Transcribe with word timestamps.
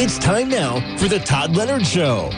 It's 0.00 0.16
time 0.16 0.48
now 0.48 0.78
for 0.96 1.08
the 1.08 1.18
Todd 1.18 1.56
Leonard 1.56 1.84
Show. 1.84 2.30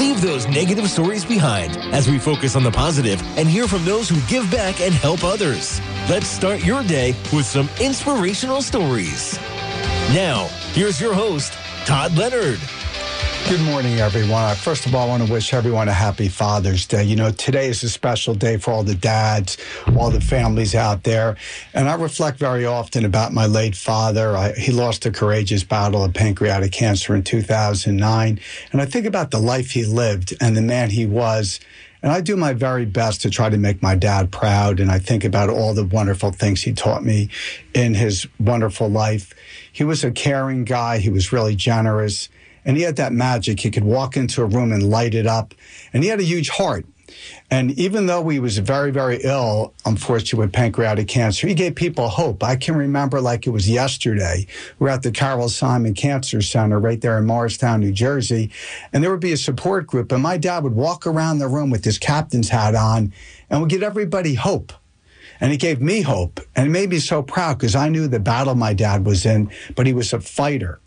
Leave 0.00 0.20
those 0.20 0.48
negative 0.48 0.90
stories 0.90 1.24
behind 1.24 1.76
as 1.94 2.10
we 2.10 2.18
focus 2.18 2.56
on 2.56 2.64
the 2.64 2.70
positive 2.72 3.22
and 3.38 3.48
hear 3.48 3.68
from 3.68 3.84
those 3.84 4.08
who 4.08 4.20
give 4.22 4.50
back 4.50 4.80
and 4.80 4.92
help 4.92 5.22
others. 5.22 5.80
Let's 6.08 6.26
start 6.26 6.64
your 6.64 6.82
day 6.82 7.14
with 7.32 7.46
some 7.46 7.68
inspirational 7.80 8.60
stories. 8.60 9.38
Now, 10.12 10.48
here's 10.72 11.00
your 11.00 11.14
host, 11.14 11.52
Todd 11.86 12.16
Leonard. 12.16 12.58
Good 13.48 13.62
morning, 13.62 13.98
everyone. 13.98 14.54
First 14.54 14.86
of 14.86 14.94
all, 14.94 15.06
I 15.06 15.08
want 15.08 15.26
to 15.26 15.32
wish 15.32 15.52
everyone 15.52 15.88
a 15.88 15.92
happy 15.92 16.28
Father's 16.28 16.86
Day. 16.86 17.02
You 17.02 17.16
know, 17.16 17.32
today 17.32 17.66
is 17.66 17.82
a 17.82 17.90
special 17.90 18.32
day 18.32 18.58
for 18.58 18.70
all 18.70 18.84
the 18.84 18.94
dads, 18.94 19.56
all 19.98 20.10
the 20.10 20.20
families 20.20 20.76
out 20.76 21.02
there. 21.02 21.36
And 21.74 21.88
I 21.88 21.94
reflect 21.94 22.38
very 22.38 22.64
often 22.64 23.04
about 23.04 23.32
my 23.32 23.46
late 23.46 23.74
father. 23.74 24.36
I, 24.36 24.52
he 24.52 24.70
lost 24.70 25.04
a 25.04 25.10
courageous 25.10 25.64
battle 25.64 26.04
of 26.04 26.14
pancreatic 26.14 26.70
cancer 26.70 27.12
in 27.16 27.24
2009. 27.24 28.38
And 28.70 28.80
I 28.80 28.84
think 28.84 29.04
about 29.04 29.32
the 29.32 29.40
life 29.40 29.72
he 29.72 29.84
lived 29.84 30.32
and 30.40 30.56
the 30.56 30.62
man 30.62 30.90
he 30.90 31.04
was. 31.04 31.58
And 32.02 32.12
I 32.12 32.20
do 32.20 32.36
my 32.36 32.52
very 32.52 32.84
best 32.84 33.20
to 33.22 33.30
try 33.30 33.50
to 33.50 33.58
make 33.58 33.82
my 33.82 33.96
dad 33.96 34.30
proud. 34.30 34.78
And 34.78 34.92
I 34.92 35.00
think 35.00 35.24
about 35.24 35.50
all 35.50 35.74
the 35.74 35.84
wonderful 35.84 36.30
things 36.30 36.62
he 36.62 36.72
taught 36.72 37.02
me 37.02 37.30
in 37.74 37.94
his 37.94 38.28
wonderful 38.38 38.88
life. 38.88 39.34
He 39.72 39.82
was 39.82 40.04
a 40.04 40.12
caring 40.12 40.64
guy. 40.64 40.98
He 40.98 41.10
was 41.10 41.32
really 41.32 41.56
generous. 41.56 42.28
And 42.64 42.76
he 42.76 42.82
had 42.82 42.96
that 42.96 43.12
magic. 43.12 43.60
He 43.60 43.70
could 43.70 43.84
walk 43.84 44.16
into 44.16 44.42
a 44.42 44.46
room 44.46 44.72
and 44.72 44.90
light 44.90 45.14
it 45.14 45.26
up. 45.26 45.54
And 45.92 46.02
he 46.02 46.08
had 46.08 46.20
a 46.20 46.24
huge 46.24 46.50
heart. 46.50 46.86
And 47.50 47.72
even 47.72 48.06
though 48.06 48.28
he 48.28 48.38
was 48.38 48.58
very, 48.58 48.90
very 48.90 49.20
ill, 49.22 49.74
unfortunately, 49.84 50.46
with 50.46 50.52
pancreatic 50.52 51.08
cancer, 51.08 51.46
he 51.46 51.54
gave 51.54 51.74
people 51.74 52.08
hope. 52.08 52.42
I 52.42 52.56
can 52.56 52.76
remember 52.76 53.20
like 53.20 53.46
it 53.46 53.50
was 53.50 53.68
yesterday. 53.68 54.46
We 54.78 54.88
are 54.88 54.92
at 54.92 55.02
the 55.02 55.10
Carol 55.10 55.48
Simon 55.48 55.94
Cancer 55.94 56.42
Center 56.42 56.78
right 56.78 57.00
there 57.00 57.18
in 57.18 57.26
Morristown, 57.26 57.80
New 57.80 57.92
Jersey. 57.92 58.50
And 58.92 59.02
there 59.02 59.10
would 59.10 59.20
be 59.20 59.32
a 59.32 59.36
support 59.36 59.86
group. 59.86 60.12
And 60.12 60.22
my 60.22 60.36
dad 60.36 60.62
would 60.62 60.74
walk 60.74 61.06
around 61.06 61.38
the 61.38 61.48
room 61.48 61.70
with 61.70 61.84
his 61.84 61.98
captain's 61.98 62.50
hat 62.50 62.74
on 62.74 63.12
and 63.48 63.60
would 63.60 63.70
give 63.70 63.82
everybody 63.82 64.34
hope. 64.34 64.72
And 65.40 65.52
it 65.52 65.56
gave 65.56 65.80
me 65.80 66.02
hope. 66.02 66.40
And 66.54 66.68
it 66.68 66.70
made 66.70 66.90
me 66.90 66.98
so 66.98 67.22
proud 67.22 67.58
because 67.58 67.74
I 67.74 67.88
knew 67.88 68.06
the 68.06 68.20
battle 68.20 68.54
my 68.54 68.74
dad 68.74 69.06
was 69.06 69.24
in, 69.24 69.50
but 69.74 69.86
he 69.86 69.94
was 69.94 70.12
a 70.12 70.20
fighter. 70.20 70.80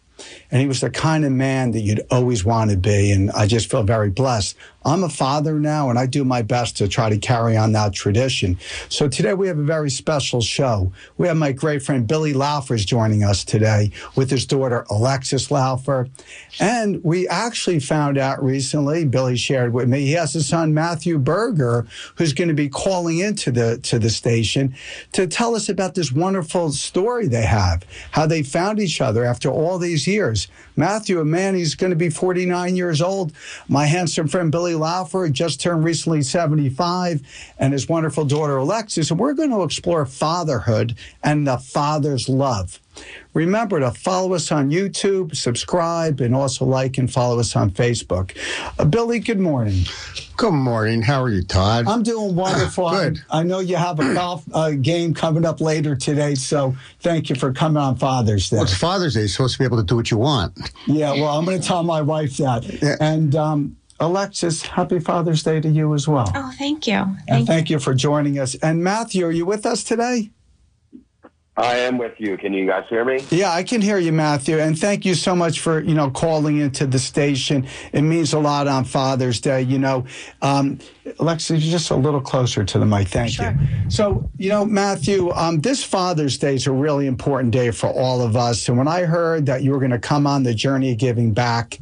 And 0.52 0.62
he 0.62 0.68
was 0.68 0.82
the 0.82 0.90
kind 0.90 1.26
of 1.26 1.32
man 1.32 1.72
that 1.72 1.82
you'd 1.82 2.02
always 2.12 2.46
want 2.46 2.72
to 2.72 2.78
be. 2.78 3.12
And 3.12 3.32
I 3.32 3.48
just 3.48 3.70
feel 3.70 3.84
very 3.84 4.10
blessed. 4.10 4.56
I'm 4.86 5.04
a 5.04 5.10
father 5.10 5.60
now, 5.60 5.90
and 5.90 5.98
I 5.98 6.06
do 6.06 6.24
my 6.26 6.42
best 6.42 6.78
to 6.78 6.88
try 6.88 7.10
to 7.10 7.18
carry 7.18 7.56
on 7.56 7.72
that 7.74 7.94
tradition. 7.94 8.58
So 8.90 9.08
today 9.08 9.34
we 9.34 9.48
have 9.48 9.58
a 9.58 9.64
very 9.64 9.90
special 9.90 10.42
show. 10.42 10.92
We 11.18 11.28
have 11.28 11.38
my 11.38 11.52
great 11.52 11.84
friend 11.84 12.06
Billy 12.06 12.34
Laufer 12.34 12.74
joining 12.86 13.24
us 13.24 13.44
today 13.44 13.92
with 14.16 14.30
his 14.30 14.46
daughter 14.46 14.86
Alexis 14.90 15.50
Laufer. 15.50 16.10
And 16.60 17.04
we 17.04 17.28
actually 17.28 17.80
found 17.80 18.18
out 18.18 18.44
recently, 18.44 19.06
Billy 19.06 19.38
shared 19.38 19.74
with 19.74 19.88
me, 19.88 20.02
he 20.02 20.14
has 20.14 20.36
a 20.36 20.44
son 20.44 20.74
Matthew 20.74 21.18
Berger, 21.18 21.86
who's 22.16 22.34
going 22.34 22.48
to 22.50 22.54
be 22.54 22.70
calling 22.70 23.20
into 23.20 23.52
the 23.52 23.80
to 23.84 24.00
the 24.00 24.10
station 24.10 24.76
to 25.14 25.28
tell 25.28 25.56
us 25.56 25.70
about 25.70 25.96
this 25.96 26.12
wonderful 26.12 26.72
story 26.72 27.28
they 27.28 27.46
have, 27.46 27.86
how 28.12 28.26
they 28.26 28.44
found 28.44 28.80
each 28.80 29.02
other 29.02 29.24
after 29.24 29.50
all 29.50 29.78
these 29.78 30.08
years. 30.08 30.48
Matthew, 30.76 31.20
a 31.20 31.26
man, 31.26 31.56
he's 31.56 31.76
going 31.76 31.92
to 31.92 31.96
be 31.96 32.10
49 32.10 32.76
years 32.76 33.02
old. 33.02 33.32
My 33.68 33.86
handsome 33.86 34.28
friend 34.28 34.52
Billy 34.52 34.73
Laufer 34.74 35.32
just 35.32 35.62
turned 35.62 35.84
recently 35.84 36.22
75, 36.22 37.22
and 37.60 37.74
his 37.74 37.88
wonderful 37.88 38.26
daughter 38.26 38.58
Alexis. 38.58 39.12
And 39.12 39.20
we're 39.20 39.34
going 39.34 39.52
to 39.52 39.64
explore 39.64 40.06
fatherhood 40.06 40.96
and 41.24 41.48
the 41.48 41.58
father's 41.58 42.30
love. 42.30 42.80
Remember 43.34 43.80
to 43.80 43.92
follow 43.92 44.34
us 44.34 44.52
on 44.52 44.70
YouTube, 44.70 45.36
subscribe, 45.36 46.22
and 46.22 46.36
also 46.36 46.66
like 46.66 47.00
and 47.00 47.12
follow 47.12 47.40
us 47.40 47.56
on 47.56 47.72
Facebook. 47.72 48.38
Uh, 48.78 48.86
Billy, 48.86 49.20
good 49.20 49.40
morning. 49.40 49.86
Good 50.38 50.52
morning. 50.52 51.02
How 51.02 51.24
are 51.24 51.30
you, 51.30 51.42
Todd? 51.44 51.88
I'm 51.88 52.04
doing 52.04 52.36
wonderful. 52.36 52.92
Good. 52.92 53.24
I 53.32 53.42
know 53.42 53.60
you 53.60 53.76
have 53.76 54.00
a 54.00 54.14
golf 54.14 54.44
uh, 54.54 54.72
game 54.72 55.16
coming 55.16 55.46
up 55.46 55.62
later 55.62 55.96
today, 55.96 56.36
so 56.36 56.76
thank 57.00 57.30
you 57.30 57.36
for 57.36 57.52
coming 57.52 57.82
on 57.82 57.96
Father's 57.96 58.50
Day. 58.52 58.58
Well, 58.58 58.66
it's 58.66 58.78
Father's 58.78 59.16
Day. 59.16 59.22
You're 59.22 59.30
supposed 59.30 59.54
to 59.54 59.60
be 59.60 59.66
able 59.66 59.78
to 59.78 59.84
do 59.84 59.96
what 59.96 60.12
you 60.12 60.18
want. 60.18 60.72
Yeah, 60.86 61.14
well, 61.14 61.38
I'm 61.38 61.46
going 61.46 61.60
to 61.60 61.68
tell 61.68 61.82
my 61.82 62.02
wife 62.02 62.38
that. 62.38 62.64
Yeah. 62.84 62.98
And 63.00 63.36
um, 63.36 63.78
Alexis, 64.00 64.62
happy 64.64 65.00
Father's 65.00 65.44
Day 65.44 65.62
to 65.62 65.70
you 65.70 65.94
as 65.94 66.08
well. 66.08 66.32
Oh, 66.36 66.52
thank 66.58 66.88
you. 66.88 66.94
and 66.96 67.18
Thank 67.28 67.48
thank 67.48 67.70
you 67.70 67.80
for 67.80 67.94
joining 67.94 68.40
us. 68.40 68.56
And 68.56 68.84
Matthew, 68.84 69.26
are 69.26 69.32
you 69.32 69.46
with 69.46 69.66
us 69.66 69.84
today? 69.84 70.32
I 71.56 71.76
am 71.76 72.00
with 72.00 72.14
you. 72.18 72.36
Can 72.36 72.52
you 72.52 72.66
guys 72.66 72.86
hear 72.90 73.06
me? 73.06 73.24
Yeah, 73.30 73.52
I 73.52 73.62
can 73.62 73.80
hear 73.80 74.00
you, 74.00 74.12
Matthew. 74.12 74.58
And 74.58 74.78
thank 74.78 75.06
you 75.06 75.14
so 75.14 75.36
much 75.36 75.60
for, 75.60 75.82
you 75.82 75.94
know, 75.94 76.10
calling 76.10 76.58
into 76.58 76.88
the 76.88 76.98
station. 76.98 77.68
It 77.92 78.02
means 78.02 78.34
a 78.34 78.40
lot 78.40 78.68
on 78.68 78.86
Father's 78.86 79.40
Day. 79.40 79.62
You 79.62 79.78
know, 79.78 80.06
um, 80.42 80.80
Alexis, 81.20 81.62
just 81.62 81.92
a 81.92 81.96
little 81.96 82.22
closer 82.22 82.64
to 82.64 82.80
the 82.80 82.88
mic. 82.88 83.08
Thank 83.08 83.34
Sure. 83.34 83.52
you. 83.52 83.90
So, 83.92 84.28
you 84.40 84.50
know, 84.50 84.66
Matthew, 84.66 85.30
um, 85.30 85.62
this 85.62 85.84
Father's 85.84 86.40
Day 86.40 86.56
is 86.56 86.66
a 86.66 86.72
really 86.72 87.06
important 87.06 87.52
day 87.52 87.70
for 87.70 87.86
all 87.88 88.24
of 88.24 88.36
us. 88.36 88.68
And 88.68 88.76
when 88.76 88.88
I 88.88 89.02
heard 89.04 89.46
that 89.46 89.62
you 89.62 89.70
were 89.74 89.80
going 89.80 89.92
to 89.92 90.00
come 90.00 90.26
on 90.26 90.42
the 90.42 90.56
journey 90.56 90.94
of 90.94 90.98
giving 90.98 91.34
back 91.34 91.80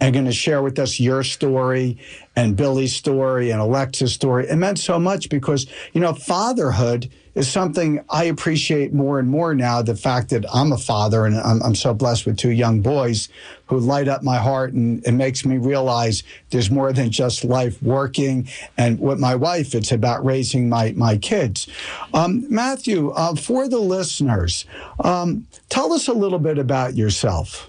and 0.00 0.12
going 0.12 0.26
to 0.26 0.32
share 0.32 0.62
with 0.62 0.78
us 0.78 1.00
your 1.00 1.22
story 1.24 1.98
and 2.36 2.56
Billy's 2.56 2.94
story 2.94 3.50
and 3.50 3.60
Alexa's 3.60 4.12
story, 4.12 4.48
it 4.48 4.56
meant 4.56 4.78
so 4.78 4.98
much 4.98 5.28
because, 5.28 5.66
you 5.92 6.00
know, 6.00 6.12
fatherhood 6.14 7.10
is 7.34 7.48
something 7.48 8.04
I 8.10 8.24
appreciate 8.24 8.92
more 8.92 9.18
and 9.18 9.28
more 9.28 9.54
now. 9.54 9.80
The 9.82 9.94
fact 9.94 10.30
that 10.30 10.44
I'm 10.52 10.72
a 10.72 10.78
father 10.78 11.24
and 11.24 11.36
I'm, 11.36 11.62
I'm 11.62 11.74
so 11.74 11.94
blessed 11.94 12.26
with 12.26 12.36
two 12.36 12.50
young 12.50 12.80
boys 12.80 13.28
who 13.66 13.78
light 13.78 14.08
up 14.08 14.22
my 14.22 14.38
heart 14.38 14.72
and 14.72 15.04
it 15.06 15.12
makes 15.12 15.44
me 15.44 15.56
realize 15.56 16.24
there's 16.50 16.70
more 16.70 16.92
than 16.92 17.10
just 17.10 17.44
life 17.44 17.80
working. 17.82 18.48
And 18.76 18.98
with 18.98 19.20
my 19.20 19.36
wife, 19.36 19.74
it's 19.74 19.92
about 19.92 20.24
raising 20.24 20.68
my, 20.68 20.92
my 20.96 21.16
kids. 21.16 21.68
Um, 22.12 22.44
Matthew, 22.52 23.10
uh, 23.10 23.36
for 23.36 23.68
the 23.68 23.78
listeners, 23.78 24.64
um, 25.04 25.46
tell 25.68 25.92
us 25.92 26.08
a 26.08 26.14
little 26.14 26.40
bit 26.40 26.58
about 26.58 26.96
yourself. 26.96 27.68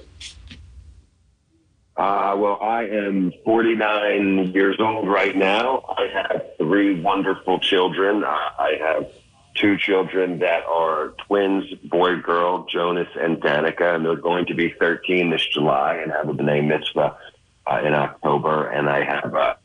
Uh, 2.00 2.34
well, 2.38 2.58
I 2.62 2.84
am 2.86 3.34
49 3.44 4.54
years 4.54 4.78
old 4.80 5.10
right 5.10 5.36
now. 5.36 5.84
I 5.98 6.08
have 6.08 6.46
three 6.58 6.98
wonderful 7.02 7.60
children. 7.60 8.24
Uh, 8.24 8.28
I 8.28 8.78
have 8.80 9.08
two 9.56 9.78
children 9.78 10.40
that 10.40 10.64
are 10.64 11.10
twins, 11.28 11.66
boy, 11.84 12.16
girl, 12.22 12.66
Jonas 12.70 13.10
and 13.20 13.42
Danica, 13.42 13.96
and 13.96 14.06
they're 14.06 14.16
going 14.16 14.46
to 14.46 14.54
be 14.54 14.70
13 14.70 15.30
this 15.30 15.46
July 15.48 15.96
and 15.96 16.10
have 16.14 16.30
a 16.30 16.34
B'nai 16.34 16.66
Mitzvah 16.66 17.18
uh, 17.70 17.82
in 17.84 17.94
October. 17.94 18.70
And 18.70 18.90
I 18.90 19.04
have 19.04 19.34
a 19.34 19.58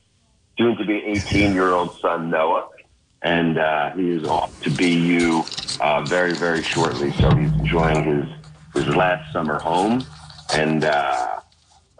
soon 0.59 0.77
to 0.79 0.85
be 0.85 1.05
18 1.05 1.55
year 1.55 1.71
old 1.71 2.01
son, 2.01 2.31
Noah. 2.31 2.69
And 3.23 3.59
uh, 3.59 3.93
he 3.93 4.11
is 4.11 4.25
off 4.25 4.61
to 4.63 4.71
BU 4.71 5.45
uh, 5.81 6.03
very, 6.03 6.33
very 6.33 6.65
shortly. 6.65 7.13
So 7.13 7.33
he's 7.37 7.53
enjoying 7.53 8.03
his, 8.03 8.29
his 8.75 8.97
last 8.97 9.33
summer 9.33 9.61
home. 9.61 10.05
And 10.53 10.85
uh, 10.85 11.24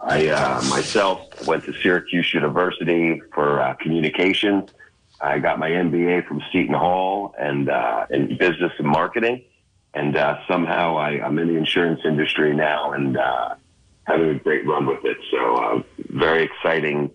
I 0.05 0.27
uh, 0.27 0.61
myself 0.69 1.47
went 1.47 1.63
to 1.63 1.73
Syracuse 1.81 2.31
University 2.31 3.19
for 3.33 3.59
uh. 3.59 4.69
I 5.19 5.39
got 5.39 5.57
my 5.57 5.71
MBA 5.71 6.27
from 6.27 6.43
Seton 6.51 6.75
Hall 6.75 7.33
and 7.39 7.69
uh, 7.69 8.05
in 8.11 8.37
business 8.37 8.71
and 8.77 8.87
marketing. 8.87 9.43
And 9.95 10.15
uh, 10.15 10.45
somehow 10.47 10.97
I, 10.97 11.25
I'm 11.25 11.39
in 11.39 11.47
the 11.47 11.55
insurance 11.55 12.01
industry 12.05 12.55
now 12.55 12.91
and 12.91 13.17
uh, 13.17 13.55
having 14.03 14.29
a 14.29 14.35
great 14.35 14.67
run 14.67 14.85
with 14.85 15.03
it. 15.05 15.17
So 15.31 15.55
uh, 15.55 15.83
very 16.09 16.43
exciting 16.43 17.09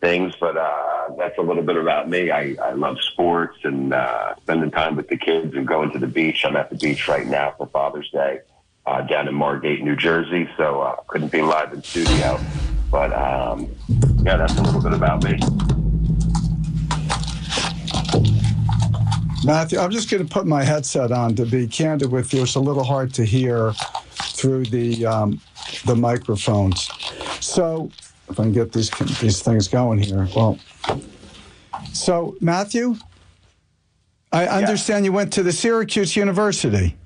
things. 0.00 0.34
But 0.38 0.56
uh, 0.56 1.16
that's 1.18 1.36
a 1.38 1.42
little 1.42 1.64
bit 1.64 1.76
about 1.76 2.08
me. 2.08 2.30
I, 2.30 2.54
I 2.62 2.74
love 2.74 2.98
sports 3.00 3.58
and 3.64 3.92
uh, 3.92 4.36
spending 4.42 4.70
time 4.70 4.94
with 4.94 5.08
the 5.08 5.16
kids 5.16 5.56
and 5.56 5.66
going 5.66 5.90
to 5.90 5.98
the 5.98 6.06
beach. 6.06 6.44
I'm 6.44 6.54
at 6.54 6.70
the 6.70 6.76
beach 6.76 7.08
right 7.08 7.26
now 7.26 7.54
for 7.58 7.66
Father's 7.66 8.10
Day 8.10 8.42
uh, 8.86 9.02
down 9.02 9.28
in 9.28 9.34
Margate, 9.34 9.82
New 9.82 9.96
Jersey. 9.96 10.48
So 10.56 10.82
uh, 10.82 10.96
couldn't 11.06 11.32
be 11.32 11.42
live 11.42 11.72
in 11.72 11.82
studio. 11.82 12.40
But 12.90 13.12
um, 13.12 13.74
yeah, 14.22 14.36
that's 14.36 14.56
a 14.56 14.62
little 14.62 14.82
bit 14.82 14.92
about 14.92 15.24
me. 15.24 15.38
Matthew, 19.44 19.78
I'm 19.78 19.90
just 19.90 20.08
going 20.08 20.24
to 20.24 20.32
put 20.32 20.46
my 20.46 20.62
headset 20.62 21.10
on 21.10 21.34
to 21.34 21.44
be 21.44 21.66
candid 21.66 22.12
with 22.12 22.32
you. 22.32 22.42
It's 22.42 22.54
a 22.54 22.60
little 22.60 22.84
hard 22.84 23.12
to 23.14 23.24
hear 23.24 23.72
through 23.72 24.66
the 24.66 25.04
um, 25.04 25.40
the 25.84 25.96
microphones. 25.96 26.88
So, 27.40 27.90
if 28.28 28.38
I 28.38 28.44
can 28.44 28.52
get 28.52 28.72
these 28.72 28.90
these 29.20 29.42
things 29.42 29.66
going 29.66 29.98
here, 29.98 30.28
well. 30.36 30.58
So, 31.92 32.36
Matthew, 32.40 32.96
I 34.32 34.46
understand 34.46 35.04
you 35.04 35.12
went 35.12 35.32
to 35.34 35.42
the 35.42 35.52
Syracuse 35.52 36.14
University. 36.14 36.96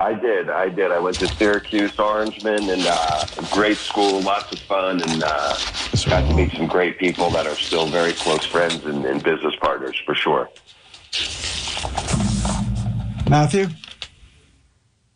I 0.00 0.14
did. 0.14 0.48
I 0.48 0.68
did. 0.68 0.92
I 0.92 0.98
went 1.00 1.16
to 1.18 1.26
Syracuse, 1.26 1.92
Orangeman, 1.92 2.72
and 2.72 2.86
uh, 2.86 3.26
great 3.52 3.76
school, 3.76 4.20
lots 4.20 4.52
of 4.52 4.60
fun, 4.60 5.02
and 5.02 5.24
uh, 5.24 5.58
got 6.06 6.28
to 6.28 6.34
meet 6.34 6.52
some 6.52 6.66
great 6.68 6.98
people 6.98 7.30
that 7.30 7.46
are 7.46 7.56
still 7.56 7.86
very 7.88 8.12
close 8.12 8.44
friends 8.46 8.84
and, 8.84 9.04
and 9.04 9.22
business 9.22 9.54
partners 9.56 10.00
for 10.06 10.14
sure. 10.14 10.48
Matthew, 13.28 13.66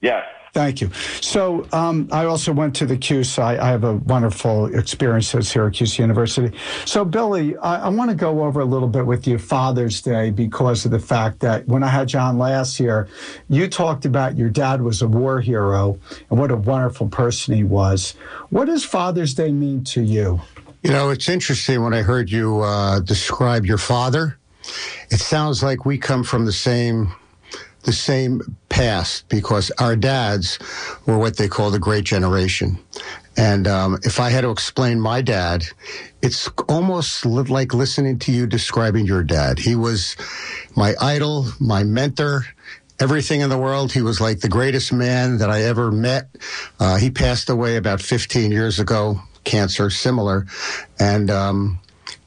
Yes. 0.02 0.26
Thank 0.52 0.82
you. 0.82 0.90
So 1.22 1.66
um, 1.72 2.08
I 2.12 2.26
also 2.26 2.52
went 2.52 2.76
to 2.76 2.86
the 2.86 2.98
Cuse. 2.98 3.38
I, 3.38 3.56
I, 3.56 3.70
have 3.70 3.84
a 3.84 3.94
wonderful 3.94 4.66
experience 4.66 5.34
at 5.34 5.46
Syracuse 5.46 5.98
University. 5.98 6.54
So 6.84 7.06
Billy, 7.06 7.56
I, 7.56 7.86
I 7.86 7.88
want 7.88 8.10
to 8.10 8.16
go 8.16 8.44
over 8.44 8.60
a 8.60 8.64
little 8.66 8.88
bit 8.88 9.06
with 9.06 9.26
you 9.26 9.38
Father's 9.38 10.02
Day 10.02 10.30
because 10.30 10.84
of 10.84 10.90
the 10.90 10.98
fact 10.98 11.40
that 11.40 11.66
when 11.68 11.82
I 11.82 11.88
had 11.88 12.06
John 12.06 12.36
last 12.36 12.78
year, 12.78 13.08
you 13.48 13.66
talked 13.66 14.04
about 14.04 14.36
your 14.36 14.50
dad 14.50 14.82
was 14.82 15.00
a 15.00 15.08
war 15.08 15.40
hero 15.40 15.98
and 16.28 16.38
what 16.38 16.50
a 16.50 16.56
wonderful 16.56 17.08
person 17.08 17.54
he 17.54 17.64
was. 17.64 18.14
What 18.50 18.66
does 18.66 18.84
Father's 18.84 19.32
Day 19.32 19.52
mean 19.52 19.84
to 19.84 20.02
you? 20.02 20.42
You 20.82 20.90
know, 20.90 21.08
it's 21.08 21.30
interesting 21.30 21.82
when 21.82 21.94
I 21.94 22.02
heard 22.02 22.30
you 22.30 22.60
uh, 22.60 23.00
describe 23.00 23.64
your 23.64 23.78
father. 23.78 24.36
It 25.10 25.18
sounds 25.18 25.62
like 25.62 25.86
we 25.86 25.96
come 25.96 26.24
from 26.24 26.44
the 26.44 26.52
same 26.52 27.10
the 27.82 27.92
same 27.92 28.56
past 28.68 29.28
because 29.28 29.70
our 29.78 29.96
dads 29.96 30.58
were 31.06 31.18
what 31.18 31.36
they 31.36 31.48
call 31.48 31.70
the 31.70 31.78
great 31.78 32.04
generation. 32.04 32.78
And 33.36 33.66
um, 33.66 33.98
if 34.02 34.20
I 34.20 34.30
had 34.30 34.42
to 34.42 34.50
explain 34.50 35.00
my 35.00 35.22
dad, 35.22 35.64
it's 36.20 36.48
almost 36.68 37.24
like 37.24 37.74
listening 37.74 38.18
to 38.20 38.32
you 38.32 38.46
describing 38.46 39.06
your 39.06 39.22
dad. 39.22 39.58
He 39.58 39.74
was 39.74 40.16
my 40.76 40.94
idol, 41.00 41.46
my 41.58 41.82
mentor, 41.82 42.44
everything 43.00 43.40
in 43.40 43.48
the 43.50 43.58
world. 43.58 43.92
He 43.92 44.02
was 44.02 44.20
like 44.20 44.40
the 44.40 44.48
greatest 44.48 44.92
man 44.92 45.38
that 45.38 45.50
I 45.50 45.62
ever 45.62 45.90
met. 45.90 46.28
Uh, 46.78 46.96
he 46.96 47.10
passed 47.10 47.48
away 47.48 47.76
about 47.76 48.00
15 48.00 48.52
years 48.52 48.78
ago, 48.78 49.20
cancer, 49.44 49.88
similar. 49.88 50.46
And, 50.98 51.30
um, 51.30 51.80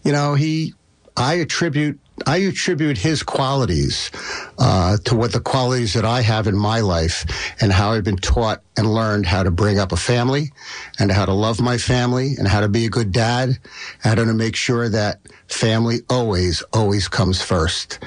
you 0.04 0.12
know, 0.12 0.34
he, 0.34 0.74
I 1.16 1.36
attribute 1.36 2.00
I 2.26 2.38
attribute 2.38 2.98
his 2.98 3.24
qualities 3.24 4.10
uh, 4.58 4.98
to 5.06 5.16
what 5.16 5.34
the 5.34 5.42
qualities 5.42 5.94
that 5.94 6.06
I 6.06 6.22
have 6.22 6.48
in 6.48 6.56
my 6.56 6.80
life 6.80 7.26
and 7.60 7.72
how 7.72 7.92
I've 7.92 8.06
been 8.06 8.18
taught 8.18 8.62
and 8.78 8.94
learned 8.94 9.26
how 9.26 9.44
to 9.44 9.52
bring 9.52 9.80
up 9.80 9.92
a 9.92 9.98
family 9.98 10.52
and 10.98 11.12
how 11.12 11.26
to 11.26 11.34
love 11.34 11.60
my 11.62 11.78
family 11.78 12.36
and 12.38 12.48
how 12.48 12.62
to 12.62 12.70
be 12.70 12.86
a 12.86 12.90
good 12.90 13.12
dad, 13.12 13.60
how 14.00 14.16
to 14.16 14.26
make 14.26 14.56
sure 14.56 14.88
that 14.88 15.20
family 15.48 16.02
always, 16.10 16.62
always 16.72 17.08
comes 17.08 17.42
first. 17.42 18.00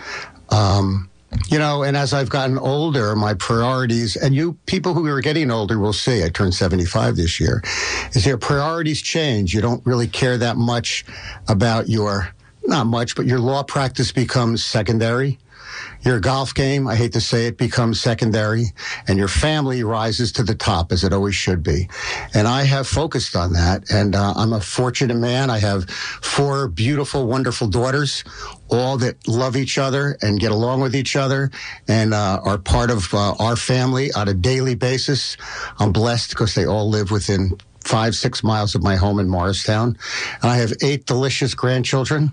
Um, 0.49 1.11
you 1.49 1.59
know, 1.59 1.83
and 1.83 1.95
as 1.97 2.15
I've 2.15 2.31
gotten 2.31 2.59
older, 2.59 3.15
my 3.15 3.35
priorities, 3.35 4.17
and 4.17 4.35
you 4.35 4.55
people 4.65 4.95
who 4.95 5.07
are 5.07 5.21
getting 5.21 5.51
older 5.51 5.79
will 5.79 5.93
see, 5.93 6.25
I 6.25 6.31
turned 6.31 6.55
75 6.55 7.17
this 7.17 7.39
year, 7.39 7.63
is 8.15 8.25
your 8.25 8.39
priorities 8.39 9.03
change. 9.03 9.53
You 9.53 9.61
don't 9.61 9.85
really 9.85 10.09
care 10.09 10.39
that 10.39 10.57
much 10.57 11.05
about 11.47 11.91
your 11.91 12.33
not 12.69 12.87
much, 12.87 13.17
but 13.17 13.27
your 13.27 13.41
law 13.41 13.63
practice 13.63 14.13
becomes 14.13 14.65
secondary. 14.65 15.39
Your 16.03 16.21
golf 16.21 16.55
game, 16.55 16.87
I 16.87 16.95
hate 16.95 17.13
to 17.15 17.21
say 17.21 17.47
it, 17.47 17.59
becomes 17.59 18.01
secondary, 18.01 18.67
and 19.07 19.19
your 19.19 19.29
family 19.29 19.83
rises 19.83 20.33
to 20.33 20.43
the 20.43 20.55
top 20.55 20.93
as 20.93 21.05
it 21.05 21.13
always 21.13 21.35
should 21.35 21.63
be. 21.63 21.89
And 22.35 22.47
I 22.47 22.63
have 22.63 22.87
focused 22.87 23.35
on 23.35 23.53
that, 23.55 23.91
and 23.91 24.15
uh, 24.15 24.35
I'm 24.37 24.53
a 24.53 24.61
fortunate 24.61 25.17
man. 25.17 25.51
I 25.51 25.59
have 25.59 25.91
four 25.91 26.69
beautiful, 26.69 27.27
wonderful 27.27 27.69
daughters, 27.69 28.25
all 28.71 28.97
that 28.99 29.27
love 29.27 29.57
each 29.57 29.79
other 29.79 30.17
and 30.23 30.39
get 30.39 30.53
along 30.53 30.81
with 30.81 30.95
each 30.95 31.17
other 31.17 31.51
and 31.89 32.13
uh, 32.15 32.41
are 32.45 32.59
part 32.59 32.91
of 32.91 33.13
uh, 33.13 33.35
our 33.39 33.57
family 33.57 34.13
on 34.13 34.29
a 34.29 34.35
daily 34.35 34.75
basis. 34.75 35.37
I'm 35.79 35.93
blessed 35.93 36.31
because 36.31 36.55
they 36.55 36.67
all 36.67 36.89
live 36.89 37.11
within 37.11 37.57
five, 37.85 38.15
six 38.15 38.43
miles 38.43 38.75
of 38.75 38.83
my 38.83 38.97
home 38.97 39.19
in 39.19 39.29
Morristown. 39.29 39.97
And 40.43 40.51
I 40.51 40.57
have 40.57 40.73
eight 40.83 41.07
delicious 41.07 41.55
grandchildren, 41.55 42.33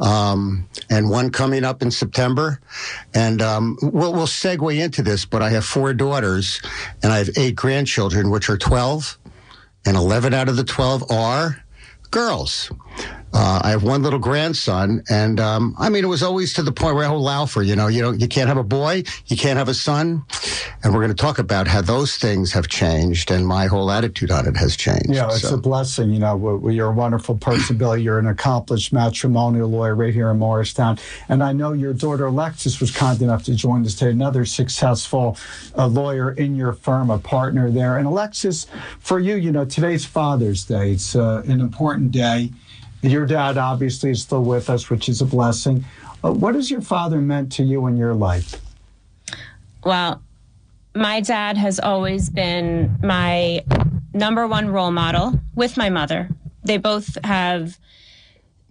um, 0.00 0.68
and 0.90 1.10
one 1.10 1.30
coming 1.30 1.64
up 1.64 1.82
in 1.82 1.90
September. 1.90 2.60
And 3.14 3.42
um, 3.42 3.76
we'll, 3.82 4.12
we'll 4.12 4.26
segue 4.26 4.78
into 4.78 5.02
this, 5.02 5.24
but 5.24 5.42
I 5.42 5.50
have 5.50 5.64
four 5.64 5.92
daughters, 5.94 6.60
and 7.02 7.12
I 7.12 7.18
have 7.18 7.30
eight 7.36 7.56
grandchildren, 7.56 8.30
which 8.30 8.48
are 8.48 8.56
12, 8.56 9.18
and 9.86 9.96
11 9.96 10.32
out 10.32 10.48
of 10.48 10.56
the 10.56 10.64
12 10.64 11.10
are 11.10 11.62
girls. 12.10 12.70
Uh, 13.34 13.60
I 13.64 13.70
have 13.70 13.82
one 13.82 14.04
little 14.04 14.20
grandson, 14.20 15.02
and 15.10 15.40
um, 15.40 15.74
I 15.76 15.88
mean, 15.88 16.04
it 16.04 16.06
was 16.06 16.22
always 16.22 16.54
to 16.54 16.62
the 16.62 16.70
point 16.70 16.94
where, 16.94 17.08
oh, 17.08 17.18
Laufer, 17.18 17.66
you 17.66 17.74
know, 17.74 17.88
you 17.88 18.00
know, 18.00 18.12
you 18.12 18.28
can't 18.28 18.46
have 18.46 18.56
a 18.56 18.62
boy, 18.62 19.02
you 19.26 19.36
can't 19.36 19.58
have 19.58 19.68
a 19.68 19.74
son, 19.74 20.22
and 20.84 20.94
we're 20.94 21.00
going 21.00 21.14
to 21.14 21.20
talk 21.20 21.40
about 21.40 21.66
how 21.66 21.80
those 21.80 22.16
things 22.16 22.52
have 22.52 22.68
changed, 22.68 23.32
and 23.32 23.44
my 23.44 23.66
whole 23.66 23.90
attitude 23.90 24.30
on 24.30 24.46
it 24.46 24.56
has 24.56 24.76
changed. 24.76 25.10
Yeah, 25.10 25.26
it's 25.26 25.48
so. 25.48 25.54
a 25.54 25.58
blessing. 25.58 26.12
You 26.12 26.20
know, 26.20 26.68
you're 26.68 26.90
a 26.90 26.92
wonderful 26.92 27.36
person, 27.36 27.76
Billy. 27.76 28.02
You're 28.02 28.20
an 28.20 28.28
accomplished 28.28 28.92
matrimonial 28.92 29.68
lawyer 29.68 29.96
right 29.96 30.14
here 30.14 30.30
in 30.30 30.38
Morristown, 30.38 30.98
and 31.28 31.42
I 31.42 31.52
know 31.52 31.72
your 31.72 31.92
daughter 31.92 32.26
Alexis 32.26 32.80
was 32.80 32.92
kind 32.92 33.20
enough 33.20 33.42
to 33.44 33.56
join 33.56 33.84
us 33.84 33.96
today. 33.96 34.12
Another 34.12 34.44
successful 34.44 35.36
uh, 35.76 35.88
lawyer 35.88 36.30
in 36.30 36.54
your 36.54 36.72
firm, 36.72 37.10
a 37.10 37.18
partner 37.18 37.68
there. 37.68 37.98
And 37.98 38.06
Alexis, 38.06 38.68
for 39.00 39.18
you, 39.18 39.34
you 39.34 39.50
know, 39.50 39.64
today's 39.64 40.04
Father's 40.04 40.64
Day. 40.64 40.92
It's 40.92 41.16
uh, 41.16 41.42
an 41.46 41.60
important 41.60 42.12
day. 42.12 42.50
Your 43.04 43.26
dad 43.26 43.58
obviously 43.58 44.12
is 44.12 44.22
still 44.22 44.42
with 44.42 44.70
us, 44.70 44.88
which 44.88 45.10
is 45.10 45.20
a 45.20 45.26
blessing. 45.26 45.84
Uh, 46.24 46.32
what 46.32 46.54
has 46.54 46.70
your 46.70 46.80
father 46.80 47.20
meant 47.20 47.52
to 47.52 47.62
you 47.62 47.86
in 47.86 47.98
your 47.98 48.14
life? 48.14 48.58
Well, 49.84 50.22
my 50.94 51.20
dad 51.20 51.58
has 51.58 51.78
always 51.78 52.30
been 52.30 52.96
my 53.02 53.62
number 54.14 54.46
one 54.46 54.70
role 54.70 54.90
model 54.90 55.38
with 55.54 55.76
my 55.76 55.90
mother. 55.90 56.30
They 56.64 56.78
both 56.78 57.18
have, 57.24 57.78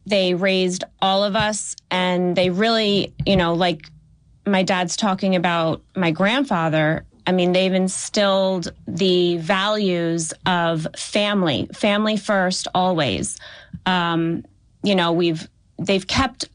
they 0.07 0.33
raised 0.33 0.83
all 0.99 1.23
of 1.23 1.35
us 1.35 1.75
and 1.91 2.35
they 2.35 2.49
really, 2.49 3.13
you 3.27 3.35
know, 3.35 3.53
like 3.53 3.87
my 4.47 4.63
dad's 4.63 4.97
talking 4.97 5.35
about 5.35 5.83
my 5.95 6.09
grandfather. 6.09 7.05
I 7.27 7.33
mean, 7.33 7.51
they've 7.51 7.71
instilled 7.71 8.73
the 8.87 9.37
values 9.37 10.33
of 10.47 10.87
family, 10.95 11.69
family 11.71 12.17
first, 12.17 12.67
always. 12.73 13.37
Um, 13.85 14.45
you 14.83 14.95
know, 14.95 15.11
we've 15.11 15.47
they've 15.77 16.05
kept 16.05 16.49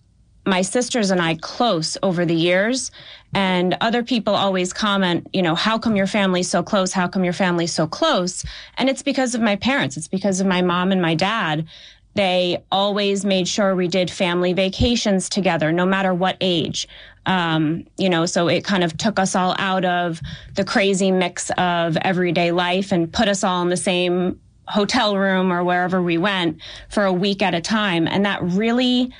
my 0.48 0.62
sisters 0.62 1.10
and 1.10 1.20
I 1.20 1.36
close 1.36 1.96
over 2.02 2.24
the 2.24 2.34
years. 2.34 2.90
And 3.34 3.76
other 3.80 4.02
people 4.02 4.34
always 4.34 4.72
comment, 4.72 5.28
you 5.32 5.42
know, 5.42 5.54
how 5.54 5.78
come 5.78 5.94
your 5.94 6.06
family's 6.06 6.48
so 6.48 6.62
close? 6.62 6.92
How 6.92 7.06
come 7.06 7.22
your 7.22 7.34
family's 7.34 7.72
so 7.72 7.86
close? 7.86 8.44
And 8.78 8.88
it's 8.88 9.02
because 9.02 9.34
of 9.34 9.42
my 9.42 9.56
parents. 9.56 9.96
It's 9.96 10.08
because 10.08 10.40
of 10.40 10.46
my 10.46 10.62
mom 10.62 10.90
and 10.90 11.02
my 11.02 11.14
dad. 11.14 11.66
They 12.14 12.64
always 12.72 13.24
made 13.24 13.46
sure 13.46 13.76
we 13.76 13.86
did 13.86 14.10
family 14.10 14.54
vacations 14.54 15.28
together, 15.28 15.70
no 15.70 15.84
matter 15.86 16.14
what 16.14 16.36
age. 16.40 16.88
Um, 17.26 17.86
you 17.98 18.08
know, 18.08 18.24
so 18.24 18.48
it 18.48 18.64
kind 18.64 18.82
of 18.82 18.96
took 18.96 19.18
us 19.18 19.36
all 19.36 19.54
out 19.58 19.84
of 19.84 20.20
the 20.54 20.64
crazy 20.64 21.12
mix 21.12 21.50
of 21.58 21.98
everyday 21.98 22.50
life 22.50 22.90
and 22.90 23.12
put 23.12 23.28
us 23.28 23.44
all 23.44 23.60
in 23.62 23.68
the 23.68 23.76
same 23.76 24.40
hotel 24.68 25.16
room 25.16 25.52
or 25.52 25.64
wherever 25.64 26.02
we 26.02 26.18
went 26.18 26.60
for 26.88 27.04
a 27.04 27.12
week 27.12 27.42
at 27.42 27.54
a 27.54 27.60
time. 27.60 28.06
And 28.06 28.24
that 28.24 28.42
really 28.42 29.12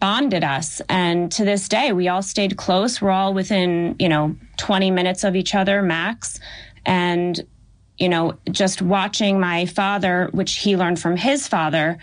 bonded 0.00 0.44
us. 0.44 0.80
And 0.88 1.30
to 1.32 1.44
this 1.44 1.68
day, 1.68 1.92
we 1.92 2.08
all 2.08 2.22
stayed 2.22 2.56
close. 2.56 3.00
We're 3.00 3.10
all 3.10 3.34
within, 3.34 3.96
you 3.98 4.08
know, 4.08 4.36
20 4.56 4.90
minutes 4.90 5.24
of 5.24 5.36
each 5.36 5.54
other 5.54 5.82
max. 5.82 6.40
And, 6.86 7.40
you 7.98 8.08
know, 8.08 8.38
just 8.50 8.82
watching 8.82 9.40
my 9.40 9.66
father, 9.66 10.28
which 10.32 10.56
he 10.56 10.76
learned 10.76 11.00
from 11.00 11.16
his 11.16 11.46
father, 11.48 11.98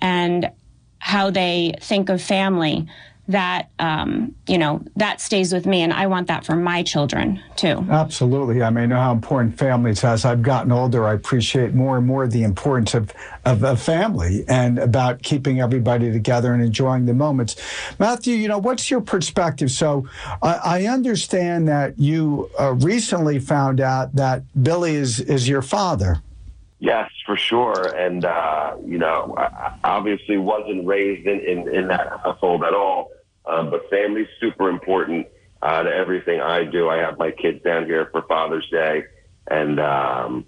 and 0.00 0.50
how 0.98 1.30
they 1.30 1.74
think 1.80 2.08
of 2.08 2.20
family 2.20 2.86
that 3.28 3.70
um, 3.78 4.34
you 4.46 4.58
know 4.58 4.82
that 4.96 5.20
stays 5.20 5.52
with 5.52 5.66
me 5.66 5.82
and 5.82 5.92
i 5.92 6.06
want 6.06 6.28
that 6.28 6.44
for 6.44 6.54
my 6.54 6.82
children 6.82 7.42
too. 7.56 7.84
Absolutely. 7.90 8.62
I 8.62 8.70
mean 8.70 8.84
I 8.84 8.86
know 8.86 9.00
how 9.00 9.12
important 9.12 9.58
families 9.58 10.04
as 10.04 10.24
i've 10.24 10.42
gotten 10.42 10.72
older. 10.72 11.06
I 11.06 11.14
appreciate 11.14 11.74
more 11.74 11.98
and 11.98 12.06
more 12.06 12.26
the 12.28 12.42
importance 12.42 12.94
of, 12.94 13.12
of 13.44 13.62
a 13.62 13.76
family 13.76 14.44
and 14.48 14.78
about 14.78 15.22
keeping 15.22 15.60
everybody 15.60 16.12
together 16.12 16.52
and 16.52 16.62
enjoying 16.62 17.06
the 17.06 17.14
moments. 17.14 17.56
Matthew 17.98 18.34
you 18.36 18.48
know 18.48 18.58
what's 18.58 18.90
your 18.90 19.00
perspective? 19.00 19.70
So 19.70 20.08
i, 20.42 20.54
I 20.64 20.86
understand 20.86 21.68
that 21.68 21.98
you 21.98 22.50
uh, 22.60 22.74
recently 22.74 23.38
found 23.38 23.80
out 23.80 24.14
that 24.14 24.42
billy 24.62 24.94
is 24.94 25.20
is 25.20 25.48
your 25.48 25.62
father. 25.62 26.22
Yes, 26.78 27.10
for 27.24 27.36
sure. 27.36 27.86
And, 27.96 28.24
uh, 28.24 28.76
you 28.84 28.98
know, 28.98 29.34
I 29.38 29.72
obviously 29.82 30.36
wasn't 30.36 30.86
raised 30.86 31.26
in, 31.26 31.40
in, 31.40 31.74
in 31.74 31.88
that 31.88 32.20
household 32.22 32.64
at 32.64 32.74
all. 32.74 33.10
Um, 33.46 33.70
but 33.70 33.88
family's 33.90 34.28
super 34.40 34.68
important 34.68 35.28
uh, 35.62 35.82
to 35.82 35.90
everything 35.90 36.40
I 36.40 36.64
do. 36.64 36.88
I 36.88 36.98
have 36.98 37.18
my 37.18 37.30
kids 37.30 37.62
down 37.62 37.86
here 37.86 38.06
for 38.12 38.22
Father's 38.22 38.68
Day, 38.70 39.04
and 39.48 39.78
um, 39.80 40.46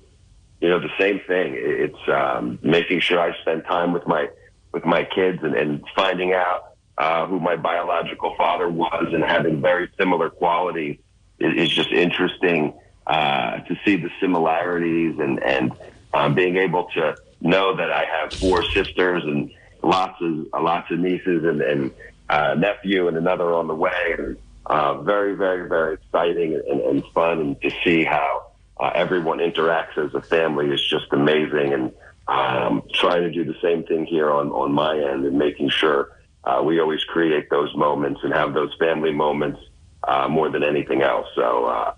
you 0.61 0.69
know 0.69 0.81
the 0.81 0.91
same 0.99 1.21
thing. 1.27 1.55
It's 1.57 2.09
um, 2.09 2.59
making 2.63 3.01
sure 3.01 3.21
I 3.21 3.39
spend 3.41 3.65
time 3.65 3.93
with 3.93 4.07
my 4.07 4.29
with 4.73 4.85
my 4.85 5.05
kids 5.05 5.43
and, 5.43 5.55
and 5.55 5.83
finding 5.95 6.35
out 6.35 6.75
uh, 6.99 7.27
who 7.27 7.41
my 7.41 7.57
biological 7.57 8.35
father 8.37 8.69
was 8.69 9.07
and 9.13 9.23
having 9.23 9.63
very 9.63 9.89
similar 9.97 10.29
qualities 10.29 10.99
is, 11.39 11.71
just 11.71 11.91
interesting 11.91 12.75
uh, 13.07 13.59
to 13.61 13.79
see 13.85 13.97
the 13.97 14.11
similarities 14.21 15.19
and 15.19 15.43
and 15.43 15.73
um, 16.13 16.35
being 16.35 16.57
able 16.57 16.85
to 16.95 17.17
know 17.41 17.77
that 17.77 17.93
I 17.93 18.05
have 18.05 18.33
four 18.33 18.65
sisters 18.73 19.23
and 19.25 19.51
lots 19.83 20.21
of 20.21 20.47
lots 20.61 20.91
of 20.91 20.99
nieces 20.99 21.45
and 21.45 21.63
and 21.63 21.93
uh, 22.29 22.55
nephew 22.55 23.09
and 23.09 23.17
another 23.17 23.53
on 23.55 23.67
the 23.69 23.75
way. 23.75 24.15
And, 24.19 24.37
uh, 24.67 25.01
very, 25.03 25.35
very, 25.35 25.69
very 25.69 25.95
exciting 25.95 26.61
and, 26.69 26.81
and 26.81 27.05
fun 27.15 27.41
and 27.41 27.63
to 27.63 27.71
see 27.83 28.05
how 28.05 28.53
uh, 28.79 28.91
everyone 28.95 29.39
interacts 29.39 29.97
as 29.97 30.15
a 30.15 30.21
family 30.21 30.71
is 30.71 30.85
just 30.85 31.07
amazing. 31.13 31.73
And 31.73 31.93
um, 32.29 32.83
trying 32.93 33.23
to 33.23 33.31
do 33.31 33.45
the 33.45 33.59
same 33.63 33.85
thing 33.85 34.05
here 34.05 34.31
on, 34.31 34.51
on 34.51 34.73
my 34.73 34.99
end 34.99 35.25
and 35.25 35.39
making 35.39 35.71
sure 35.71 36.11
uh, 36.45 36.63
we 36.63 36.81
always 36.81 37.03
create 37.05 37.49
those 37.51 37.75
moments 37.75 38.21
and 38.23 38.33
have 38.33 38.53
those 38.53 38.75
family 38.79 39.13
moments 39.13 39.61
uh, 40.07 40.29
more 40.29 40.51
than 40.51 40.63
anything 40.63 41.03
else. 41.03 41.27
So, 41.35 41.65
uh, 41.65 41.95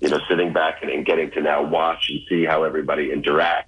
you 0.00 0.08
know, 0.08 0.20
sitting 0.28 0.52
back 0.52 0.82
and, 0.82 0.90
and, 0.90 1.04
getting 1.04 1.30
to 1.32 1.40
now 1.40 1.62
watch 1.62 2.08
and 2.10 2.20
see 2.28 2.44
how 2.44 2.64
everybody 2.64 3.08
interacts, 3.10 3.64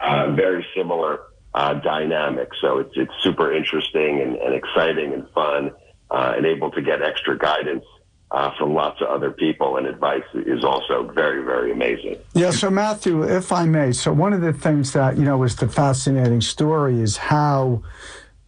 uh, 0.00 0.30
very 0.32 0.66
similar 0.76 1.20
uh, 1.54 1.74
dynamic. 1.74 2.50
So 2.60 2.78
it's, 2.78 2.92
it's 2.96 3.12
super 3.22 3.52
interesting 3.52 4.20
and, 4.20 4.36
and 4.36 4.54
exciting 4.54 5.12
and 5.12 5.28
fun 5.30 5.72
uh, 6.10 6.34
and 6.36 6.46
able 6.46 6.70
to 6.70 6.82
get 6.82 7.02
extra 7.02 7.36
guidance 7.38 7.84
uh, 8.32 8.50
from 8.56 8.72
lots 8.72 9.00
of 9.02 9.08
other 9.08 9.30
people, 9.30 9.76
and 9.76 9.86
advice 9.86 10.24
is 10.34 10.64
also 10.64 11.10
very, 11.14 11.44
very 11.44 11.70
amazing. 11.70 12.16
Yeah. 12.32 12.50
So 12.50 12.70
Matthew, 12.70 13.22
if 13.24 13.52
I 13.52 13.66
may, 13.66 13.92
so 13.92 14.10
one 14.12 14.32
of 14.32 14.40
the 14.40 14.54
things 14.54 14.92
that 14.94 15.18
you 15.18 15.24
know 15.24 15.36
was 15.36 15.56
the 15.56 15.68
fascinating 15.68 16.40
story 16.40 17.00
is 17.00 17.16
how. 17.16 17.82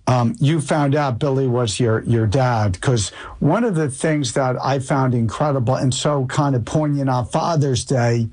Um, 0.06 0.36
you 0.38 0.60
found 0.60 0.94
out 0.94 1.18
Billy 1.18 1.46
was 1.46 1.80
your 1.80 2.02
your 2.02 2.26
dad 2.26 2.72
because 2.72 3.08
one 3.38 3.64
of 3.64 3.74
the 3.74 3.88
things 3.88 4.34
that 4.34 4.54
I 4.62 4.78
found 4.78 5.14
incredible 5.14 5.76
and 5.76 5.94
so 5.94 6.26
kind 6.26 6.54
of 6.54 6.66
poignant 6.66 7.08
on 7.08 7.24
Father's 7.24 7.86
Day 7.86 8.28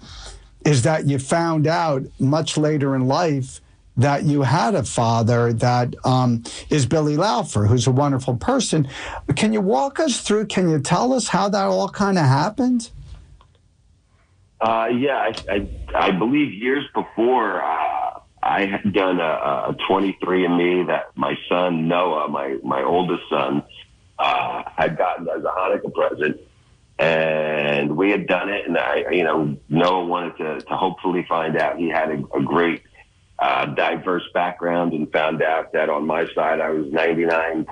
is 0.66 0.82
that 0.82 1.08
you 1.08 1.18
found 1.18 1.68
out 1.68 2.04
much 2.20 2.58
later 2.58 2.94
in 2.94 3.08
life 3.08 3.62
that 4.01 4.24
you 4.24 4.41
had 4.41 4.75
a 4.75 4.84
father 4.84 5.53
that 5.53 5.96
um, 6.05 6.43
is 6.70 6.86
Billy 6.86 7.17
Laufer, 7.17 7.67
who's 7.67 7.88
a 7.88 7.91
wonderful 7.91 8.36
person. 8.36 8.88
Can 9.36 9.53
you 9.53 9.62
walk 9.62 10.00
us 10.00 10.22
through? 10.22 10.48
Can 10.48 10.70
you 10.70 10.79
tell 10.79 11.13
us 11.13 11.27
how 11.27 11.50
that 11.50 11.65
all 11.65 11.89
kind 11.89 12.17
of 12.17 12.25
happened? 12.25 12.89
Uh, 14.60 14.89
yeah, 14.96 15.17
I, 15.17 15.34
I, 15.50 15.67
I, 15.96 16.12
believe 16.12 16.53
years 16.53 16.86
before 16.93 17.63
uh, 17.63 18.20
I 18.43 18.65
had 18.65 18.93
done 18.93 19.20
a, 19.20 19.24
a 19.70 19.75
23andMe 19.89 20.86
that 20.86 21.05
my 21.15 21.36
son 21.50 21.88
Noah, 21.88 22.27
my 22.27 22.58
my 22.63 22.84
oldest 22.84 23.24
son, 23.27 23.63
uh, 24.20 24.62
had 24.77 25.00
gotten 25.00 25.27
as 25.29 25.43
a 25.43 25.48
Hanukkah 25.48 25.91
present, 25.91 26.41
and 27.00 27.98
we 27.98 28.12
had 28.12 28.27
done 28.27 28.50
it. 28.50 28.67
And 28.67 28.77
I, 28.77 29.05
you 29.10 29.24
know, 29.24 29.58
Noah 29.67 30.05
wanted 30.05 30.38
to, 30.38 30.62
to 30.62 30.75
hopefully 30.75 31.25
find 31.27 31.58
out 31.58 31.79
he 31.79 31.89
had 31.89 32.12
a, 32.12 32.24
a 32.38 32.43
great 32.43 32.84
uh, 33.41 33.65
diverse 33.65 34.24
background 34.36 34.93
and 34.93 35.12
found 35.12 35.41
out 35.41 35.74
that 35.74 35.89
on 35.89 36.05
my 36.05 36.27
side 36.36 36.62
I 36.62 36.69
was 36.69 36.86
99.9% 36.88 37.65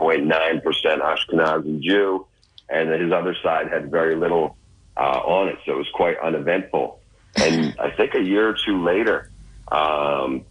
Ashkenazi 0.63 1.79
Jew, 1.79 2.25
and 2.67 2.89
his 2.89 3.11
other 3.11 3.35
side 3.43 3.71
had 3.71 3.91
very 3.91 4.15
little 4.15 4.57
uh, 4.97 5.21
on 5.23 5.49
it, 5.49 5.59
so 5.65 5.73
it 5.73 5.77
was 5.77 5.89
quite 5.93 6.17
uneventful. 6.19 6.99
And 7.35 7.75
I 7.79 7.91
think 7.91 8.15
a 8.15 8.21
year 8.21 8.49
or 8.49 8.55
two 8.65 8.83
later, 8.83 9.31
um, 9.71 10.43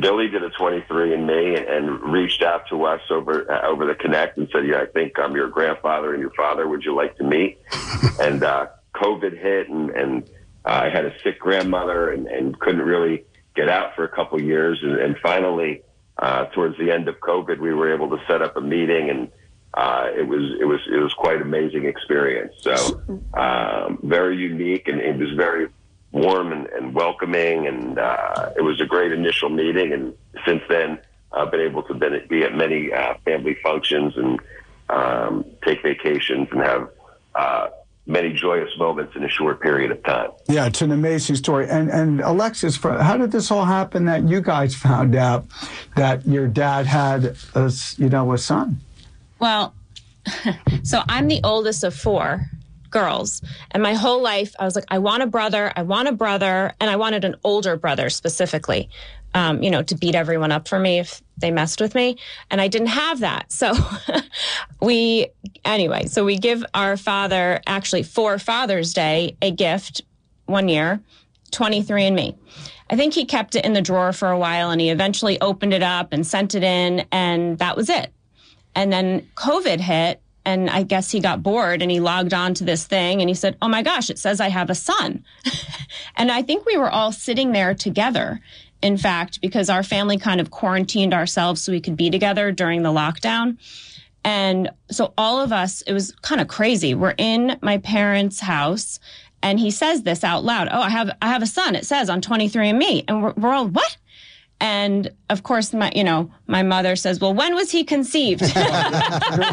Billy 0.00 0.26
did 0.28 0.42
a 0.42 0.50
23andMe 0.50 1.58
and, 1.58 1.66
and 1.68 2.12
reached 2.12 2.42
out 2.42 2.68
to 2.70 2.84
us 2.84 3.00
over 3.08 3.50
uh, 3.50 3.68
over 3.68 3.86
the 3.86 3.94
Connect 3.94 4.36
and 4.36 4.48
said, 4.52 4.66
"Yeah, 4.66 4.80
I 4.80 4.86
think 4.86 5.16
I'm 5.16 5.36
your 5.36 5.48
grandfather 5.48 6.12
and 6.12 6.20
your 6.20 6.32
father. 6.32 6.66
Would 6.66 6.82
you 6.82 6.96
like 6.96 7.16
to 7.18 7.24
meet?" 7.24 7.60
and 8.20 8.42
uh, 8.42 8.66
COVID 8.96 9.40
hit, 9.40 9.68
and, 9.68 9.90
and 9.90 10.24
uh, 10.64 10.80
I 10.84 10.88
had 10.88 11.04
a 11.04 11.12
sick 11.22 11.38
grandmother 11.38 12.10
and, 12.10 12.26
and 12.26 12.58
couldn't 12.58 12.82
really 12.82 13.24
get 13.56 13.68
out 13.68 13.96
for 13.96 14.04
a 14.04 14.08
couple 14.08 14.40
years, 14.40 14.78
and, 14.82 14.98
and 14.98 15.16
finally, 15.18 15.82
uh, 16.18 16.46
towards 16.46 16.78
the 16.78 16.90
end 16.90 17.08
of 17.08 17.16
COVID, 17.20 17.58
we 17.58 17.74
were 17.74 17.92
able 17.92 18.08
to 18.10 18.18
set 18.26 18.42
up 18.42 18.56
a 18.56 18.60
meeting, 18.60 19.10
and 19.10 19.30
uh, 19.74 20.08
it 20.16 20.26
was 20.26 20.52
it 20.60 20.64
was 20.64 20.80
it 20.90 20.98
was 20.98 21.12
quite 21.14 21.42
amazing 21.42 21.86
experience. 21.86 22.54
So 22.60 23.02
um, 23.34 23.98
very 24.02 24.36
unique, 24.36 24.88
and 24.88 25.00
it 25.00 25.18
was 25.18 25.32
very 25.32 25.68
warm 26.12 26.52
and, 26.52 26.66
and 26.68 26.94
welcoming, 26.94 27.66
and 27.66 27.98
uh, 27.98 28.50
it 28.56 28.62
was 28.62 28.80
a 28.80 28.86
great 28.86 29.12
initial 29.12 29.50
meeting. 29.50 29.92
And 29.92 30.14
since 30.46 30.62
then, 30.68 30.98
I've 31.32 31.50
been 31.50 31.60
able 31.60 31.82
to 31.84 31.94
be 32.28 32.42
at 32.42 32.54
many 32.54 32.92
uh, 32.92 33.14
family 33.24 33.56
functions 33.62 34.16
and 34.16 34.40
um, 34.88 35.44
take 35.64 35.82
vacations 35.82 36.48
and 36.50 36.60
have 36.60 36.90
uh, 37.34 37.68
many 38.06 38.32
joyous 38.32 38.70
moments 38.78 39.16
in 39.16 39.24
a 39.24 39.28
short 39.28 39.60
period 39.60 39.90
of 39.90 40.02
time. 40.04 40.30
Yeah, 40.48 40.66
it's 40.66 40.82
an 40.82 40.92
amazing 40.92 41.36
story. 41.36 41.68
And 41.68 41.90
and 41.90 42.20
Alexis, 42.20 42.76
how 42.76 43.16
did 43.16 43.32
this 43.32 43.50
all 43.50 43.64
happen 43.64 44.04
that 44.06 44.28
you 44.28 44.40
guys 44.40 44.74
found 44.74 45.14
out 45.14 45.46
that 45.96 46.26
your 46.26 46.46
dad 46.46 46.86
had 46.86 47.36
a 47.54 47.72
you 47.96 48.08
know 48.08 48.32
a 48.32 48.38
son? 48.38 48.80
Well, 49.38 49.74
so 50.82 51.02
I'm 51.08 51.28
the 51.28 51.40
oldest 51.44 51.84
of 51.84 51.94
four 51.94 52.48
girls. 52.90 53.42
And 53.72 53.82
my 53.82 53.94
whole 53.94 54.22
life, 54.22 54.54
I 54.58 54.64
was 54.64 54.74
like, 54.74 54.86
I 54.88 54.98
want 54.98 55.22
a 55.22 55.26
brother, 55.26 55.72
I 55.76 55.82
want 55.82 56.08
a 56.08 56.12
brother, 56.12 56.72
and 56.80 56.88
I 56.88 56.96
wanted 56.96 57.24
an 57.24 57.36
older 57.44 57.76
brother 57.76 58.08
specifically 58.08 58.88
um, 59.36 59.62
you 59.62 59.70
know, 59.70 59.82
to 59.82 59.94
beat 59.94 60.14
everyone 60.14 60.50
up 60.50 60.66
for 60.66 60.78
me 60.78 60.98
if 60.98 61.22
they 61.36 61.50
messed 61.50 61.78
with 61.78 61.94
me. 61.94 62.16
And 62.50 62.58
I 62.58 62.68
didn't 62.68 62.88
have 62.88 63.20
that. 63.20 63.52
So 63.56 63.72
we, 64.80 65.28
anyway, 65.64 66.06
so 66.06 66.24
we 66.24 66.38
give 66.38 66.64
our 66.74 66.96
father, 66.96 67.60
actually 67.66 68.02
for 68.02 68.38
Father's 68.38 68.92
Day, 68.92 69.36
a 69.42 69.50
gift 69.50 70.02
one 70.46 70.68
year, 70.68 71.00
23andMe. 71.52 72.36
I 72.88 72.96
think 72.96 73.14
he 73.14 73.24
kept 73.24 73.56
it 73.56 73.64
in 73.64 73.72
the 73.72 73.82
drawer 73.82 74.12
for 74.12 74.30
a 74.30 74.38
while 74.38 74.70
and 74.70 74.80
he 74.80 74.90
eventually 74.90 75.40
opened 75.40 75.74
it 75.74 75.82
up 75.82 76.12
and 76.12 76.26
sent 76.26 76.54
it 76.54 76.62
in, 76.62 77.06
and 77.10 77.58
that 77.58 77.76
was 77.76 77.88
it. 77.88 78.12
And 78.74 78.92
then 78.92 79.26
COVID 79.36 79.80
hit, 79.80 80.20
and 80.44 80.70
I 80.70 80.84
guess 80.84 81.10
he 81.10 81.18
got 81.18 81.42
bored 81.42 81.82
and 81.82 81.90
he 81.90 81.98
logged 81.98 82.32
on 82.32 82.54
to 82.54 82.64
this 82.64 82.86
thing 82.86 83.20
and 83.20 83.28
he 83.28 83.34
said, 83.34 83.56
Oh 83.60 83.68
my 83.68 83.82
gosh, 83.82 84.10
it 84.10 84.18
says 84.18 84.40
I 84.40 84.48
have 84.48 84.70
a 84.70 84.76
son. 84.76 85.24
and 86.16 86.30
I 86.30 86.42
think 86.42 86.64
we 86.64 86.76
were 86.76 86.88
all 86.88 87.10
sitting 87.10 87.52
there 87.52 87.74
together 87.74 88.40
in 88.82 88.96
fact, 88.96 89.40
because 89.40 89.70
our 89.70 89.82
family 89.82 90.18
kind 90.18 90.40
of 90.40 90.50
quarantined 90.50 91.14
ourselves 91.14 91.62
so 91.62 91.72
we 91.72 91.80
could 91.80 91.96
be 91.96 92.10
together 92.10 92.52
during 92.52 92.82
the 92.82 92.90
lockdown. 92.90 93.58
And 94.24 94.70
so 94.90 95.14
all 95.16 95.40
of 95.40 95.52
us, 95.52 95.82
it 95.82 95.92
was 95.92 96.12
kind 96.22 96.40
of 96.40 96.48
crazy. 96.48 96.94
We're 96.94 97.14
in 97.16 97.58
my 97.62 97.78
parents' 97.78 98.40
house 98.40 98.98
and 99.42 99.60
he 99.60 99.70
says 99.70 100.02
this 100.02 100.24
out 100.24 100.44
loud. 100.44 100.68
Oh, 100.70 100.80
I 100.80 100.90
have, 100.90 101.10
I 101.22 101.28
have 101.28 101.42
a 101.42 101.46
son. 101.46 101.76
It 101.76 101.86
says 101.86 102.10
on 102.10 102.20
23andMe. 102.20 103.04
And 103.06 103.22
we're, 103.22 103.32
we're 103.36 103.52
all, 103.52 103.68
what? 103.68 103.96
And 104.58 105.10
of 105.28 105.42
course, 105.42 105.74
my 105.74 105.92
you 105.94 106.02
know 106.02 106.30
my 106.46 106.62
mother 106.62 106.96
says, 106.96 107.20
"Well, 107.20 107.34
when 107.34 107.54
was 107.54 107.70
he 107.70 107.84
conceived?" 107.84 108.40
that 108.54 109.52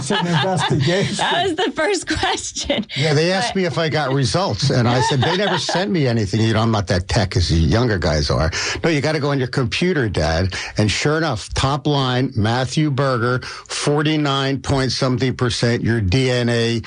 was 1.43 1.55
the 1.55 1.71
first 1.75 2.07
question. 2.07 2.85
Yeah, 2.95 3.13
they 3.13 3.33
asked 3.33 3.53
but, 3.53 3.59
me 3.59 3.65
if 3.65 3.77
I 3.77 3.89
got 3.89 4.13
results, 4.13 4.69
and 4.69 4.87
I 4.87 5.01
said 5.01 5.19
they 5.19 5.35
never 5.35 5.57
sent 5.57 5.91
me 5.91 6.07
anything. 6.07 6.39
You 6.39 6.53
know, 6.53 6.61
I'm 6.61 6.71
not 6.71 6.87
that 6.87 7.09
tech 7.09 7.35
as 7.35 7.49
the 7.49 7.55
younger 7.55 7.97
guys 7.97 8.29
are. 8.29 8.49
No, 8.81 8.89
you 8.89 9.01
got 9.01 9.11
to 9.13 9.19
go 9.19 9.31
on 9.31 9.39
your 9.39 9.49
computer, 9.49 10.07
Dad. 10.07 10.53
And 10.77 10.89
sure 10.89 11.17
enough, 11.17 11.53
top 11.53 11.85
line, 11.85 12.31
Matthew 12.37 12.89
Berger, 12.89 13.41
49 13.41 14.61
point 14.61 14.93
something 14.93 15.35
percent, 15.35 15.83
your 15.83 15.99
DNA 15.99 16.85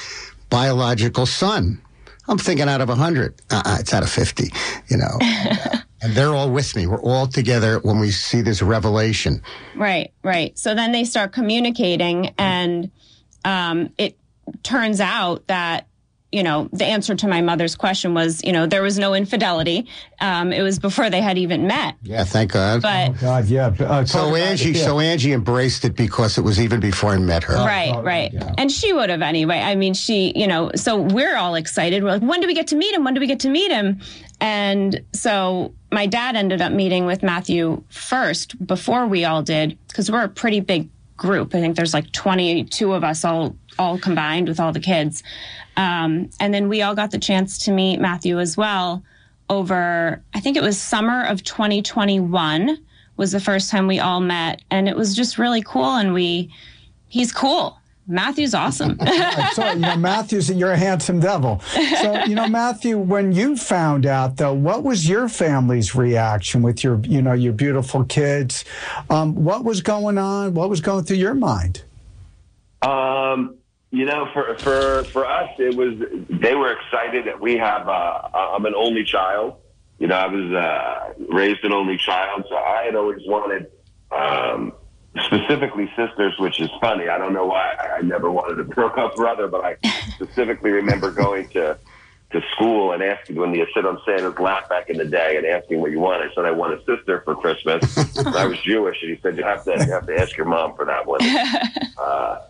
biological 0.49 1.27
son. 1.27 1.83
I'm 2.29 2.39
thinking 2.39 2.69
out 2.69 2.81
of 2.81 2.89
100. 2.89 3.35
Uh-uh, 3.51 3.77
it's 3.81 3.93
out 3.95 4.03
of 4.03 4.11
50, 4.11 4.51
you 4.89 4.97
know. 4.97 5.19
and 6.03 6.15
they're 6.15 6.35
all 6.35 6.51
with 6.51 6.77
me. 6.77 6.87
We're 6.87 7.03
all 7.03 7.27
together 7.27 7.79
when 7.81 7.99
we 7.99 8.11
see 8.11 8.43
this 8.43 8.63
revelation. 8.63 9.43
Right, 9.75 10.13
right. 10.23 10.57
So 10.59 10.75
then 10.75 10.93
they 10.93 11.05
start 11.05 11.33
communicating, 11.33 12.35
and 12.39 12.91
um, 13.45 13.91
it 13.99 14.19
turns 14.63 15.01
out 15.01 15.47
that 15.47 15.87
you 16.33 16.43
know, 16.43 16.69
the 16.73 16.85
answer 16.85 17.15
to 17.15 17.29
my 17.29 17.41
mother's 17.41 17.77
question 17.77 18.13
was, 18.13 18.43
you 18.45 18.53
know, 18.53 18.67
there 18.67 18.83
was 18.83 18.99
no 18.99 19.15
infidelity. 19.15 19.87
Um, 20.21 20.53
it 20.53 20.61
was 20.61 20.79
before 20.79 21.09
they 21.09 21.23
had 21.23 21.39
even 21.39 21.67
met. 21.67 21.95
Yeah, 22.03 22.25
thank 22.25 22.53
God. 22.53 22.83
But 22.83 23.11
oh 23.11 23.13
God, 23.21 23.47
yeah. 23.47 23.73
Uh, 23.79 24.05
so 24.05 24.35
Angie, 24.35 24.73
yeah. 24.73 24.85
so 24.85 24.99
Angie 24.99 25.33
embraced 25.33 25.85
it 25.85 25.97
because 25.97 26.37
it 26.37 26.43
was 26.43 26.61
even 26.61 26.81
before 26.81 27.13
I 27.13 27.19
met 27.19 27.45
her. 27.45 27.55
Right, 27.55 27.93
oh, 27.95 28.03
right. 28.03 28.33
Yeah. 28.33 28.53
And 28.59 28.71
she 28.71 28.93
would 28.93 29.09
have 29.09 29.23
anyway. 29.23 29.61
I 29.61 29.77
mean, 29.77 29.95
she, 29.95 30.33
you 30.37 30.47
know, 30.47 30.73
so 30.75 30.99
we're 31.01 31.37
all 31.37 31.55
excited. 31.55 32.03
We're 32.03 32.11
like, 32.11 32.23
when 32.23 32.41
do 32.41 32.49
we 32.49 32.55
get 32.55 32.67
to 32.69 32.77
meet 32.77 32.95
him? 32.95 33.05
When 33.05 33.15
do 33.15 33.21
we 33.21 33.29
get 33.29 33.41
to 33.41 33.49
meet 33.49 33.71
him? 33.71 34.01
And 34.41 35.03
so 35.13 35.73
my 35.91 36.07
dad 36.07 36.37
ended 36.37 36.61
up 36.61 36.73
meeting 36.73 37.07
with 37.07 37.23
Matthew 37.23 37.83
first 37.89 38.67
before 38.67 39.07
we 39.07 39.25
all 39.25 39.43
did 39.43 39.79
because 39.89 40.11
we're 40.11 40.25
a 40.25 40.29
pretty 40.29 40.61
big 40.61 40.89
group. 41.17 41.55
I 41.55 41.61
think 41.61 41.77
there's 41.77 41.95
like 41.95 42.13
22 42.13 42.93
of 42.93 43.03
us 43.03 43.25
all 43.25 43.57
all 43.79 43.99
combined 43.99 44.49
with 44.49 44.59
all 44.61 44.73
the 44.73 44.81
kids. 44.81 45.23
Um, 45.77 46.31
and 46.41 46.55
then 46.55 46.69
we 46.69 46.83
all 46.83 46.95
got 46.95 47.11
the 47.11 47.19
chance 47.19 47.59
to 47.65 47.73
meet 47.73 48.01
Matthew 48.01 48.39
as 48.41 48.57
well 48.57 49.03
over, 49.49 50.23
I 50.35 50.41
think 50.41 50.57
it 50.57 50.63
was 50.63 50.81
summer 50.81 51.25
of 51.25 51.43
2021 51.45 52.79
was 53.17 53.33
the 53.33 53.41
first 53.41 53.71
time 53.71 53.87
we 53.87 53.99
all 53.99 54.21
met. 54.21 54.63
And 54.71 54.89
it 54.89 54.97
was 54.97 55.15
just 55.15 55.39
really 55.39 55.63
cool. 55.63 55.97
And 55.97 56.13
we, 56.13 56.51
he's 57.09 57.33
cool. 57.33 57.76
Matthew's 58.07 58.55
awesome. 58.55 58.99
so, 59.53 59.71
you 59.73 59.81
know, 59.81 59.97
Matthew's, 59.97 60.51
you're 60.51 60.73
a 60.73 60.77
handsome 60.77 61.21
devil. 61.21 61.61
So, 61.61 62.25
you 62.25 62.35
know, 62.35 62.49
Matthew, 62.49 62.99
when 62.99 63.33
you 63.33 63.57
found 63.57 64.07
out, 64.07 64.37
though, 64.37 64.55
what 64.55 64.85
was 64.85 65.09
your 65.09 65.29
family's 65.29 65.95
reaction 65.95 66.63
with 66.63 66.85
your, 66.85 67.01
you 67.01 67.21
know, 67.21 67.33
your 67.33 67.53
beautiful 67.53 68.05
kids? 68.05 68.65
Um, 69.11 69.35
what 69.35 69.65
was 69.65 69.81
going 69.81 70.19
on? 70.19 70.55
What 70.55 70.71
was 70.71 70.81
going 70.81 71.05
through 71.05 71.17
your 71.17 71.35
mind? 71.35 71.83
Um, 72.83 73.57
you 73.91 74.05
know, 74.05 74.29
for 74.33 74.57
for 74.59 75.05
for 75.05 75.27
us, 75.27 75.51
it 75.59 75.75
was 75.75 75.95
they 76.29 76.55
were 76.55 76.73
excited 76.73 77.27
that 77.27 77.41
we 77.41 77.57
have. 77.57 77.89
Uh, 77.89 78.29
I'm 78.35 78.67
an 78.67 78.75
only 78.75 79.05
child, 79.05 79.57
you 79.99 80.07
know, 80.07 80.15
I 80.15 80.27
was 80.27 80.53
uh, 80.53 81.15
raised 81.35 81.65
an 81.65 81.73
only 81.73 81.97
child, 81.97 82.45
so 82.49 82.57
I 82.57 82.83
had 82.85 82.95
always 82.95 83.23
wanted 83.27 83.67
um, 84.11 84.73
specifically 85.25 85.91
sisters, 85.97 86.35
which 86.39 86.61
is 86.61 86.71
funny. 86.81 87.09
I 87.09 87.19
don't 87.19 87.33
know 87.33 87.47
why 87.47 87.75
I 87.99 88.03
never 88.03 88.31
wanted 88.31 88.61
a 88.61 88.65
broke 88.65 88.99
up 88.99 89.17
brother, 89.17 89.49
but 89.49 89.65
I 89.65 89.77
specifically 90.15 90.71
remember 90.71 91.11
going 91.11 91.49
to 91.51 91.79
to 92.33 92.43
school 92.55 92.93
and 92.93 93.05
asking 93.05 93.37
when 93.37 93.55
you 93.55 93.65
sit 93.73 93.87
on 93.87 94.01
Santa's 94.05 94.37
lap 94.41 94.69
back 94.69 94.91
in 94.91 94.99
the 94.99 95.05
day 95.05 95.37
and 95.37 95.47
asking 95.47 95.81
what 95.81 95.93
you 95.93 96.01
want. 96.01 96.23
I 96.23 96.35
said 96.35 96.45
I 96.45 96.51
want 96.51 96.75
a 96.75 96.79
sister 96.85 97.23
for 97.25 97.37
Christmas. 97.37 97.97
I 98.19 98.47
was 98.47 98.59
Jewish, 98.63 99.01
and 99.03 99.13
he 99.13 99.21
said 99.23 99.37
you 99.37 99.45
have 99.45 99.65
to 99.65 99.73
you 99.73 99.93
have 99.93 100.07
to 100.07 100.21
ask 100.21 100.37
your 100.37 100.47
mom 100.47 100.75
for 100.75 100.85
that 100.85 101.07
one. 101.07 101.21
Uh, 101.99 102.43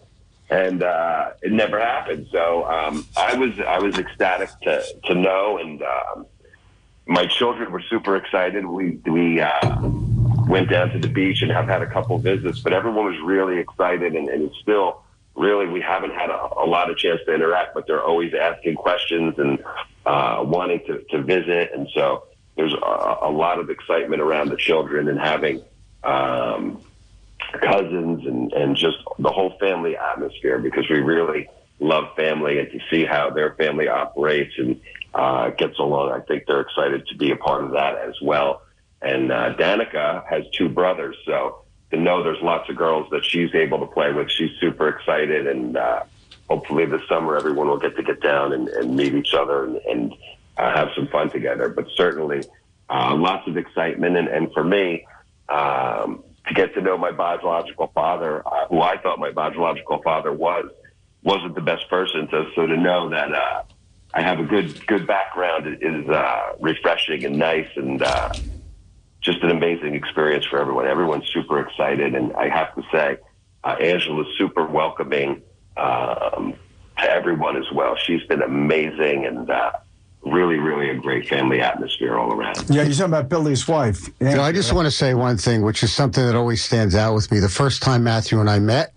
and 0.51 0.83
uh, 0.83 1.31
it 1.41 1.53
never 1.53 1.79
happened. 1.79 2.27
So 2.33 2.65
um, 2.69 3.07
I 3.17 3.37
was 3.37 3.59
I 3.61 3.79
was 3.79 3.97
ecstatic 3.97 4.51
to 4.63 4.85
to 5.05 5.15
know, 5.15 5.59
and 5.59 5.83
um, 5.83 6.27
my 7.07 7.27
children 7.27 7.71
were 7.71 7.83
super 7.89 8.17
excited. 8.17 8.67
We 8.67 8.99
we 9.07 9.41
uh, 9.41 9.89
went 10.47 10.71
down 10.71 10.91
to 10.91 10.99
the 10.99 11.09
beach 11.09 11.43
and 11.43 11.51
have 11.51 11.67
had 11.67 11.83
a 11.83 11.87
couple 11.87 12.19
visits, 12.19 12.61
but 12.61 12.73
everyone 12.73 13.07
was 13.07 13.21
really 13.23 13.59
excited, 13.59 14.15
and, 14.15 14.29
and 14.29 14.51
still 14.63 15.03
really 15.35 15.67
we 15.67 15.81
haven't 15.81 16.13
had 16.15 16.31
a, 16.31 16.49
a 16.59 16.67
lot 16.67 16.91
of 16.91 16.97
chance 16.97 17.21
to 17.27 17.35
interact, 17.35 17.75
but 17.75 17.87
they're 17.87 18.03
always 18.03 18.33
asking 18.35 18.75
questions 18.75 19.35
and 19.39 19.63
uh, 20.07 20.43
wanting 20.47 20.81
to, 20.87 21.03
to 21.11 21.23
visit, 21.23 21.73
and 21.75 21.89
so 21.95 22.25
there's 22.57 22.73
a, 22.73 23.17
a 23.23 23.31
lot 23.31 23.59
of 23.59 23.71
excitement 23.71 24.23
around 24.23 24.49
the 24.49 24.57
children 24.57 25.09
and 25.09 25.19
having. 25.19 25.63
Um, 26.05 26.81
cousins 27.61 28.27
and, 28.27 28.53
and 28.53 28.77
just 28.77 28.99
the 29.19 29.31
whole 29.31 29.57
family 29.59 29.97
atmosphere 29.97 30.59
because 30.59 30.89
we 30.89 30.99
really 30.99 31.49
love 31.79 32.15
family 32.17 32.59
and 32.59 32.71
to 32.71 32.81
see 32.91 33.05
how 33.05 33.31
their 33.31 33.55
family 33.55 33.89
operates 33.89 34.53
and 34.59 34.81
uh, 35.15 35.51
gets 35.51 35.79
along. 35.79 36.13
I 36.13 36.21
think 36.21 36.45
they're 36.47 36.61
excited 36.61 37.07
to 37.09 37.17
be 37.17 37.31
a 37.33 37.37
part 37.37 37.65
of 37.65 37.73
that 37.73 37.99
as 37.99 38.15
well. 38.23 38.63
And 39.07 39.31
uh, 39.31 39.55
Danica 39.55 40.27
has 40.29 40.45
two 40.53 40.69
brothers, 40.69 41.17
so 41.25 41.63
to 41.93 41.97
know 41.97 42.25
there's 42.25 42.43
lots 42.43 42.69
of 42.69 42.75
girls 42.75 43.09
that 43.13 43.25
she's 43.25 43.55
able 43.55 43.79
to 43.79 43.87
play 43.87 44.13
with, 44.13 44.29
she's 44.31 44.51
super 44.61 44.89
excited. 44.89 45.47
And 45.47 45.77
uh, 45.77 46.03
hopefully 46.51 46.87
this 46.87 47.03
summer 47.09 47.37
everyone 47.37 47.69
will 47.69 47.79
get 47.79 47.97
to 47.97 48.03
get 48.03 48.21
down 48.21 48.53
and, 48.53 48.69
and 48.69 48.97
meet 48.97 49.15
each 49.15 49.33
other 49.33 49.65
and, 49.65 49.77
and 49.77 50.13
uh, 50.57 50.75
have 50.75 50.89
some 50.97 51.07
fun 51.07 51.31
together. 51.31 51.69
But 51.69 51.87
certainly 51.95 52.43
uh, 52.91 53.15
lots 53.15 53.47
of 53.47 53.57
excitement. 53.57 54.17
And, 54.17 54.27
and 54.27 54.53
for 54.53 54.65
me, 54.65 55.07
um, 55.49 56.25
to 56.49 56.55
get 56.55 56.75
to 56.75 56.81
know 56.81 56.99
my 56.99 57.13
biological 57.13 57.93
father, 57.95 58.43
uh, 58.47 58.67
who 58.67 58.81
I 58.81 58.99
thought 58.99 59.21
my 59.21 59.31
biological 59.31 60.03
father 60.03 60.33
was, 60.33 60.69
wasn't 61.23 61.55
the 61.55 61.61
best 61.61 61.89
person. 61.89 62.27
So, 62.33 62.47
so 62.57 62.67
to 62.67 62.77
know 62.77 63.09
that 63.11 63.33
uh, 63.33 63.63
I 64.15 64.23
have 64.23 64.41
a 64.41 64.45
good 64.45 64.85
good 64.87 65.07
background 65.07 65.79
is 65.81 66.09
uh, 66.09 66.53
refreshing 66.61 67.25
and 67.25 67.39
nice, 67.39 67.69
and 67.77 68.03
uh, 68.03 68.33
just 69.27 69.43
an 69.43 69.51
amazing 69.51 69.95
experience 69.95 70.47
for 70.47 70.59
everyone. 70.59 70.87
Everyone's 70.87 71.29
super 71.35 71.61
excited, 71.61 72.15
and 72.15 72.33
I 72.35 72.49
have 72.49 72.75
to 72.77 72.83
say, 72.93 73.19
uh, 73.65 73.77
Angela's 73.81 74.29
super 74.39 74.65
welcoming 74.65 75.43
um, 75.77 76.55
to 76.99 77.11
everyone 77.11 77.57
as 77.57 77.71
well. 77.75 77.97
She's 77.97 78.23
been 78.23 78.41
amazing, 78.41 79.27
and 79.27 79.51
uh, 79.51 79.73
really, 80.23 80.59
really 80.59 80.91
a 80.91 80.95
great 80.95 81.29
family 81.29 81.61
atmosphere 81.61 82.17
all 82.17 82.33
around. 82.33 82.65
Yeah, 82.71 82.83
you're 82.83 82.93
talking 82.93 83.07
about 83.07 83.29
Billy's 83.29 83.67
wife. 83.67 84.09
You 84.21 84.29
know, 84.29 84.43
I 84.43 84.53
just 84.53 84.73
want 84.73 84.87
to 84.87 84.93
say 84.93 85.15
one 85.15 85.37
thing, 85.37 85.63
which 85.63 85.83
is 85.83 85.93
something 85.93 86.25
that 86.25 86.37
always 86.37 86.65
stands 86.65 86.95
out 86.95 87.15
with 87.15 87.31
me. 87.33 87.41
The 87.41 87.49
first 87.49 87.83
time 87.83 88.05
Matthew 88.05 88.41
and 88.41 88.49
I 88.49 88.61
met, 88.61 88.95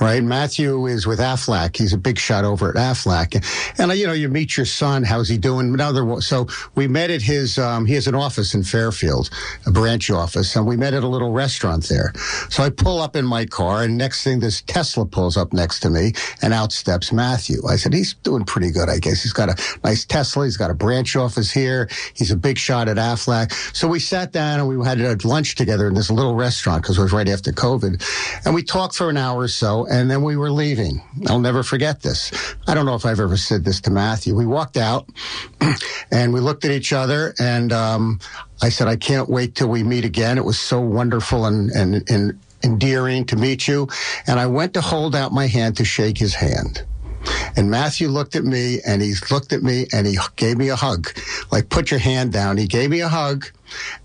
right? 0.00 0.22
Matthew 0.22 0.86
is 0.86 1.06
with 1.06 1.18
Aflac. 1.18 1.76
He's 1.76 1.92
a 1.92 1.98
big 1.98 2.18
shot 2.18 2.44
over 2.44 2.68
at 2.68 2.76
Aflac. 2.76 3.34
And, 3.78 3.92
you 3.98 4.06
know, 4.06 4.12
you 4.12 4.28
meet 4.28 4.56
your 4.56 4.66
son. 4.66 5.02
How's 5.02 5.28
he 5.28 5.38
doing? 5.38 5.74
Another, 5.74 6.20
so 6.20 6.46
we 6.74 6.88
met 6.88 7.10
at 7.10 7.22
his, 7.22 7.58
um, 7.58 7.86
he 7.86 7.94
has 7.94 8.06
an 8.06 8.14
office 8.14 8.54
in 8.54 8.62
Fairfield, 8.62 9.30
a 9.66 9.70
branch 9.70 10.10
office, 10.10 10.56
and 10.56 10.66
we 10.66 10.76
met 10.76 10.94
at 10.94 11.02
a 11.02 11.08
little 11.08 11.32
restaurant 11.32 11.88
there. 11.88 12.12
So 12.50 12.62
I 12.62 12.70
pull 12.70 13.00
up 13.00 13.16
in 13.16 13.24
my 13.24 13.46
car, 13.46 13.82
and 13.84 13.96
next 13.96 14.24
thing, 14.24 14.40
this 14.40 14.62
Tesla 14.62 15.06
pulls 15.06 15.36
up 15.36 15.52
next 15.52 15.80
to 15.80 15.90
me, 15.90 16.12
and 16.42 16.52
out 16.52 16.72
steps 16.72 17.12
Matthew. 17.12 17.66
I 17.68 17.76
said, 17.76 17.92
he's 17.92 18.14
doing 18.14 18.44
pretty 18.44 18.70
good, 18.70 18.88
I 18.88 18.98
guess. 18.98 19.22
He's 19.22 19.32
got 19.32 19.48
a 19.48 19.78
nice 19.84 20.04
Tesla. 20.04 20.44
He's 20.44 20.56
got 20.56 20.70
a 20.70 20.74
branch 20.74 21.16
office 21.16 21.50
here. 21.50 21.88
He's 22.14 22.30
a 22.30 22.36
big 22.36 22.58
shot 22.58 22.88
at 22.88 22.96
Aflac. 22.96 23.52
So 23.74 23.88
we 23.88 23.98
sat 23.98 24.32
down 24.32 24.60
and 24.60 24.68
we 24.68 24.84
had 24.84 25.00
a 25.00 25.16
lunch 25.26 25.54
together 25.54 25.88
in 25.88 25.94
this 25.94 26.10
little 26.10 26.34
restaurant 26.34 26.82
because 26.82 26.98
it 26.98 27.02
was 27.02 27.12
right 27.12 27.28
after 27.28 27.52
COVID. 27.52 28.02
And 28.44 28.54
we 28.54 28.62
talked 28.62 28.94
for 28.94 29.10
an 29.10 29.16
hour 29.16 29.42
or 29.42 29.48
so 29.48 29.85
and 29.90 30.10
then 30.10 30.22
we 30.22 30.36
were 30.36 30.50
leaving. 30.50 31.02
I'll 31.28 31.40
never 31.40 31.62
forget 31.62 32.02
this. 32.02 32.32
I 32.66 32.74
don't 32.74 32.86
know 32.86 32.94
if 32.94 33.06
I've 33.06 33.20
ever 33.20 33.36
said 33.36 33.64
this 33.64 33.80
to 33.82 33.90
Matthew. 33.90 34.34
We 34.34 34.46
walked 34.46 34.76
out 34.76 35.08
and 36.10 36.32
we 36.32 36.40
looked 36.40 36.64
at 36.64 36.70
each 36.70 36.92
other 36.92 37.34
and 37.38 37.72
um, 37.72 38.20
I 38.62 38.68
said, 38.68 38.88
I 38.88 38.96
can't 38.96 39.28
wait 39.28 39.54
till 39.54 39.68
we 39.68 39.82
meet 39.82 40.04
again. 40.04 40.38
It 40.38 40.44
was 40.44 40.58
so 40.58 40.80
wonderful 40.80 41.46
and, 41.46 41.70
and, 41.70 42.08
and 42.10 42.40
endearing 42.62 43.24
to 43.26 43.36
meet 43.36 43.68
you. 43.68 43.88
And 44.26 44.40
I 44.40 44.46
went 44.46 44.74
to 44.74 44.80
hold 44.80 45.14
out 45.14 45.32
my 45.32 45.46
hand 45.46 45.76
to 45.76 45.84
shake 45.84 46.18
his 46.18 46.34
hand. 46.34 46.84
And 47.56 47.70
Matthew 47.70 48.08
looked 48.08 48.36
at 48.36 48.44
me 48.44 48.80
and 48.86 49.02
he 49.02 49.14
looked 49.30 49.52
at 49.52 49.62
me 49.62 49.86
and 49.92 50.06
he 50.06 50.18
gave 50.36 50.58
me 50.58 50.68
a 50.68 50.76
hug. 50.76 51.08
Like, 51.50 51.68
put 51.68 51.90
your 51.90 52.00
hand 52.00 52.32
down. 52.32 52.56
He 52.56 52.66
gave 52.66 52.90
me 52.90 53.00
a 53.00 53.08
hug 53.08 53.46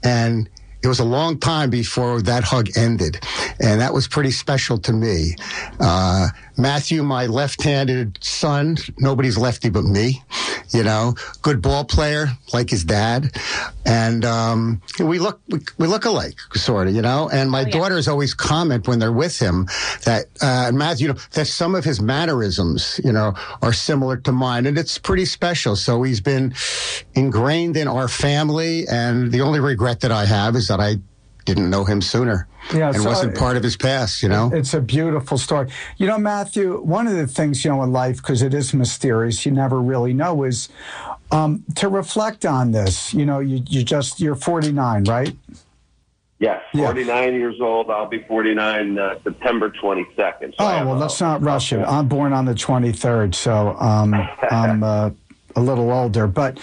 and 0.03 0.49
it 0.83 0.87
was 0.87 0.99
a 0.99 1.05
long 1.05 1.37
time 1.37 1.69
before 1.69 2.21
that 2.21 2.43
hug 2.43 2.69
ended. 2.75 3.19
And 3.59 3.81
that 3.81 3.93
was 3.93 4.07
pretty 4.07 4.31
special 4.31 4.77
to 4.79 4.93
me. 4.93 5.35
Uh, 5.79 6.29
Matthew, 6.61 7.01
my 7.01 7.25
left-handed 7.25 8.23
son, 8.23 8.77
nobody's 8.99 9.35
lefty 9.35 9.71
but 9.71 9.83
me, 9.83 10.21
you 10.69 10.83
know, 10.83 11.15
good 11.41 11.59
ball 11.59 11.83
player 11.85 12.27
like 12.53 12.69
his 12.69 12.83
dad. 12.83 13.35
And, 13.83 14.23
um, 14.23 14.79
we 14.99 15.17
look, 15.17 15.41
we, 15.49 15.59
we, 15.79 15.87
look 15.87 16.05
alike, 16.05 16.35
sort 16.53 16.87
of, 16.87 16.93
you 16.93 17.01
know, 17.01 17.29
and 17.33 17.49
my 17.49 17.63
oh, 17.63 17.65
yeah. 17.65 17.71
daughters 17.71 18.07
always 18.07 18.35
comment 18.35 18.87
when 18.87 18.99
they're 18.99 19.11
with 19.11 19.39
him 19.39 19.65
that, 20.05 20.25
uh, 20.41 20.71
Matthew, 20.71 21.07
you 21.07 21.13
know, 21.13 21.19
that 21.31 21.47
some 21.47 21.73
of 21.73 21.83
his 21.83 21.99
mannerisms, 21.99 23.01
you 23.03 23.11
know, 23.11 23.33
are 23.63 23.73
similar 23.73 24.17
to 24.17 24.31
mine. 24.31 24.67
And 24.67 24.77
it's 24.77 24.99
pretty 24.99 25.25
special. 25.25 25.75
So 25.75 26.03
he's 26.03 26.21
been 26.21 26.53
ingrained 27.15 27.75
in 27.75 27.87
our 27.87 28.07
family. 28.07 28.87
And 28.87 29.31
the 29.31 29.41
only 29.41 29.59
regret 29.59 30.01
that 30.01 30.11
I 30.11 30.25
have 30.25 30.55
is 30.55 30.67
that 30.67 30.79
I 30.79 30.97
didn't 31.45 31.71
know 31.71 31.85
him 31.85 32.01
sooner. 32.01 32.47
Yeah, 32.73 32.89
and 32.89 32.97
so 32.97 33.09
wasn't 33.09 33.37
part 33.37 33.57
of 33.57 33.63
his 33.63 33.75
past, 33.75 34.23
you 34.23 34.29
know? 34.29 34.51
It's 34.53 34.73
a 34.73 34.81
beautiful 34.81 35.37
story. 35.37 35.69
You 35.97 36.07
know, 36.07 36.17
Matthew, 36.17 36.81
one 36.81 37.07
of 37.07 37.15
the 37.15 37.27
things, 37.27 37.65
you 37.65 37.71
know, 37.71 37.83
in 37.83 37.91
life, 37.91 38.17
because 38.17 38.41
it 38.41 38.53
is 38.53 38.73
mysterious, 38.73 39.45
you 39.45 39.51
never 39.51 39.81
really 39.81 40.13
know, 40.13 40.43
is 40.43 40.69
um, 41.31 41.63
to 41.75 41.89
reflect 41.89 42.45
on 42.45 42.71
this. 42.71 43.13
You 43.13 43.25
know, 43.25 43.39
you, 43.39 43.63
you 43.67 43.83
just, 43.83 44.19
you're 44.19 44.35
49, 44.35 45.05
right? 45.05 45.35
Yes, 46.41 46.63
49 46.73 47.05
yeah. 47.05 47.29
years 47.37 47.61
old. 47.61 47.91
I'll 47.91 48.07
be 48.07 48.23
49 48.23 48.97
uh, 48.97 49.19
September 49.23 49.69
22nd. 49.69 50.39
So 50.39 50.55
oh, 50.57 50.85
well, 50.87 50.95
let's 50.95 51.21
not 51.21 51.43
rush 51.43 51.71
it. 51.71 51.83
I'm 51.83 52.07
born 52.07 52.33
on 52.33 52.45
the 52.45 52.55
23rd, 52.55 53.35
so 53.35 53.75
um, 53.79 54.15
I'm 54.49 54.81
uh, 54.81 55.11
a 55.55 55.61
little 55.61 55.91
older, 55.91 56.27
but 56.27 56.59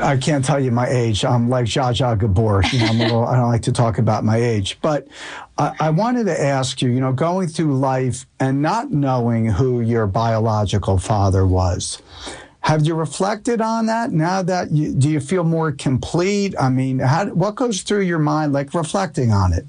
I 0.00 0.16
can't 0.16 0.44
tell 0.44 0.60
you 0.60 0.70
my 0.70 0.88
age. 0.88 1.24
I'm 1.24 1.48
like 1.48 1.66
Zsa 1.66 1.92
Zsa 1.92 2.18
Gabor. 2.18 2.62
You 2.72 2.78
know, 2.80 2.86
I'm 2.86 3.00
a 3.00 3.04
little, 3.04 3.26
I 3.26 3.36
don't 3.36 3.48
like 3.48 3.62
to 3.62 3.72
talk 3.72 3.98
about 3.98 4.24
my 4.24 4.36
age. 4.36 4.78
But 4.82 5.08
I, 5.58 5.74
I 5.80 5.90
wanted 5.90 6.24
to 6.24 6.40
ask 6.40 6.82
you, 6.82 6.90
you 6.90 7.00
know, 7.00 7.12
going 7.12 7.48
through 7.48 7.78
life 7.78 8.26
and 8.40 8.62
not 8.62 8.90
knowing 8.90 9.46
who 9.46 9.80
your 9.80 10.06
biological 10.06 10.98
father 10.98 11.46
was, 11.46 12.00
have 12.60 12.86
you 12.86 12.94
reflected 12.94 13.60
on 13.60 13.86
that 13.86 14.12
now 14.12 14.42
that 14.42 14.70
you, 14.70 14.94
do 14.94 15.10
you 15.10 15.20
feel 15.20 15.44
more 15.44 15.72
complete? 15.72 16.54
I 16.58 16.68
mean, 16.68 17.00
how, 17.00 17.26
what 17.26 17.56
goes 17.56 17.82
through 17.82 18.02
your 18.02 18.20
mind, 18.20 18.52
like 18.52 18.72
reflecting 18.72 19.32
on 19.32 19.52
it? 19.52 19.66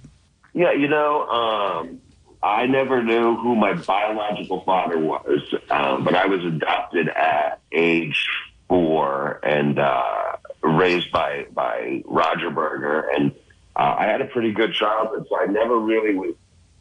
Yeah, 0.54 0.72
you 0.72 0.88
know, 0.88 1.28
um, 1.28 2.00
I 2.44 2.68
never 2.68 3.02
knew 3.02 3.36
who 3.38 3.56
my 3.56 3.74
biological 3.74 4.62
father 4.62 5.00
was, 5.00 5.42
um, 5.72 6.04
but 6.04 6.14
I 6.14 6.28
was 6.28 6.44
adopted 6.46 7.08
at 7.08 7.60
age 7.72 8.28
and 9.44 9.80
uh, 9.80 10.38
raised 10.62 11.12
by 11.12 11.46
by 11.54 12.04
Roger 12.06 12.50
Berger, 12.50 13.10
and 13.16 13.32
uh, 13.76 13.96
I 14.00 14.06
had 14.06 14.22
a 14.22 14.26
pretty 14.26 14.52
good 14.52 14.74
childhood. 14.74 15.26
So 15.30 15.40
I 15.40 15.46
never 15.46 15.78
really 15.78 16.16
was 16.16 16.36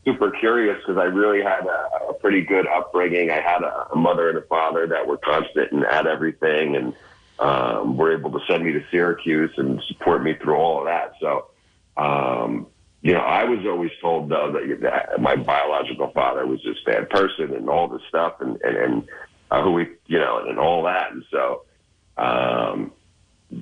super 0.04 0.30
curious 0.30 0.78
because 0.78 0.98
I 0.98 1.04
really 1.04 1.42
had 1.42 1.66
a, 1.66 2.10
a 2.10 2.14
pretty 2.14 2.42
good 2.42 2.66
upbringing. 2.66 3.30
I 3.30 3.40
had 3.40 3.62
a, 3.62 3.88
a 3.92 3.96
mother 3.96 4.28
and 4.28 4.38
a 4.38 4.42
father 4.42 4.86
that 4.88 5.06
were 5.06 5.18
constant 5.18 5.72
and 5.72 5.84
at 5.84 6.06
everything, 6.06 6.76
and 6.76 6.94
um, 7.38 7.96
were 7.96 8.16
able 8.16 8.30
to 8.32 8.40
send 8.46 8.64
me 8.64 8.72
to 8.72 8.84
Syracuse 8.90 9.52
and 9.56 9.82
support 9.88 10.22
me 10.22 10.34
through 10.34 10.56
all 10.56 10.80
of 10.80 10.86
that. 10.86 11.14
So. 11.20 11.48
Um, 11.94 12.68
you 13.04 13.12
know, 13.12 13.20
I 13.20 13.44
was 13.44 13.66
always 13.66 13.90
told 14.00 14.28
though 14.28 14.52
that, 14.52 14.80
that 14.80 15.20
my 15.20 15.34
biological 15.34 16.12
father 16.12 16.46
was 16.46 16.60
this 16.64 16.76
bad 16.86 17.10
person 17.10 17.52
and 17.52 17.68
all 17.68 17.88
this 17.88 18.00
stuff 18.08 18.40
and, 18.40 18.58
and, 18.62 18.76
and 18.76 19.08
uh, 19.50 19.62
who 19.62 19.72
we, 19.72 19.88
you 20.06 20.20
know, 20.20 20.38
and, 20.38 20.50
and 20.50 20.58
all 20.60 20.84
that. 20.84 21.10
And 21.10 21.24
so, 21.28 21.64
um, 22.16 22.92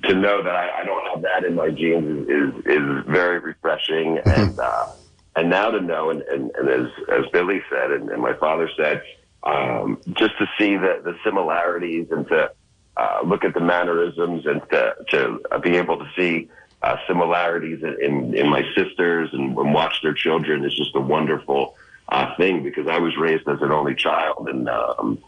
to 0.03 0.13
know 0.13 0.43
that 0.43 0.55
I, 0.55 0.81
I 0.81 0.85
don't 0.85 1.07
have 1.07 1.21
that 1.23 1.43
in 1.43 1.55
my 1.55 1.69
genes 1.69 2.27
is, 2.27 2.55
is, 2.55 2.65
is 2.65 3.05
very 3.07 3.39
refreshing. 3.39 4.17
Mm-hmm. 4.17 4.29
And, 4.41 4.59
uh, 4.59 4.87
and 5.35 5.49
now 5.49 5.71
to 5.71 5.79
know, 5.79 6.09
and, 6.09 6.21
and, 6.23 6.51
and 6.55 6.69
as, 6.69 6.87
as 7.09 7.25
Billy 7.31 7.61
said, 7.69 7.91
and, 7.91 8.09
and 8.09 8.21
my 8.21 8.33
father 8.33 8.69
said, 8.75 9.01
um, 9.43 9.99
just 10.13 10.37
to 10.39 10.45
see 10.59 10.75
the, 10.75 11.01
the 11.03 11.15
similarities 11.23 12.07
and 12.11 12.27
to, 12.27 12.51
uh, 12.97 13.19
look 13.25 13.45
at 13.45 13.53
the 13.53 13.61
mannerisms 13.61 14.45
and 14.45 14.61
to, 14.69 14.95
to 15.09 15.59
be 15.61 15.77
able 15.77 15.97
to 15.97 16.05
see 16.17 16.49
uh, 16.83 16.97
similarities 17.07 17.81
in, 17.83 17.97
in, 18.01 18.35
in, 18.35 18.49
my 18.49 18.63
sisters 18.75 19.29
and, 19.33 19.57
and, 19.57 19.73
watch 19.73 20.01
their 20.01 20.13
children 20.13 20.65
is 20.65 20.75
just 20.75 20.95
a 20.95 20.99
wonderful 20.99 21.75
uh, 22.09 22.35
thing 22.35 22.63
because 22.63 22.87
I 22.87 22.97
was 22.97 23.15
raised 23.17 23.47
as 23.47 23.61
an 23.61 23.71
only 23.71 23.95
child 23.95 24.49
and 24.49 24.67
um, 24.67 25.19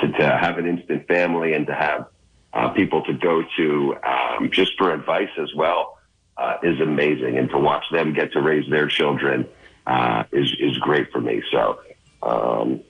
to, 0.00 0.08
to, 0.08 0.36
have 0.36 0.58
an 0.58 0.66
instant 0.66 1.06
family 1.06 1.54
and 1.54 1.66
to 1.68 1.74
have 1.74 2.08
uh, 2.54 2.68
people 2.70 3.02
to 3.02 3.12
go 3.12 3.42
to 3.56 3.96
um, 4.06 4.50
just 4.50 4.72
for 4.78 4.92
advice 4.92 5.30
as 5.38 5.52
well 5.54 5.98
uh, 6.36 6.56
is 6.62 6.80
amazing. 6.80 7.36
And 7.36 7.50
to 7.50 7.58
watch 7.58 7.84
them 7.90 8.14
get 8.14 8.32
to 8.32 8.40
raise 8.40 8.68
their 8.70 8.86
children 8.86 9.46
uh, 9.86 10.24
is, 10.32 10.54
is 10.58 10.78
great 10.78 11.10
for 11.10 11.20
me. 11.20 11.42
So, 11.50 11.80
um, 12.22 12.80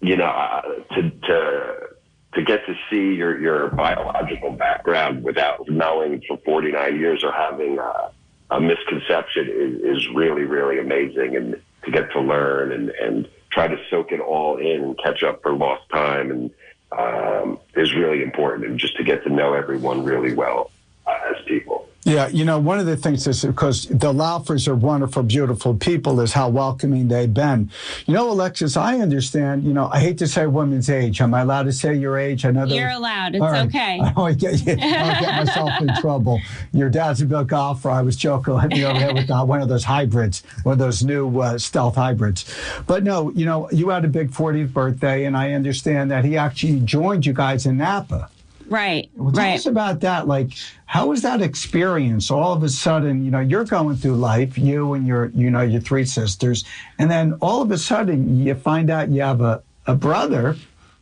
you 0.00 0.16
know, 0.16 0.62
to, 0.92 1.10
to 1.10 1.88
to 2.34 2.42
get 2.42 2.64
to 2.66 2.74
see 2.90 3.16
your, 3.16 3.40
your 3.40 3.68
biological 3.68 4.52
background 4.52 5.24
without 5.24 5.68
knowing 5.68 6.22
for 6.28 6.36
49 6.44 6.96
years 6.98 7.24
or 7.24 7.32
having 7.32 7.78
a, 7.78 8.12
a 8.50 8.60
misconception 8.60 9.48
is, 9.48 9.96
is 9.98 10.08
really, 10.14 10.42
really 10.42 10.78
amazing. 10.78 11.36
And 11.36 11.60
to 11.84 11.90
get 11.90 12.12
to 12.12 12.20
learn 12.20 12.72
and, 12.72 12.90
and 12.90 13.28
try 13.50 13.66
to 13.66 13.76
soak 13.90 14.12
it 14.12 14.20
all 14.20 14.58
in 14.58 14.82
and 14.82 14.98
catch 15.02 15.22
up 15.22 15.42
for 15.42 15.52
lost 15.54 15.88
time 15.90 16.30
and 16.30 16.50
um, 16.92 17.58
is 17.74 17.94
really 17.94 18.22
important. 18.22 18.68
And 18.68 18.78
just 18.78 18.96
to 18.96 19.04
get 19.04 19.24
to 19.24 19.30
know 19.30 19.54
everyone 19.54 20.04
really 20.04 20.34
well 20.34 20.70
uh, 21.06 21.16
as 21.30 21.44
people. 21.44 21.87
Yeah, 22.08 22.28
you 22.28 22.46
know, 22.46 22.58
one 22.58 22.78
of 22.78 22.86
the 22.86 22.96
things 22.96 23.26
is 23.26 23.44
because 23.44 23.84
the 23.84 24.14
Laufers 24.14 24.66
are 24.66 24.74
wonderful, 24.74 25.22
beautiful 25.22 25.74
people, 25.74 26.20
is 26.20 26.32
how 26.32 26.48
welcoming 26.48 27.08
they've 27.08 27.32
been. 27.32 27.70
You 28.06 28.14
know, 28.14 28.30
Alexis, 28.30 28.78
I 28.78 28.98
understand. 29.00 29.64
You 29.64 29.74
know, 29.74 29.90
I 29.92 30.00
hate 30.00 30.16
to 30.18 30.26
say 30.26 30.46
woman's 30.46 30.88
age. 30.88 31.20
Am 31.20 31.34
I 31.34 31.42
allowed 31.42 31.64
to 31.64 31.72
say 31.72 31.94
your 31.94 32.18
age? 32.18 32.46
I 32.46 32.50
know 32.50 32.64
you're 32.64 32.88
allowed. 32.88 33.34
It's 33.34 33.42
right. 33.42 33.66
okay. 33.66 34.00
I 34.16 34.32
get, 34.32 34.54
I'll 34.66 35.20
get 35.20 35.36
myself 35.46 35.80
in 35.82 35.94
trouble. 36.00 36.40
Your 36.72 36.88
dad's 36.88 37.20
a 37.20 37.26
big 37.26 37.48
golfer. 37.48 37.90
I 37.90 38.00
was 38.00 38.16
joking 38.16 38.54
over 38.54 38.68
here 38.74 39.12
with 39.12 39.30
uh, 39.30 39.44
one 39.44 39.60
of 39.60 39.68
those 39.68 39.84
hybrids, 39.84 40.42
one 40.62 40.72
of 40.72 40.78
those 40.78 41.04
new 41.04 41.40
uh, 41.40 41.58
stealth 41.58 41.96
hybrids. 41.96 42.46
But 42.86 43.04
no, 43.04 43.30
you 43.32 43.44
know, 43.44 43.70
you 43.70 43.90
had 43.90 44.06
a 44.06 44.08
big 44.08 44.30
40th 44.30 44.72
birthday, 44.72 45.26
and 45.26 45.36
I 45.36 45.52
understand 45.52 46.10
that 46.10 46.24
he 46.24 46.38
actually 46.38 46.80
joined 46.80 47.26
you 47.26 47.34
guys 47.34 47.66
in 47.66 47.76
Napa. 47.76 48.30
Right. 48.68 49.10
Well, 49.14 49.32
tell 49.32 49.44
right. 49.44 49.54
us 49.54 49.66
about 49.66 50.00
that. 50.00 50.28
Like, 50.28 50.52
how 50.86 51.08
was 51.08 51.22
that 51.22 51.40
experience? 51.40 52.30
All 52.30 52.52
of 52.52 52.62
a 52.62 52.68
sudden, 52.68 53.24
you 53.24 53.30
know, 53.30 53.40
you're 53.40 53.64
going 53.64 53.96
through 53.96 54.16
life, 54.16 54.58
you 54.58 54.92
and 54.94 55.06
your, 55.06 55.26
you 55.34 55.50
know, 55.50 55.62
your 55.62 55.80
three 55.80 56.04
sisters, 56.04 56.64
and 56.98 57.10
then 57.10 57.34
all 57.40 57.62
of 57.62 57.70
a 57.70 57.78
sudden 57.78 58.38
you 58.38 58.54
find 58.54 58.90
out 58.90 59.08
you 59.08 59.22
have 59.22 59.40
a, 59.40 59.62
a 59.86 59.94
brother 59.94 60.56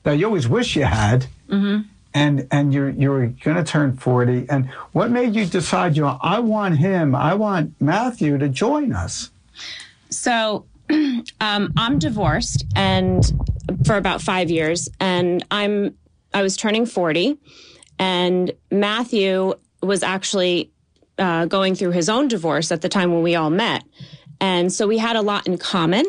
that 0.04 0.12
you 0.12 0.26
always 0.26 0.48
wish 0.48 0.76
you 0.76 0.84
had. 0.84 1.26
Mm-hmm. 1.48 1.88
And, 2.14 2.48
and 2.50 2.72
you're 2.72 2.88
you're 2.88 3.26
going 3.26 3.58
to 3.58 3.62
turn 3.62 3.98
40 3.98 4.46
and 4.48 4.70
what 4.92 5.10
made 5.10 5.34
you 5.34 5.44
decide 5.44 5.98
you 5.98 6.02
know 6.02 6.18
I 6.22 6.40
want 6.40 6.78
him 6.78 7.14
I 7.14 7.34
want 7.34 7.74
Matthew 7.78 8.38
to 8.38 8.48
join 8.48 8.94
us 8.94 9.28
so 10.08 10.64
um, 10.90 11.74
I'm 11.76 11.98
divorced 11.98 12.64
and 12.74 13.22
for 13.84 13.98
about 13.98 14.22
five 14.22 14.50
years 14.50 14.88
and 14.98 15.44
I'm 15.50 15.94
I 16.36 16.42
was 16.42 16.54
turning 16.54 16.84
40, 16.84 17.38
and 17.98 18.52
Matthew 18.70 19.54
was 19.82 20.02
actually 20.02 20.70
uh, 21.16 21.46
going 21.46 21.74
through 21.74 21.92
his 21.92 22.10
own 22.10 22.28
divorce 22.28 22.70
at 22.70 22.82
the 22.82 22.90
time 22.90 23.10
when 23.10 23.22
we 23.22 23.36
all 23.36 23.48
met. 23.48 23.84
And 24.38 24.70
so 24.70 24.86
we 24.86 24.98
had 24.98 25.16
a 25.16 25.22
lot 25.22 25.46
in 25.46 25.56
common. 25.56 26.04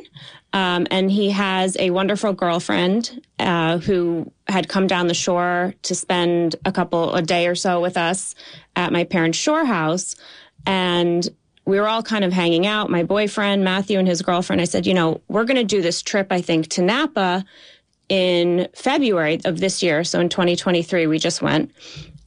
Um, 0.52 0.86
and 0.92 1.10
he 1.10 1.30
has 1.30 1.78
a 1.80 1.92
wonderful 1.92 2.34
girlfriend 2.34 3.22
uh, 3.40 3.78
who 3.78 4.30
had 4.48 4.68
come 4.68 4.86
down 4.86 5.08
the 5.08 5.13
shore 5.13 5.74
to 5.84 5.96
spend 5.96 6.58
a 6.66 6.74
couple, 6.74 7.16
a 7.16 7.22
day 7.22 7.48
or 7.48 7.56
so 7.56 7.80
with 7.80 7.96
us 7.96 8.36
at 8.76 8.92
my 8.92 9.06
parents' 9.06 9.38
shore 9.38 9.63
house. 9.63 10.18
And 10.66 11.26
we 11.63 11.80
were 11.80 11.88
all 11.88 12.04
kind 12.04 12.26
of 12.26 12.34
hanging 12.34 12.68
out. 12.68 12.90
My 12.90 13.04
boyfriend, 13.04 13.63
Matthew, 13.63 13.98
and 13.98 14.08
his 14.10 14.22
girlfriend. 14.22 14.62
I 14.62 14.66
said, 14.66 14.86
you 14.86 14.94
know, 14.94 15.22
we're 15.30 15.46
going 15.46 15.56
to 15.56 15.63
do 15.63 15.82
this 15.82 16.02
trip, 16.02 16.28
I 16.32 16.42
think, 16.42 16.68
to 16.72 16.82
Napa 16.82 17.46
in 18.10 18.67
February 18.74 19.39
of 19.46 19.60
this 19.60 19.84
year. 19.84 20.04
So 20.04 20.20
in 20.20 20.30
2023, 20.30 21.08
we 21.08 21.20
just 21.20 21.41
went. 21.41 21.72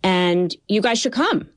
And 0.02 0.54
you 0.68 0.80
guys 0.80 0.98
should 0.98 1.12
come 1.12 1.48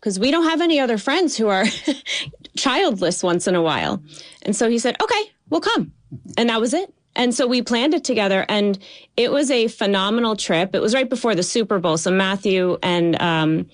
because 0.00 0.18
we 0.18 0.30
don't 0.30 0.44
have 0.44 0.60
any 0.60 0.80
other 0.80 0.98
friends 0.98 1.36
who 1.36 1.48
are 1.48 1.64
childless 2.56 3.22
once 3.22 3.46
in 3.46 3.54
a 3.54 3.62
while. 3.62 4.02
And 4.42 4.54
so 4.54 4.68
he 4.68 4.78
said, 4.78 4.96
okay, 5.02 5.30
we'll 5.48 5.60
come. 5.60 5.92
And 6.36 6.50
that 6.50 6.60
was 6.60 6.74
it. 6.74 6.92
And 7.16 7.34
so 7.34 7.46
we 7.46 7.62
planned 7.62 7.94
it 7.94 8.04
together 8.04 8.44
and 8.48 8.78
it 9.16 9.30
was 9.30 9.50
a 9.50 9.68
phenomenal 9.68 10.34
trip. 10.34 10.74
It 10.74 10.82
was 10.82 10.94
right 10.94 11.08
before 11.08 11.34
the 11.34 11.44
Super 11.44 11.78
Bowl. 11.78 11.96
So 11.96 12.10
Matthew 12.10 12.76
and 12.82 13.20
um, 13.22 13.70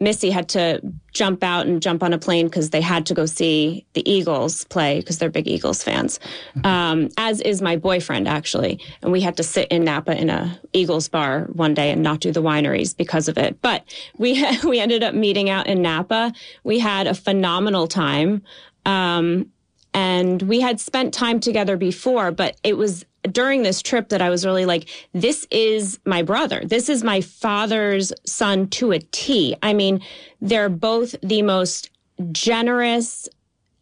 Missy 0.00 0.30
had 0.30 0.48
to 0.50 0.80
jump 1.12 1.44
out 1.44 1.66
and 1.66 1.82
jump 1.82 2.02
on 2.02 2.12
a 2.12 2.18
plane 2.18 2.46
because 2.46 2.70
they 2.70 2.80
had 2.80 3.04
to 3.06 3.14
go 3.14 3.26
see 3.26 3.84
the 3.92 4.10
Eagles 4.10 4.64
play 4.64 5.00
because 5.00 5.18
they're 5.18 5.30
big 5.30 5.46
Eagles 5.46 5.82
fans. 5.82 6.18
Um, 6.64 7.10
as 7.18 7.40
is 7.42 7.60
my 7.60 7.76
boyfriend 7.76 8.26
actually, 8.26 8.80
and 9.02 9.12
we 9.12 9.20
had 9.20 9.36
to 9.36 9.42
sit 9.42 9.68
in 9.68 9.84
Napa 9.84 10.18
in 10.18 10.30
a 10.30 10.58
Eagles 10.72 11.08
bar 11.08 11.44
one 11.52 11.74
day 11.74 11.90
and 11.90 12.02
not 12.02 12.20
do 12.20 12.32
the 12.32 12.42
wineries 12.42 12.96
because 12.96 13.28
of 13.28 13.36
it. 13.36 13.60
But 13.60 13.84
we 14.16 14.44
we 14.64 14.80
ended 14.80 15.02
up 15.02 15.14
meeting 15.14 15.50
out 15.50 15.66
in 15.66 15.82
Napa. 15.82 16.32
We 16.64 16.78
had 16.78 17.06
a 17.06 17.14
phenomenal 17.14 17.86
time. 17.86 18.42
Um, 18.86 19.50
and 19.92 20.42
we 20.42 20.60
had 20.60 20.80
spent 20.80 21.12
time 21.12 21.40
together 21.40 21.76
before, 21.76 22.30
but 22.30 22.56
it 22.62 22.76
was 22.76 23.04
during 23.22 23.62
this 23.62 23.82
trip 23.82 24.08
that 24.10 24.22
I 24.22 24.30
was 24.30 24.46
really 24.46 24.64
like, 24.64 24.88
this 25.12 25.46
is 25.50 25.98
my 26.04 26.22
brother. 26.22 26.62
This 26.64 26.88
is 26.88 27.04
my 27.04 27.20
father's 27.20 28.12
son 28.24 28.68
to 28.68 28.92
a 28.92 28.98
T. 28.98 29.56
I 29.62 29.72
mean, 29.72 30.00
they're 30.40 30.68
both 30.68 31.14
the 31.22 31.42
most 31.42 31.90
generous, 32.32 33.28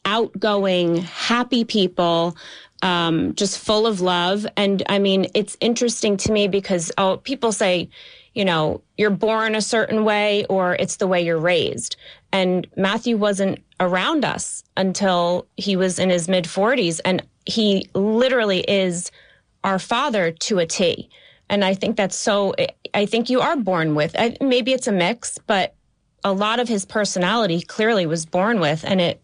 outgoing, 0.04 0.98
happy 0.98 1.64
people, 1.64 2.36
um, 2.82 3.34
just 3.34 3.58
full 3.58 3.86
of 3.86 4.00
love. 4.00 4.46
And 4.56 4.82
I 4.88 4.98
mean, 4.98 5.26
it's 5.34 5.56
interesting 5.60 6.16
to 6.18 6.32
me 6.32 6.48
because 6.48 6.92
oh, 6.98 7.18
people 7.18 7.52
say, 7.52 7.88
you 8.34 8.44
know, 8.44 8.82
you're 8.96 9.10
born 9.10 9.54
a 9.54 9.60
certain 9.60 10.04
way 10.04 10.44
or 10.46 10.74
it's 10.76 10.96
the 10.96 11.06
way 11.06 11.20
you're 11.20 11.38
raised. 11.38 11.96
And 12.32 12.66
Matthew 12.76 13.16
wasn't 13.16 13.62
around 13.80 14.24
us 14.24 14.62
until 14.76 15.46
he 15.56 15.76
was 15.76 15.98
in 15.98 16.10
his 16.10 16.28
mid 16.28 16.44
40s. 16.44 17.00
And 17.04 17.22
he 17.46 17.88
literally 17.94 18.60
is 18.60 19.10
our 19.64 19.78
father 19.78 20.30
to 20.30 20.58
a 20.58 20.66
T. 20.66 21.10
And 21.50 21.64
I 21.64 21.74
think 21.74 21.96
that's 21.96 22.16
so, 22.16 22.54
I 22.94 23.06
think 23.06 23.30
you 23.30 23.40
are 23.40 23.56
born 23.56 23.94
with, 23.94 24.14
maybe 24.40 24.72
it's 24.72 24.86
a 24.86 24.92
mix, 24.92 25.38
but 25.46 25.74
a 26.24 26.32
lot 26.32 26.60
of 26.60 26.68
his 26.68 26.84
personality 26.84 27.62
clearly 27.62 28.06
was 28.06 28.26
born 28.26 28.60
with. 28.60 28.84
And 28.84 29.00
it, 29.00 29.22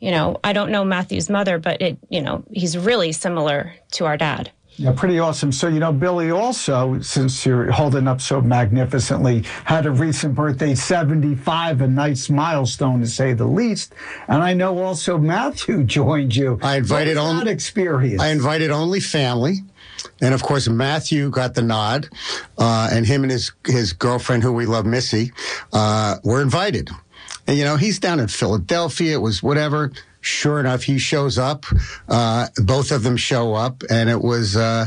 you 0.00 0.10
know, 0.10 0.38
I 0.44 0.52
don't 0.52 0.70
know 0.70 0.84
Matthew's 0.84 1.28
mother, 1.28 1.58
but 1.58 1.80
it, 1.82 1.98
you 2.08 2.22
know, 2.22 2.44
he's 2.50 2.78
really 2.78 3.12
similar 3.12 3.74
to 3.92 4.06
our 4.06 4.16
dad. 4.16 4.50
Yeah, 4.78 4.92
pretty 4.92 5.18
awesome. 5.18 5.52
So, 5.52 5.68
you 5.68 5.80
know, 5.80 5.90
Billy 5.90 6.30
also, 6.30 7.00
since 7.00 7.46
you're 7.46 7.70
holding 7.72 8.06
up 8.06 8.20
so 8.20 8.42
magnificently, 8.42 9.42
had 9.64 9.86
a 9.86 9.90
recent 9.90 10.34
birthday, 10.34 10.74
75, 10.74 11.80
a 11.80 11.88
nice 11.88 12.28
milestone 12.28 13.00
to 13.00 13.06
say 13.06 13.32
the 13.32 13.46
least. 13.46 13.94
And 14.28 14.42
I 14.42 14.52
know 14.52 14.78
also 14.82 15.16
Matthew 15.16 15.82
joined 15.84 16.36
you. 16.36 16.58
I 16.62 16.76
invited 16.76 17.16
only 17.16 17.50
experience. 17.50 18.20
I 18.20 18.28
invited 18.28 18.70
only 18.70 19.00
family. 19.00 19.60
And 20.20 20.34
of 20.34 20.42
course, 20.42 20.68
Matthew 20.68 21.30
got 21.30 21.54
the 21.54 21.62
nod, 21.62 22.08
uh, 22.58 22.88
and 22.92 23.06
him 23.06 23.22
and 23.22 23.30
his 23.30 23.52
his 23.66 23.92
girlfriend, 23.92 24.42
who 24.42 24.52
we 24.52 24.66
love, 24.66 24.86
Missy, 24.86 25.32
uh, 25.72 26.16
were 26.24 26.40
invited. 26.40 26.90
And 27.46 27.58
you 27.58 27.64
know, 27.64 27.76
he's 27.76 27.98
down 27.98 28.20
in 28.20 28.28
Philadelphia. 28.28 29.14
It 29.14 29.20
was 29.20 29.42
whatever 29.42 29.92
sure 30.26 30.58
enough, 30.58 30.82
he 30.82 30.98
shows 30.98 31.38
up. 31.38 31.64
Uh, 32.08 32.48
both 32.56 32.90
of 32.90 33.04
them 33.04 33.16
show 33.16 33.54
up, 33.54 33.82
and 33.88 34.10
it 34.10 34.20
was 34.20 34.56
uh, 34.56 34.86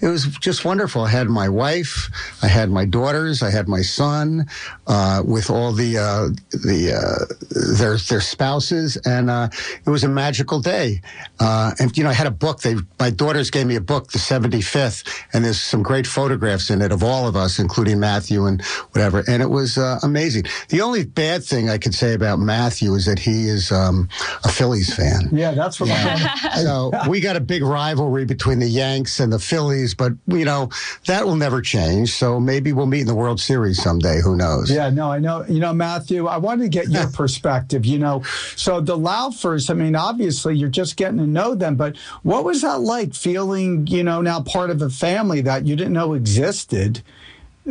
it 0.00 0.06
was 0.08 0.26
just 0.38 0.64
wonderful. 0.64 1.02
I 1.02 1.10
had 1.10 1.28
my 1.28 1.48
wife, 1.48 2.08
I 2.42 2.48
had 2.48 2.70
my 2.70 2.86
daughters, 2.86 3.42
I 3.42 3.50
had 3.50 3.68
my 3.68 3.82
son, 3.82 4.46
uh, 4.86 5.22
with 5.24 5.50
all 5.50 5.72
the 5.72 5.98
uh, 5.98 6.28
the 6.50 6.94
uh, 6.94 7.76
their 7.78 7.96
their 7.98 8.20
spouses, 8.20 8.96
and 9.04 9.30
uh, 9.30 9.48
it 9.84 9.90
was 9.90 10.02
a 10.02 10.08
magical 10.08 10.60
day. 10.60 11.02
and 11.38 11.96
you 11.96 12.02
know, 12.02 12.10
I 12.10 12.14
had 12.14 12.26
a 12.26 12.32
book. 12.32 12.62
They 12.62 12.76
my 12.98 13.10
daughters 13.10 13.50
gave 13.50 13.66
me 13.66 13.76
a 13.76 13.80
book, 13.80 14.12
the 14.12 14.18
seventy 14.18 14.62
fifth, 14.62 15.04
and 15.32 15.44
there's 15.44 15.60
some 15.60 15.82
great 15.82 16.06
photographs 16.06 16.70
in 16.70 16.80
it 16.80 16.90
of 16.90 17.02
all 17.02 17.28
of 17.28 17.36
us, 17.36 17.58
including 17.58 18.00
Matthew 18.00 18.46
and 18.46 18.62
whatever. 18.92 19.22
And 19.28 19.42
it 19.42 19.50
was 19.50 19.76
amazing. 20.02 20.44
The 20.68 20.80
only 20.80 21.04
bad 21.04 21.44
thing 21.44 21.68
I 21.68 21.78
could 21.78 21.94
say 21.94 22.14
about 22.14 22.38
Matthew 22.38 22.94
is 22.94 23.04
that 23.06 23.18
he 23.18 23.48
is 23.48 23.70
um, 23.70 24.08
a 24.44 24.48
Philly 24.48 24.69
Phillies 24.70 24.94
fan. 24.94 25.28
Yeah, 25.32 25.52
that's 25.52 25.80
what 25.80 25.88
yeah. 25.88 26.36
I'm. 26.44 26.64
so 26.64 26.92
we 27.08 27.20
got 27.20 27.34
a 27.34 27.40
big 27.40 27.62
rivalry 27.62 28.24
between 28.24 28.60
the 28.60 28.68
Yanks 28.68 29.18
and 29.18 29.32
the 29.32 29.38
Phillies, 29.38 29.94
but 29.94 30.12
you 30.28 30.44
know 30.44 30.70
that 31.06 31.26
will 31.26 31.34
never 31.34 31.60
change. 31.60 32.12
So 32.12 32.38
maybe 32.38 32.72
we'll 32.72 32.86
meet 32.86 33.00
in 33.00 33.06
the 33.08 33.14
World 33.14 33.40
Series 33.40 33.82
someday. 33.82 34.20
Who 34.22 34.36
knows? 34.36 34.70
Yeah, 34.70 34.90
no, 34.90 35.10
I 35.10 35.18
know. 35.18 35.44
You 35.46 35.58
know, 35.58 35.72
Matthew, 35.72 36.28
I 36.28 36.36
wanted 36.36 36.62
to 36.64 36.68
get 36.68 36.88
your 36.88 37.08
perspective. 37.12 37.84
You 37.84 37.98
know, 37.98 38.22
so 38.54 38.80
the 38.80 38.96
Laufers. 38.96 39.70
I 39.70 39.74
mean, 39.74 39.96
obviously 39.96 40.56
you're 40.56 40.68
just 40.68 40.96
getting 40.96 41.18
to 41.18 41.26
know 41.26 41.54
them, 41.56 41.74
but 41.74 41.96
what 42.22 42.44
was 42.44 42.62
that 42.62 42.80
like 42.80 43.14
feeling? 43.14 43.88
You 43.88 44.04
know, 44.04 44.20
now 44.20 44.40
part 44.40 44.70
of 44.70 44.82
a 44.82 44.90
family 44.90 45.40
that 45.40 45.66
you 45.66 45.74
didn't 45.74 45.94
know 45.94 46.14
existed 46.14 47.02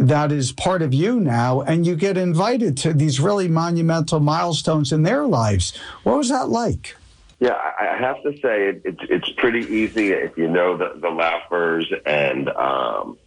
that 0.08 0.32
is 0.32 0.52
part 0.52 0.82
of 0.82 0.94
you 0.94 1.20
now, 1.20 1.62
and 1.62 1.86
you 1.86 1.96
get 1.96 2.18
invited 2.18 2.78
to 2.78 2.94
these 2.94 3.20
really 3.20 3.48
monumental 3.48 4.20
milestones 4.20 4.92
in 4.92 5.04
their 5.04 5.26
lives. 5.26 5.78
What 6.04 6.18
was 6.18 6.30
that 6.30 6.50
like? 6.50 6.96
Yeah, 7.40 7.54
I 7.80 7.96
have 7.98 8.22
to 8.24 8.34
say 8.40 8.68
it, 8.68 8.82
it's 8.84 9.00
it's 9.04 9.30
pretty 9.38 9.62
easy 9.62 10.10
if 10.10 10.38
you 10.38 10.50
know 10.50 10.76
the 10.76 10.94
the 10.96 11.08
Laufers 11.08 11.86
and 12.06 12.50
um, 12.50 13.18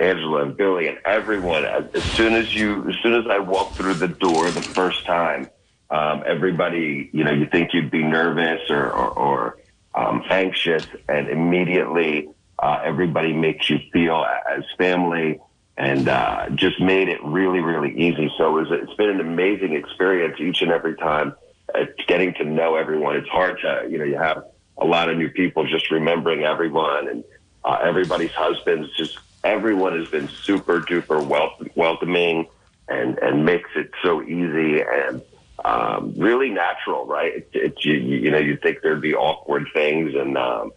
Angela 0.00 0.42
and 0.42 0.56
Billy 0.56 0.86
and 0.86 0.98
everyone. 1.04 1.64
As, 1.64 2.04
soon 2.04 2.34
as 2.34 2.54
you, 2.54 2.88
as 2.88 2.96
soon 3.02 3.14
as 3.14 3.26
I 3.28 3.40
walked 3.40 3.74
through 3.74 3.94
the 3.94 4.06
door 4.06 4.48
the 4.50 4.62
first 4.62 5.04
time, 5.04 5.50
um, 5.90 6.22
everybody, 6.24 7.10
you 7.12 7.24
know, 7.24 7.32
you 7.32 7.46
think 7.46 7.74
you'd 7.74 7.90
be 7.90 8.04
nervous 8.04 8.70
or 8.70 8.92
or, 8.92 9.10
or 9.10 9.58
um, 9.92 10.22
anxious, 10.30 10.86
and 11.08 11.28
immediately 11.28 12.28
uh, 12.60 12.80
everybody 12.84 13.32
makes 13.32 13.68
you 13.68 13.80
feel 13.92 14.24
as 14.48 14.62
family 14.76 15.40
and 15.78 16.08
uh, 16.08 16.50
just 16.50 16.80
made 16.80 17.08
it 17.08 17.22
really, 17.24 17.60
really 17.60 17.96
easy. 17.96 18.30
So 18.36 18.58
it 18.58 18.68
was, 18.68 18.80
it's 18.82 18.94
been 18.94 19.10
an 19.10 19.20
amazing 19.20 19.74
experience 19.74 20.38
each 20.40 20.60
and 20.60 20.72
every 20.72 20.96
time. 20.96 21.34
Uh, 21.72 21.84
getting 22.08 22.34
to 22.34 22.44
know 22.44 22.74
everyone. 22.74 23.16
It's 23.16 23.28
hard 23.28 23.60
to, 23.60 23.86
you 23.88 23.98
know, 23.98 24.04
you 24.04 24.18
have 24.18 24.42
a 24.76 24.84
lot 24.84 25.08
of 25.08 25.16
new 25.16 25.30
people 25.30 25.66
just 25.66 25.90
remembering 25.90 26.42
everyone 26.42 27.08
and 27.08 27.24
uh, 27.64 27.78
everybody's 27.82 28.32
husbands. 28.32 28.88
Just 28.96 29.18
everyone 29.44 29.96
has 29.96 30.08
been 30.08 30.28
super 30.42 30.80
duper 30.80 31.24
wel- 31.24 31.56
welcoming 31.76 32.46
and 32.88 33.18
and 33.18 33.44
makes 33.44 33.70
it 33.76 33.90
so 34.02 34.22
easy 34.22 34.80
and 34.80 35.22
um, 35.64 36.14
really 36.16 36.50
natural, 36.50 37.06
right? 37.06 37.32
It's, 37.36 37.50
it's 37.52 37.84
you, 37.84 37.94
you 37.94 38.30
know 38.30 38.38
you 38.38 38.56
think 38.62 38.78
there'd 38.82 39.00
be 39.00 39.14
awkward 39.14 39.66
things 39.74 40.14
and 40.14 40.36
um, 40.38 40.72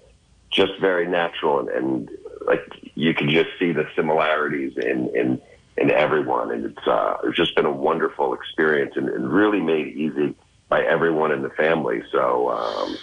just 0.51 0.73
very 0.79 1.07
natural 1.07 1.59
and, 1.59 1.69
and 1.69 2.09
like 2.45 2.61
you 2.95 3.13
can 3.13 3.29
just 3.29 3.49
see 3.59 3.71
the 3.71 3.87
similarities 3.95 4.73
in 4.77 5.09
in 5.15 5.41
in 5.77 5.91
everyone, 5.91 6.51
and 6.51 6.65
it's 6.65 6.87
uh, 6.87 7.17
it's 7.23 7.37
just 7.37 7.55
been 7.55 7.65
a 7.65 7.71
wonderful 7.71 8.33
experience 8.33 8.93
and, 8.95 9.09
and 9.09 9.31
really 9.31 9.61
made 9.61 9.95
easy 9.95 10.35
by 10.69 10.83
everyone 10.83 11.31
in 11.31 11.41
the 11.41 11.49
family. 11.49 12.01
So 12.11 12.49
um, 12.49 12.99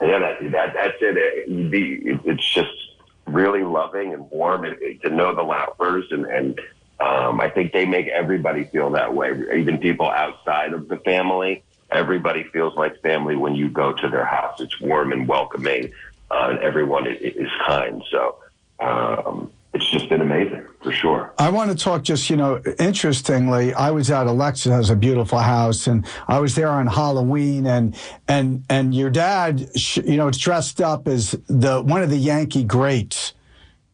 yeah, 0.00 0.18
that, 0.18 0.52
that 0.52 0.74
that's 0.74 0.96
it. 1.00 1.16
it. 1.16 2.20
It's 2.24 2.54
just 2.54 2.70
really 3.26 3.62
loving 3.62 4.12
and 4.14 4.28
warm, 4.30 4.64
and 4.64 4.76
to 5.02 5.10
know 5.10 5.34
the 5.34 5.42
Laufers 5.42 6.04
and 6.10 6.26
and 6.26 6.60
um, 7.00 7.40
I 7.40 7.48
think 7.48 7.72
they 7.72 7.86
make 7.86 8.08
everybody 8.08 8.64
feel 8.64 8.90
that 8.90 9.14
way, 9.14 9.32
even 9.56 9.78
people 9.78 10.10
outside 10.10 10.72
of 10.72 10.88
the 10.88 10.96
family. 10.98 11.62
Everybody 11.90 12.44
feels 12.52 12.76
like 12.76 13.00
family 13.02 13.36
when 13.36 13.54
you 13.54 13.70
go 13.70 13.92
to 13.92 14.08
their 14.08 14.24
house. 14.24 14.60
It's 14.60 14.80
warm 14.80 15.12
and 15.12 15.26
welcoming, 15.26 15.92
uh, 16.30 16.48
and 16.50 16.58
everyone 16.58 17.06
is, 17.06 17.18
is 17.20 17.50
kind. 17.66 18.02
So 18.10 18.36
um, 18.80 19.50
it's 19.74 19.88
just 19.90 20.08
been 20.08 20.20
amazing 20.20 20.66
for 20.82 20.92
sure. 20.92 21.32
I 21.38 21.50
want 21.50 21.70
to 21.70 21.76
talk 21.76 22.02
just, 22.02 22.30
you 22.30 22.36
know, 22.36 22.62
interestingly, 22.78 23.74
I 23.74 23.90
was 23.90 24.10
at 24.10 24.26
Alexis 24.26 24.72
has 24.72 24.90
a 24.90 24.96
beautiful 24.96 25.38
house 25.38 25.86
and 25.86 26.06
I 26.26 26.40
was 26.40 26.54
there 26.54 26.68
on 26.68 26.86
Halloween 26.86 27.66
and, 27.66 27.96
and, 28.26 28.64
and 28.70 28.94
your 28.94 29.10
dad, 29.10 29.68
you 29.96 30.16
know, 30.16 30.30
dressed 30.30 30.80
up 30.80 31.06
as 31.06 31.32
the, 31.48 31.82
one 31.82 32.02
of 32.02 32.10
the 32.10 32.16
Yankee 32.16 32.64
greats, 32.64 33.34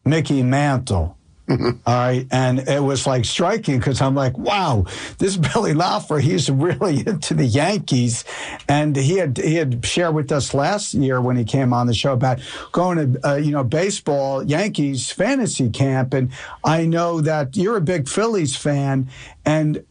Mickey 0.05 0.41
Mantle. 0.43 1.17
Mm-hmm. 1.47 1.77
All 1.85 1.93
right. 1.93 2.25
And 2.31 2.59
it 2.67 2.81
was 2.81 3.05
like 3.05 3.23
striking 3.23 3.77
because 3.77 4.01
I'm 4.01 4.15
like, 4.15 4.37
wow, 4.37 4.85
this 5.19 5.37
Billy 5.53 5.73
Laufer, 5.73 6.19
he's 6.19 6.49
really 6.49 6.99
into 7.07 7.33
the 7.33 7.45
Yankees. 7.45 8.25
And 8.67 8.95
he 8.95 9.17
had, 9.17 9.37
he 9.37 9.55
had 9.55 9.85
shared 9.85 10.15
with 10.15 10.31
us 10.31 10.53
last 10.53 10.93
year 10.93 11.21
when 11.21 11.35
he 11.35 11.43
came 11.43 11.73
on 11.73 11.87
the 11.87 11.93
show 11.93 12.13
about 12.13 12.39
going 12.71 13.13
to, 13.13 13.27
uh, 13.29 13.35
you 13.35 13.51
know, 13.51 13.63
baseball, 13.63 14.43
Yankees 14.43 15.11
fantasy 15.11 15.69
camp. 15.69 16.13
And 16.13 16.31
I 16.63 16.85
know 16.85 17.21
that 17.21 17.55
you're 17.55 17.77
a 17.77 17.81
big 17.81 18.09
Phillies 18.09 18.55
fan 18.55 19.09
and 19.45 19.85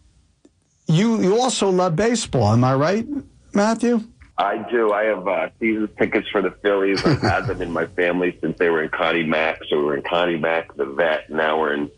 you, 0.87 1.23
you 1.23 1.41
also 1.41 1.71
love 1.71 1.97
baseball. 1.97 2.53
Am 2.53 2.65
I 2.65 2.75
right, 2.75 3.07
Matthew? 3.53 4.05
I 4.37 4.59
do. 4.69 4.93
I 4.93 5.05
have 5.05 5.29
uh, 5.29 5.49
season 5.61 5.89
tickets 5.97 6.29
for 6.29 6.43
the 6.43 6.51
Phillies. 6.51 7.05
I've 7.05 7.21
had 7.21 7.47
them 7.47 7.63
in 7.63 7.71
my 7.71 7.87
family 7.87 8.37
since 8.41 8.59
they 8.59 8.69
were 8.69 8.83
in 8.83 8.89
Connie 8.91 9.23
Mack. 9.23 9.61
So 9.69 9.79
we 9.79 9.85
were 9.85 9.97
in 9.97 10.03
Connie 10.03 10.39
Mack, 10.39 10.75
the 10.77 10.87
vet. 10.87 11.31
Now 11.31 11.61
we're 11.61 11.75
in 11.75 11.91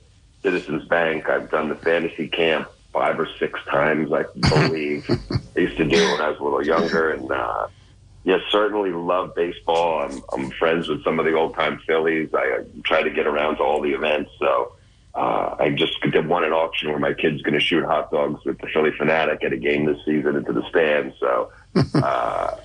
Citizens 0.42 0.86
Bank. 0.86 1.28
I've 1.30 1.50
done 1.50 1.70
the 1.70 1.76
fantasy 1.76 2.28
camp 2.28 2.68
five 2.92 3.18
or 3.18 3.28
six 3.38 3.58
times, 3.64 4.10
I 4.12 4.24
believe. 4.48 5.08
I 5.56 5.60
used 5.60 5.76
to 5.78 5.84
do 5.84 5.96
it 5.96 6.12
when 6.12 6.20
I 6.20 6.30
was 6.30 6.38
a 6.38 6.44
little 6.44 6.64
younger. 6.64 7.10
And 7.10 7.30
uh, 7.30 7.68
yes, 8.24 8.40
certainly 8.50 8.92
love 8.92 9.34
baseball. 9.34 10.02
I'm, 10.02 10.22
I'm 10.32 10.50
friends 10.50 10.88
with 10.88 11.04
some 11.04 11.18
of 11.18 11.24
the 11.24 11.32
old 11.32 11.54
time 11.54 11.78
Phillies. 11.86 12.30
I, 12.34 12.38
I 12.38 12.64
try 12.84 13.02
to 13.02 13.10
get 13.10 13.26
around 13.26 13.56
to 13.56 13.62
all 13.62 13.80
the 13.80 13.92
events. 13.92 14.30
So 14.38 14.74
uh, 15.14 15.56
I 15.58 15.70
just 15.70 15.98
did 16.02 16.26
one 16.28 16.44
at 16.44 16.52
auction 16.52 16.90
where 16.90 16.98
my 16.98 17.14
kid's 17.14 17.40
going 17.40 17.54
to 17.54 17.60
shoot 17.60 17.84
hot 17.84 18.10
dogs 18.10 18.44
with 18.44 18.58
the 18.58 18.66
Phillie 18.66 18.90
Phanatic 18.90 19.42
at 19.42 19.54
a 19.54 19.56
game 19.56 19.86
this 19.86 20.04
season 20.04 20.36
into 20.36 20.52
the 20.52 20.68
stands. 20.68 21.14
So 21.18 21.50
uh, 21.94 22.56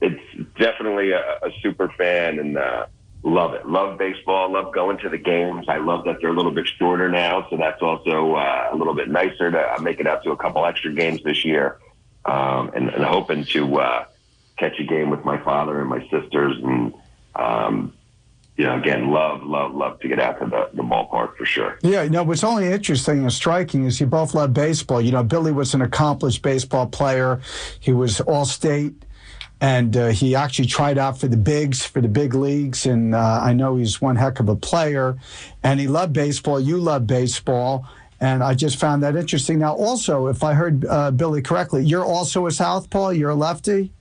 it's 0.00 0.22
definitely 0.58 1.12
a, 1.12 1.20
a, 1.20 1.50
super 1.62 1.88
fan 1.96 2.38
and 2.38 2.58
uh, 2.58 2.86
love 3.22 3.54
it. 3.54 3.66
Love 3.66 3.98
baseball. 3.98 4.52
Love 4.52 4.72
going 4.74 4.98
to 4.98 5.08
the 5.08 5.18
games. 5.18 5.66
I 5.68 5.78
love 5.78 6.04
that 6.04 6.18
they're 6.20 6.30
a 6.30 6.34
little 6.34 6.52
bit 6.52 6.66
shorter 6.66 7.08
now, 7.08 7.46
so 7.50 7.56
that's 7.56 7.82
also 7.82 8.34
uh, 8.34 8.68
a 8.72 8.76
little 8.76 8.94
bit 8.94 9.08
nicer. 9.08 9.50
To 9.50 9.76
make 9.80 10.00
it 10.00 10.06
out 10.06 10.22
to 10.24 10.30
a 10.30 10.36
couple 10.36 10.64
extra 10.64 10.92
games 10.92 11.22
this 11.22 11.44
year, 11.44 11.78
um, 12.24 12.70
and, 12.74 12.88
and, 12.90 13.04
hoping 13.04 13.44
to 13.46 13.80
uh, 13.80 14.04
catch 14.58 14.78
a 14.78 14.84
game 14.84 15.10
with 15.10 15.24
my 15.24 15.38
father 15.38 15.80
and 15.80 15.88
my 15.88 16.02
sisters 16.08 16.56
and. 16.62 16.94
Um, 17.34 17.92
you 18.56 18.64
know, 18.64 18.78
again, 18.78 19.10
love, 19.10 19.42
love, 19.42 19.74
love 19.74 20.00
to 20.00 20.08
get 20.08 20.18
out 20.18 20.38
to 20.40 20.46
the, 20.46 20.70
the 20.74 20.82
ballpark 20.82 21.36
for 21.36 21.44
sure. 21.44 21.78
Yeah, 21.82 22.02
you 22.02 22.10
know, 22.10 22.22
what's 22.22 22.44
only 22.44 22.66
interesting 22.66 23.20
and 23.20 23.32
striking 23.32 23.84
is 23.84 24.00
you 24.00 24.06
both 24.06 24.34
love 24.34 24.54
baseball. 24.54 25.00
You 25.00 25.12
know, 25.12 25.22
Billy 25.22 25.52
was 25.52 25.74
an 25.74 25.82
accomplished 25.82 26.42
baseball 26.42 26.86
player. 26.86 27.40
He 27.80 27.92
was 27.92 28.20
all 28.22 28.46
state 28.46 28.94
and 29.60 29.96
uh, 29.96 30.08
he 30.08 30.34
actually 30.34 30.66
tried 30.66 30.98
out 30.98 31.18
for 31.18 31.28
the 31.28 31.36
bigs, 31.36 31.84
for 31.84 32.00
the 32.00 32.08
big 32.08 32.34
leagues. 32.34 32.86
And 32.86 33.14
uh, 33.14 33.40
I 33.42 33.52
know 33.52 33.76
he's 33.76 34.00
one 34.00 34.16
heck 34.16 34.38
of 34.40 34.48
a 34.48 34.56
player. 34.56 35.16
And 35.62 35.80
he 35.80 35.86
loved 35.86 36.12
baseball. 36.12 36.60
You 36.60 36.78
love 36.78 37.06
baseball. 37.06 37.86
And 38.20 38.42
I 38.42 38.54
just 38.54 38.78
found 38.78 39.02
that 39.02 39.16
interesting. 39.16 39.58
Now, 39.58 39.74
also, 39.74 40.26
if 40.26 40.42
I 40.42 40.54
heard 40.54 40.84
uh, 40.86 41.10
Billy 41.10 41.42
correctly, 41.42 41.84
you're 41.84 42.04
also 42.04 42.46
a 42.46 42.50
southpaw. 42.50 43.10
You're 43.10 43.30
a 43.30 43.34
lefty. 43.34 43.92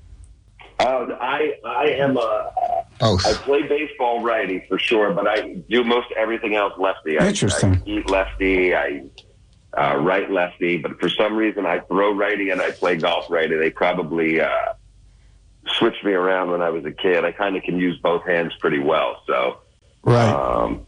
Uh, 0.79 1.07
I 1.21 1.55
I 1.65 1.85
am 1.85 2.17
a 2.17 2.51
both. 2.99 3.25
I 3.25 3.33
play 3.33 3.63
baseball 3.63 4.23
righty 4.23 4.65
for 4.67 4.79
sure, 4.79 5.13
but 5.13 5.27
I 5.27 5.55
do 5.69 5.83
most 5.83 6.07
everything 6.17 6.55
else 6.55 6.73
lefty. 6.77 7.17
Interesting. 7.17 7.75
I, 7.75 7.77
I 7.77 7.81
eat 7.85 8.09
lefty. 8.09 8.75
I 8.75 9.03
uh, 9.77 9.97
right 9.97 10.29
lefty, 10.31 10.77
but 10.77 10.99
for 10.99 11.09
some 11.09 11.35
reason 11.35 11.65
I 11.65 11.79
throw 11.79 12.13
righty 12.13 12.49
and 12.49 12.61
I 12.61 12.71
play 12.71 12.95
golf 12.95 13.29
righty. 13.29 13.55
They 13.57 13.69
probably 13.69 14.39
uh, 14.39 14.73
switched 15.77 16.03
me 16.03 16.13
around 16.13 16.51
when 16.51 16.61
I 16.61 16.69
was 16.69 16.85
a 16.85 16.91
kid. 16.91 17.25
I 17.25 17.31
kind 17.31 17.55
of 17.55 17.63
can 17.63 17.77
use 17.77 17.97
both 17.99 18.25
hands 18.25 18.53
pretty 18.59 18.79
well. 18.79 19.21
So, 19.27 19.59
right. 20.03 20.29
Um, 20.29 20.84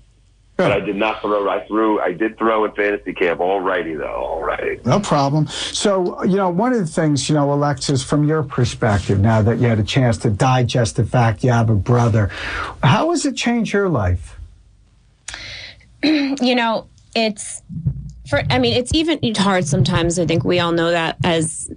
but 0.57 0.71
I 0.71 0.79
did 0.79 0.95
not 0.95 1.21
throw. 1.21 1.47
I 1.47 1.65
threw. 1.67 2.01
I 2.01 2.13
did 2.13 2.37
throw 2.37 2.65
in 2.65 2.71
fantasy 2.71 3.13
camp. 3.13 3.39
All 3.39 3.61
righty 3.61 3.93
though. 3.93 4.07
All 4.07 4.41
righty. 4.41 4.79
No 4.83 4.99
problem. 4.99 5.47
So 5.47 6.23
you 6.23 6.35
know, 6.35 6.49
one 6.49 6.73
of 6.73 6.79
the 6.79 6.87
things 6.87 7.29
you 7.29 7.35
know, 7.35 7.53
Alexis, 7.53 8.03
from 8.03 8.27
your 8.27 8.41
perspective, 8.43 9.19
now 9.19 9.41
that 9.43 9.59
you 9.59 9.67
had 9.67 9.79
a 9.79 9.83
chance 9.83 10.17
to 10.19 10.31
digest 10.31 10.95
the 10.95 11.05
fact 11.05 11.43
you 11.43 11.51
have 11.51 11.69
a 11.69 11.75
brother, 11.75 12.31
how 12.81 13.11
has 13.11 13.25
it 13.25 13.35
changed 13.35 13.71
your 13.71 13.87
life? 13.87 14.39
you 16.03 16.55
know, 16.55 16.87
it's 17.15 17.61
for. 18.29 18.41
I 18.49 18.59
mean, 18.59 18.73
it's 18.73 18.93
even 18.93 19.19
it's 19.21 19.39
hard 19.39 19.65
sometimes. 19.65 20.19
I 20.19 20.25
think 20.25 20.43
we 20.43 20.59
all 20.59 20.71
know 20.71 20.91
that 20.91 21.17
as 21.23 21.69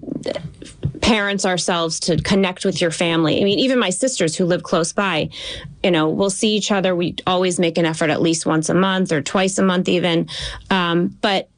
parents 1.00 1.44
ourselves 1.44 1.98
to 1.98 2.16
connect 2.22 2.64
with 2.64 2.80
your 2.80 2.90
family. 2.90 3.40
I 3.40 3.44
mean, 3.44 3.58
even 3.58 3.78
my 3.78 3.90
sisters 3.90 4.36
who 4.36 4.44
live 4.44 4.62
close 4.62 4.92
by, 4.92 5.30
you 5.82 5.90
know, 5.90 6.08
we'll 6.08 6.30
see 6.30 6.54
each 6.54 6.70
other. 6.70 6.94
We 6.94 7.16
always 7.26 7.58
make 7.58 7.78
an 7.78 7.84
effort 7.84 8.10
at 8.10 8.22
least 8.22 8.46
once 8.46 8.68
a 8.68 8.74
month 8.74 9.10
or 9.10 9.22
twice 9.22 9.58
a 9.58 9.62
month, 9.62 9.88
even. 9.88 10.28
Um, 10.70 11.16
but, 11.20 11.48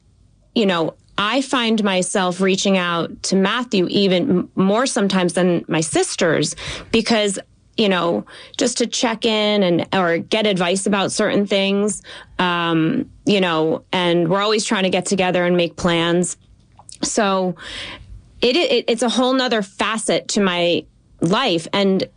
you 0.55 0.65
know, 0.65 0.95
I 1.17 1.41
find 1.41 1.83
myself 1.83 2.41
reaching 2.41 2.77
out 2.77 3.21
to 3.23 3.35
Matthew 3.35 3.85
even 3.89 4.49
more 4.55 4.87
sometimes 4.87 5.33
than 5.33 5.63
my 5.67 5.81
sisters 5.81 6.55
because 6.91 7.37
you 7.77 7.89
know, 7.89 8.25
just 8.57 8.77
to 8.77 8.87
check 8.87 9.25
in 9.25 9.63
and 9.63 9.87
or 9.93 10.19
get 10.19 10.45
advice 10.45 10.85
about 10.85 11.11
certain 11.11 11.47
things. 11.47 12.01
Um, 12.39 13.09
you 13.25 13.41
know, 13.41 13.83
and 13.91 14.29
we're 14.29 14.41
always 14.41 14.65
trying 14.65 14.83
to 14.83 14.89
get 14.89 15.05
together 15.05 15.45
and 15.45 15.57
make 15.57 15.75
plans. 15.75 16.37
So 17.01 17.55
it, 18.41 18.55
it 18.55 18.85
it's 18.87 19.01
a 19.01 19.09
whole 19.09 19.33
nother 19.33 19.61
facet 19.61 20.27
to 20.29 20.41
my 20.41 20.85
life 21.21 21.67
and 21.73 22.07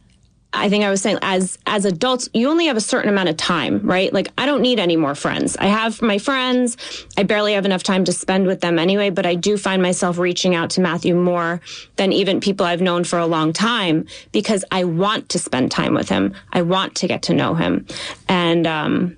I 0.52 0.68
think 0.68 0.84
I 0.84 0.90
was 0.90 1.02
saying 1.02 1.18
as 1.22 1.58
as 1.66 1.84
adults, 1.84 2.28
you 2.32 2.48
only 2.48 2.66
have 2.66 2.76
a 2.76 2.80
certain 2.80 3.10
amount 3.10 3.28
of 3.28 3.36
time, 3.36 3.80
right? 3.80 4.12
Like 4.12 4.28
I 4.38 4.46
don't 4.46 4.62
need 4.62 4.78
any 4.78 4.96
more 4.96 5.14
friends. 5.14 5.56
I 5.56 5.66
have 5.66 6.00
my 6.00 6.18
friends. 6.18 6.76
I 7.16 7.24
barely 7.24 7.52
have 7.54 7.64
enough 7.64 7.82
time 7.82 8.04
to 8.04 8.12
spend 8.12 8.46
with 8.46 8.60
them 8.60 8.78
anyway, 8.78 9.10
but 9.10 9.26
I 9.26 9.34
do 9.34 9.56
find 9.56 9.82
myself 9.82 10.18
reaching 10.18 10.54
out 10.54 10.70
to 10.70 10.80
Matthew 10.80 11.14
more 11.14 11.60
than 11.96 12.12
even 12.12 12.40
people 12.40 12.64
I've 12.64 12.80
known 12.80 13.04
for 13.04 13.18
a 13.18 13.26
long 13.26 13.52
time 13.52 14.06
because 14.32 14.64
I 14.70 14.84
want 14.84 15.28
to 15.30 15.38
spend 15.38 15.70
time 15.70 15.94
with 15.94 16.08
him. 16.08 16.34
I 16.52 16.62
want 16.62 16.94
to 16.96 17.08
get 17.08 17.22
to 17.24 17.34
know 17.34 17.54
him. 17.54 17.86
And 18.28 18.66
um 18.66 19.16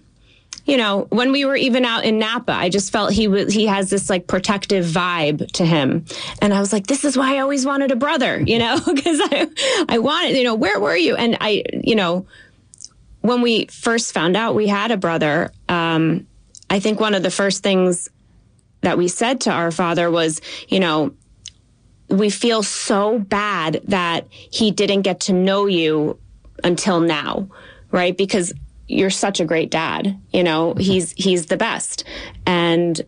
you 0.68 0.76
know, 0.76 1.06
when 1.08 1.32
we 1.32 1.46
were 1.46 1.56
even 1.56 1.86
out 1.86 2.04
in 2.04 2.18
Napa, 2.18 2.52
I 2.52 2.68
just 2.68 2.92
felt 2.92 3.10
he 3.10 3.26
was 3.26 3.54
he 3.54 3.64
has 3.66 3.88
this 3.88 4.10
like 4.10 4.26
protective 4.26 4.84
vibe 4.84 5.50
to 5.52 5.64
him, 5.64 6.04
and 6.42 6.52
I 6.52 6.60
was 6.60 6.74
like, 6.74 6.86
this 6.86 7.06
is 7.06 7.16
why 7.16 7.36
I 7.36 7.38
always 7.38 7.64
wanted 7.64 7.90
a 7.90 7.96
brother, 7.96 8.38
you 8.38 8.58
know, 8.58 8.78
because 8.94 9.18
I 9.24 9.48
I 9.88 9.98
wanted, 9.98 10.36
you 10.36 10.44
know, 10.44 10.54
where 10.54 10.78
were 10.78 10.94
you? 10.94 11.16
And 11.16 11.38
I, 11.40 11.64
you 11.72 11.96
know, 11.96 12.26
when 13.22 13.40
we 13.40 13.64
first 13.66 14.12
found 14.12 14.36
out 14.36 14.54
we 14.54 14.66
had 14.66 14.90
a 14.90 14.98
brother, 14.98 15.50
um, 15.70 16.26
I 16.68 16.80
think 16.80 17.00
one 17.00 17.14
of 17.14 17.22
the 17.22 17.30
first 17.30 17.62
things 17.62 18.10
that 18.82 18.98
we 18.98 19.08
said 19.08 19.40
to 19.42 19.50
our 19.50 19.70
father 19.70 20.10
was, 20.10 20.42
you 20.68 20.80
know, 20.80 21.14
we 22.10 22.28
feel 22.28 22.62
so 22.62 23.18
bad 23.18 23.80
that 23.84 24.26
he 24.30 24.70
didn't 24.70 25.00
get 25.00 25.20
to 25.20 25.32
know 25.32 25.64
you 25.64 26.18
until 26.62 27.00
now, 27.00 27.48
right? 27.90 28.14
Because 28.14 28.52
you're 28.88 29.10
such 29.10 29.38
a 29.38 29.44
great 29.44 29.70
dad. 29.70 30.18
You 30.32 30.42
know, 30.42 30.74
he's 30.74 31.12
he's 31.12 31.46
the 31.46 31.56
best. 31.56 32.04
And 32.46 33.00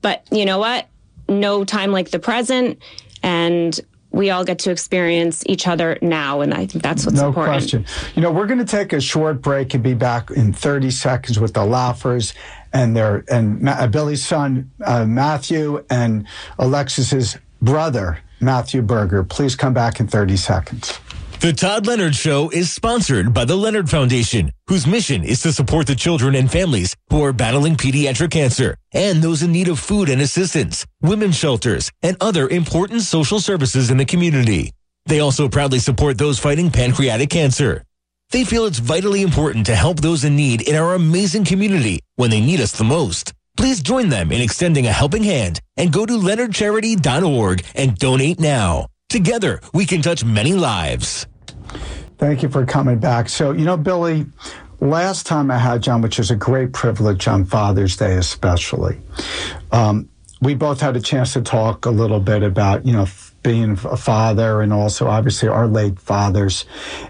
but 0.00 0.26
you 0.30 0.44
know 0.44 0.58
what? 0.58 0.88
No 1.28 1.64
time 1.64 1.92
like 1.92 2.10
the 2.10 2.18
present 2.18 2.78
and 3.22 3.80
we 4.10 4.28
all 4.28 4.44
get 4.44 4.58
to 4.60 4.70
experience 4.70 5.42
each 5.46 5.66
other 5.66 5.98
now 6.02 6.40
and 6.42 6.52
i 6.52 6.66
think 6.66 6.82
that's 6.82 7.06
what's 7.06 7.18
no 7.18 7.28
important 7.28 7.54
question 7.54 7.86
you 8.14 8.22
know 8.22 8.30
we're 8.30 8.46
going 8.46 8.58
to 8.58 8.64
take 8.64 8.92
a 8.92 9.00
short 9.00 9.40
break 9.40 9.74
and 9.74 9.82
be 9.82 9.94
back 9.94 10.30
in 10.30 10.52
30 10.52 10.90
seconds 10.90 11.40
with 11.40 11.54
the 11.54 11.60
Laufers 11.60 12.34
and 12.72 12.94
their 12.94 13.24
and 13.30 13.62
Ma- 13.62 13.86
billy's 13.86 14.24
son 14.24 14.70
uh, 14.84 15.04
matthew 15.04 15.84
and 15.88 16.26
alexis's 16.58 17.38
brother 17.62 18.18
matthew 18.40 18.82
berger 18.82 19.24
please 19.24 19.56
come 19.56 19.72
back 19.72 19.98
in 19.98 20.06
30 20.06 20.36
seconds 20.36 21.00
the 21.42 21.52
Todd 21.52 21.88
Leonard 21.88 22.14
Show 22.14 22.50
is 22.50 22.72
sponsored 22.72 23.34
by 23.34 23.44
the 23.44 23.56
Leonard 23.56 23.90
Foundation, 23.90 24.52
whose 24.68 24.86
mission 24.86 25.24
is 25.24 25.42
to 25.42 25.52
support 25.52 25.88
the 25.88 25.94
children 25.96 26.36
and 26.36 26.48
families 26.48 26.94
who 27.10 27.20
are 27.24 27.32
battling 27.32 27.74
pediatric 27.74 28.30
cancer 28.30 28.76
and 28.92 29.20
those 29.20 29.42
in 29.42 29.50
need 29.50 29.66
of 29.66 29.80
food 29.80 30.08
and 30.08 30.22
assistance, 30.22 30.86
women's 31.00 31.36
shelters, 31.36 31.90
and 32.00 32.16
other 32.20 32.48
important 32.48 33.02
social 33.02 33.40
services 33.40 33.90
in 33.90 33.96
the 33.96 34.04
community. 34.04 34.70
They 35.06 35.18
also 35.18 35.48
proudly 35.48 35.80
support 35.80 36.16
those 36.16 36.38
fighting 36.38 36.70
pancreatic 36.70 37.30
cancer. 37.30 37.82
They 38.30 38.44
feel 38.44 38.64
it's 38.66 38.78
vitally 38.78 39.22
important 39.22 39.66
to 39.66 39.74
help 39.74 39.98
those 39.98 40.22
in 40.22 40.36
need 40.36 40.62
in 40.62 40.76
our 40.76 40.94
amazing 40.94 41.44
community 41.44 41.98
when 42.14 42.30
they 42.30 42.40
need 42.40 42.60
us 42.60 42.70
the 42.70 42.84
most. 42.84 43.32
Please 43.56 43.82
join 43.82 44.10
them 44.10 44.30
in 44.30 44.40
extending 44.40 44.86
a 44.86 44.92
helping 44.92 45.24
hand 45.24 45.60
and 45.76 45.92
go 45.92 46.06
to 46.06 46.12
leonardcharity.org 46.12 47.64
and 47.74 47.96
donate 47.96 48.38
now. 48.38 48.86
Together, 49.12 49.60
we 49.74 49.84
can 49.84 50.00
touch 50.00 50.24
many 50.24 50.54
lives. 50.54 51.26
Thank 52.16 52.42
you 52.42 52.48
for 52.48 52.64
coming 52.64 52.98
back. 52.98 53.28
So, 53.28 53.52
you 53.52 53.66
know, 53.66 53.76
Billy, 53.76 54.24
last 54.80 55.26
time 55.26 55.50
I 55.50 55.58
had 55.58 55.82
John, 55.82 56.00
which 56.00 56.16
was 56.16 56.30
a 56.30 56.34
great 56.34 56.72
privilege 56.72 57.28
on 57.28 57.44
Father's 57.44 57.94
Day, 57.94 58.16
especially, 58.16 58.98
um, 59.70 60.08
we 60.40 60.54
both 60.54 60.80
had 60.80 60.96
a 60.96 61.00
chance 61.00 61.34
to 61.34 61.42
talk 61.42 61.84
a 61.84 61.90
little 61.90 62.20
bit 62.20 62.42
about, 62.42 62.86
you 62.86 62.94
know, 62.94 63.06
being 63.42 63.72
a 63.84 63.96
father 63.98 64.62
and 64.62 64.72
also 64.72 65.08
obviously 65.08 65.48
our 65.48 65.66
late 65.66 65.98
fathers. 65.98 66.64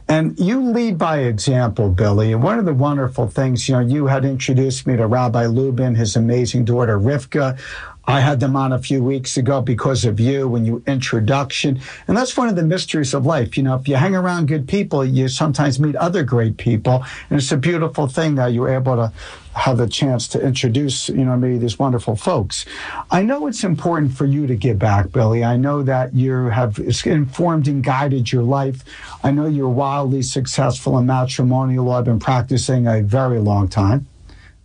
And 0.08 0.36
you 0.40 0.60
lead 0.60 0.98
by 0.98 1.18
example, 1.20 1.90
Billy. 1.90 2.32
And 2.32 2.42
one 2.42 2.58
of 2.58 2.64
the 2.64 2.74
wonderful 2.74 3.28
things, 3.28 3.68
you 3.68 3.74
know, 3.74 3.80
you 3.80 4.06
had 4.06 4.24
introduced 4.24 4.88
me 4.88 4.96
to 4.96 5.06
Rabbi 5.06 5.46
Lubin, 5.46 5.94
his 5.94 6.16
amazing 6.16 6.64
daughter, 6.64 6.98
Rivka. 6.98 7.60
I 8.04 8.20
had 8.20 8.40
them 8.40 8.56
on 8.56 8.72
a 8.72 8.80
few 8.80 9.02
weeks 9.02 9.36
ago 9.36 9.60
because 9.60 10.04
of 10.04 10.18
you 10.18 10.54
and 10.56 10.66
your 10.66 10.82
introduction. 10.86 11.80
And 12.08 12.16
that's 12.16 12.36
one 12.36 12.48
of 12.48 12.56
the 12.56 12.64
mysteries 12.64 13.14
of 13.14 13.24
life. 13.24 13.56
You 13.56 13.62
know, 13.62 13.76
if 13.76 13.86
you 13.86 13.94
hang 13.94 14.16
around 14.16 14.48
good 14.48 14.66
people, 14.66 15.04
you 15.04 15.28
sometimes 15.28 15.78
meet 15.78 15.94
other 15.96 16.24
great 16.24 16.56
people. 16.56 17.04
And 17.30 17.38
it's 17.38 17.52
a 17.52 17.56
beautiful 17.56 18.08
thing 18.08 18.34
that 18.34 18.52
you're 18.52 18.68
able 18.68 18.96
to 18.96 19.12
have 19.54 19.76
the 19.76 19.86
chance 19.86 20.26
to 20.28 20.40
introduce, 20.40 21.10
you 21.10 21.24
know, 21.24 21.36
maybe 21.36 21.58
these 21.58 21.78
wonderful 21.78 22.16
folks. 22.16 22.64
I 23.10 23.22
know 23.22 23.46
it's 23.46 23.62
important 23.62 24.14
for 24.14 24.24
you 24.24 24.46
to 24.46 24.56
give 24.56 24.78
back, 24.78 25.12
Billy. 25.12 25.44
I 25.44 25.56
know 25.56 25.82
that 25.82 26.14
you 26.14 26.46
have 26.46 26.78
informed 27.04 27.68
and 27.68 27.84
guided 27.84 28.32
your 28.32 28.42
life. 28.42 28.82
I 29.22 29.30
know 29.30 29.46
you're 29.46 29.68
wildly 29.68 30.22
successful 30.22 30.98
in 30.98 31.06
matrimonial 31.06 31.84
law. 31.84 31.98
I've 31.98 32.06
been 32.06 32.18
practicing 32.18 32.86
a 32.86 33.02
very 33.02 33.38
long 33.38 33.68
time 33.68 34.08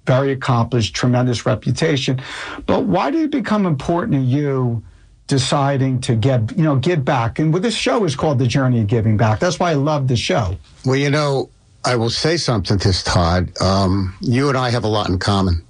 very 0.08 0.32
accomplished, 0.32 0.96
tremendous 0.96 1.46
reputation. 1.46 2.20
But 2.65 2.86
why 2.86 3.12
did 3.12 3.22
it 3.22 3.32
become 3.32 3.67
important 3.67 4.13
to 4.13 4.22
you 4.22 4.82
deciding 5.28 6.00
to 6.02 6.15
get, 6.15 6.58
you 6.58 6.63
know, 6.63 6.78
give 6.78 7.06
back? 7.06 7.38
And 7.38 7.54
this 7.54 7.76
show 7.76 8.06
is 8.06 8.15
called 8.15 8.39
The 8.39 8.48
Journey 8.48 8.80
of 8.80 8.88
Giving 8.88 9.17
Back. 9.17 9.39
That's 9.39 9.60
why 9.60 9.72
I 9.72 9.76
love 9.76 10.08
the 10.08 10.15
show. 10.15 10.58
Well, 10.86 10.96
you 10.96 11.12
know, 11.12 11.50
I 11.86 11.96
will 11.96 12.10
say 12.10 12.38
something 12.38 12.80
to 12.80 12.88
this, 12.88 13.04
Todd. 13.04 13.52
Um, 13.62 14.15
you 14.22 14.50
and 14.50 14.58
I 14.58 14.72
have 14.72 14.84
a 14.84 14.88
lot 14.88 15.10
in 15.10 15.20
common. 15.20 15.63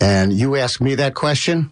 And 0.00 0.32
you 0.32 0.56
asked 0.56 0.80
me 0.80 0.94
that 0.96 1.14
question. 1.14 1.70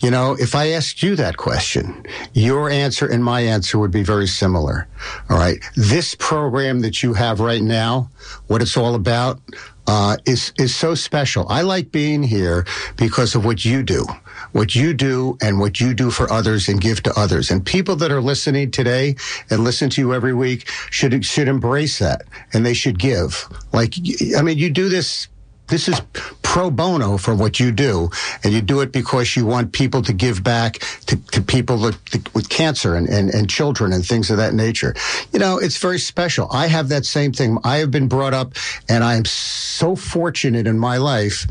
You 0.00 0.10
know, 0.10 0.36
if 0.38 0.54
I 0.54 0.72
asked 0.72 1.02
you 1.02 1.16
that 1.16 1.36
question, 1.38 2.04
your 2.34 2.68
answer 2.68 3.06
and 3.06 3.24
my 3.24 3.40
answer 3.40 3.78
would 3.78 3.90
be 3.90 4.02
very 4.02 4.26
similar. 4.26 4.86
All 5.30 5.38
right. 5.38 5.56
This 5.74 6.14
program 6.14 6.80
that 6.80 7.02
you 7.02 7.14
have 7.14 7.40
right 7.40 7.62
now, 7.62 8.10
what 8.46 8.60
it's 8.60 8.76
all 8.76 8.94
about, 8.94 9.40
uh, 9.86 10.16
is 10.26 10.52
is 10.58 10.74
so 10.74 10.94
special. 10.94 11.46
I 11.48 11.62
like 11.62 11.92
being 11.92 12.22
here 12.22 12.66
because 12.96 13.34
of 13.34 13.44
what 13.44 13.64
you 13.64 13.82
do, 13.82 14.06
what 14.52 14.74
you 14.74 14.94
do, 14.94 15.36
and 15.42 15.60
what 15.60 15.80
you 15.80 15.94
do 15.94 16.10
for 16.10 16.30
others 16.32 16.68
and 16.68 16.80
give 16.80 17.02
to 17.04 17.12
others. 17.18 17.50
And 17.50 17.64
people 17.64 17.96
that 17.96 18.10
are 18.10 18.22
listening 18.22 18.70
today 18.70 19.16
and 19.50 19.64
listen 19.64 19.90
to 19.90 20.00
you 20.00 20.14
every 20.14 20.34
week 20.34 20.68
should 20.90 21.24
should 21.24 21.48
embrace 21.48 21.98
that 21.98 22.22
and 22.52 22.64
they 22.64 22.74
should 22.74 22.98
give. 22.98 23.46
Like, 23.72 23.94
I 24.36 24.42
mean, 24.42 24.58
you 24.58 24.70
do 24.70 24.88
this 24.88 25.28
this 25.68 25.88
is 25.88 26.00
pro 26.42 26.70
bono 26.70 27.16
for 27.16 27.34
what 27.34 27.58
you 27.58 27.72
do, 27.72 28.08
and 28.44 28.52
you 28.52 28.60
do 28.60 28.80
it 28.80 28.92
because 28.92 29.34
you 29.34 29.44
want 29.44 29.72
people 29.72 30.02
to 30.02 30.12
give 30.12 30.44
back 30.44 30.74
to, 31.06 31.16
to 31.32 31.42
people 31.42 31.80
with, 31.80 31.98
with 32.32 32.48
cancer 32.48 32.94
and, 32.94 33.08
and, 33.08 33.30
and 33.30 33.50
children 33.50 33.92
and 33.92 34.06
things 34.06 34.30
of 34.30 34.36
that 34.36 34.54
nature. 34.54 34.94
You 35.32 35.40
know, 35.40 35.58
it's 35.58 35.78
very 35.78 35.98
special. 35.98 36.46
I 36.52 36.68
have 36.68 36.90
that 36.90 37.06
same 37.06 37.32
thing. 37.32 37.58
I 37.64 37.78
have 37.78 37.90
been 37.90 38.06
brought 38.06 38.34
up, 38.34 38.52
and 38.88 39.02
I 39.02 39.16
am 39.16 39.24
so 39.24 39.96
fortunate 39.96 40.68
in 40.68 40.78
my 40.78 40.98
life, 40.98 41.46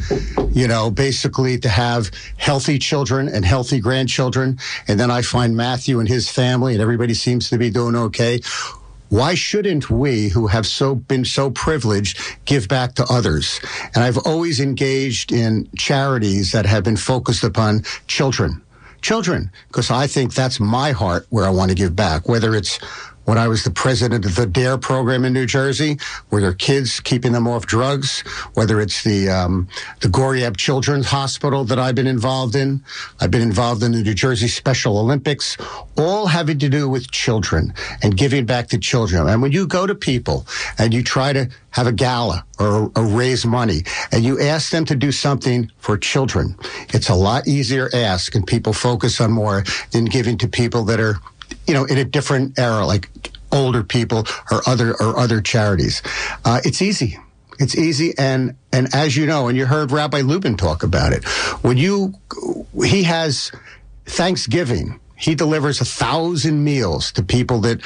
you 0.51 0.69
know, 0.69 0.89
basically 0.89 1.57
to 1.59 1.67
have 1.67 2.09
healthy 2.37 2.79
children 2.79 3.27
and 3.27 3.43
healthy 3.43 3.81
grandchildren. 3.81 4.57
And 4.87 4.99
then 4.99 5.11
I 5.11 5.21
find 5.21 5.57
Matthew 5.57 5.99
and 5.99 6.07
his 6.07 6.29
family, 6.29 6.73
and 6.73 6.81
everybody 6.81 7.13
seems 7.13 7.49
to 7.49 7.57
be 7.57 7.69
doing 7.69 7.95
okay 7.95 8.39
why 9.13 9.35
shouldn't 9.35 9.91
we, 9.91 10.29
who 10.29 10.47
have 10.47 10.65
so 10.65 10.95
been 10.95 11.23
so 11.23 11.51
privileged, 11.51 12.19
give 12.45 12.67
back 12.67 12.95
to 12.95 13.05
others? 13.11 13.59
And 13.93 14.03
I've 14.03 14.17
always 14.17 14.59
engaged 14.59 15.31
in 15.31 15.69
charities 15.77 16.51
that 16.51 16.65
have 16.65 16.83
been 16.83 16.97
focused 16.97 17.43
upon 17.43 17.83
children, 18.07 18.63
children, 19.03 19.51
because 19.67 19.91
I 19.91 20.07
think 20.07 20.33
that's 20.33 20.59
my 20.59 20.93
heart 20.93 21.27
where 21.29 21.45
I 21.45 21.51
want 21.51 21.69
to 21.69 21.75
give 21.75 21.95
back, 21.95 22.27
whether 22.27 22.55
it's 22.55 22.79
when 23.25 23.37
I 23.37 23.47
was 23.47 23.63
the 23.63 23.71
president 23.71 24.25
of 24.25 24.35
the 24.35 24.45
DARE 24.45 24.77
program 24.77 25.25
in 25.25 25.33
New 25.33 25.45
Jersey, 25.45 25.97
where 26.29 26.41
there 26.41 26.51
are 26.51 26.55
kids 26.55 26.99
keeping 26.99 27.31
them 27.31 27.47
off 27.47 27.65
drugs, 27.65 28.21
whether 28.53 28.81
it's 28.81 29.03
the 29.03 29.29
um, 29.29 29.67
the 30.01 30.09
Goryeb 30.09 30.57
Children's 30.57 31.07
Hospital 31.07 31.63
that 31.65 31.79
I've 31.79 31.95
been 31.95 32.07
involved 32.07 32.55
in, 32.55 32.83
I've 33.19 33.31
been 33.31 33.41
involved 33.41 33.83
in 33.83 33.91
the 33.91 34.01
New 34.01 34.13
Jersey 34.13 34.47
Special 34.47 34.97
Olympics, 34.97 35.57
all 35.97 36.27
having 36.27 36.59
to 36.59 36.69
do 36.69 36.89
with 36.89 37.11
children 37.11 37.73
and 38.01 38.17
giving 38.17 38.45
back 38.45 38.67
to 38.69 38.77
children. 38.77 39.27
And 39.27 39.41
when 39.41 39.51
you 39.51 39.67
go 39.67 39.87
to 39.87 39.95
people 39.95 40.45
and 40.77 40.93
you 40.93 41.03
try 41.03 41.33
to 41.33 41.49
have 41.71 41.87
a 41.87 41.91
gala 41.91 42.45
or, 42.59 42.91
or 42.95 43.05
raise 43.05 43.45
money 43.45 43.81
and 44.11 44.23
you 44.23 44.39
ask 44.39 44.71
them 44.71 44.85
to 44.85 44.95
do 44.95 45.11
something 45.11 45.71
for 45.79 45.97
children, 45.97 46.55
it's 46.89 47.09
a 47.09 47.15
lot 47.15 47.47
easier 47.47 47.89
ask 47.93 48.35
and 48.35 48.45
people 48.45 48.73
focus 48.73 49.19
on 49.19 49.31
more 49.31 49.63
than 49.91 50.05
giving 50.05 50.37
to 50.37 50.47
people 50.47 50.83
that 50.83 50.99
are 50.99 51.15
you 51.67 51.73
know, 51.73 51.85
in 51.85 51.97
a 51.97 52.05
different 52.05 52.57
era, 52.59 52.85
like 52.85 53.09
older 53.51 53.83
people 53.83 54.25
or 54.51 54.61
other 54.67 54.91
or 54.99 55.17
other 55.17 55.41
charities. 55.41 56.01
Uh, 56.43 56.59
it's 56.63 56.81
easy. 56.81 57.17
It's 57.59 57.77
easy, 57.77 58.13
and 58.17 58.55
and 58.71 58.93
as 58.95 59.15
you 59.15 59.25
know, 59.27 59.47
and 59.47 59.57
you 59.57 59.65
heard 59.67 59.91
Rabbi 59.91 60.21
Lubin 60.21 60.57
talk 60.57 60.81
about 60.83 61.13
it, 61.13 61.23
when 61.61 61.77
you 61.77 62.15
he 62.83 63.03
has 63.03 63.51
Thanksgiving, 64.05 64.99
he 65.15 65.35
delivers 65.35 65.79
a 65.79 65.85
thousand 65.85 66.63
meals 66.63 67.11
to 67.13 67.23
people 67.23 67.59
that 67.59 67.79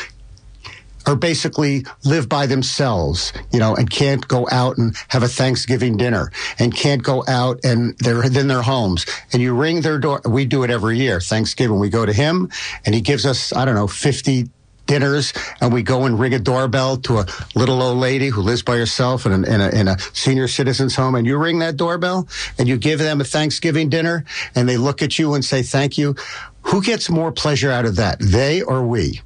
are 1.08 1.16
basically 1.16 1.86
live 2.04 2.28
by 2.28 2.46
themselves, 2.46 3.34
you 3.52 3.60
know, 3.60 3.74
and 3.76 3.90
can't 3.90 4.28
go 4.28 4.48
out 4.52 4.78
and 4.78 4.96
have 5.08 5.24
a 5.24 5.28
Thanksgiving 5.28 5.98
dinner 5.98 6.32
and 6.60 6.76
can't 6.76 7.02
go 7.02 7.24
out 7.28 7.60
and 7.64 7.98
they're 8.00 8.24
in 8.24 8.48
their 8.48 8.62
homes. 8.62 9.06
And 9.32 9.42
you 9.42 9.56
ring 9.56 9.82
their 9.82 9.98
door. 9.98 10.22
We 10.26 10.46
do 10.46 10.64
it 10.64 10.70
every 10.70 10.98
year. 10.98 11.22
Thanksgiving, 11.22 11.80
we 11.80 11.90
go 11.90 12.06
to 12.06 12.14
him 12.14 12.52
and 12.86 12.94
he 12.94 13.02
gives 13.02 13.26
us, 13.26 13.54
I 13.54 13.64
don't 13.66 13.76
know, 13.76 13.88
50 13.88 14.50
dinners 14.86 15.34
and 15.62 15.74
we 15.74 15.84
go 15.84 16.06
and 16.06 16.18
ring 16.18 16.34
a 16.34 16.40
doorbell 16.40 16.98
to 16.98 17.20
a 17.20 17.26
little 17.56 17.82
old 17.82 17.98
lady 17.98 18.30
who 18.30 18.42
lives 18.42 18.64
by 18.64 18.78
herself 18.78 19.26
in 19.26 19.32
a, 19.32 19.48
in 19.48 19.62
a, 19.62 19.70
in 19.70 19.88
a 19.88 20.00
senior 20.14 20.48
citizen's 20.48 20.96
home 20.96 21.16
and 21.16 21.28
you 21.28 21.38
ring 21.38 21.60
that 21.60 21.76
doorbell 21.78 22.28
and 22.58 22.68
you 22.68 22.78
give 22.78 23.00
them 23.00 23.22
a 23.22 23.26
Thanksgiving 23.26 23.90
dinner 23.90 24.24
and 24.56 24.68
they 24.68 24.78
look 24.78 25.02
at 25.02 25.20
you 25.20 25.34
and 25.34 25.44
say 25.44 25.62
thank 25.62 25.98
you. 25.98 26.16
Who 26.64 26.82
gets 26.82 27.10
more 27.10 27.32
pleasure 27.32 27.72
out 27.72 27.86
of 27.86 27.98
that? 27.98 28.18
They 28.20 28.62
or 28.62 28.86
we? 28.86 29.22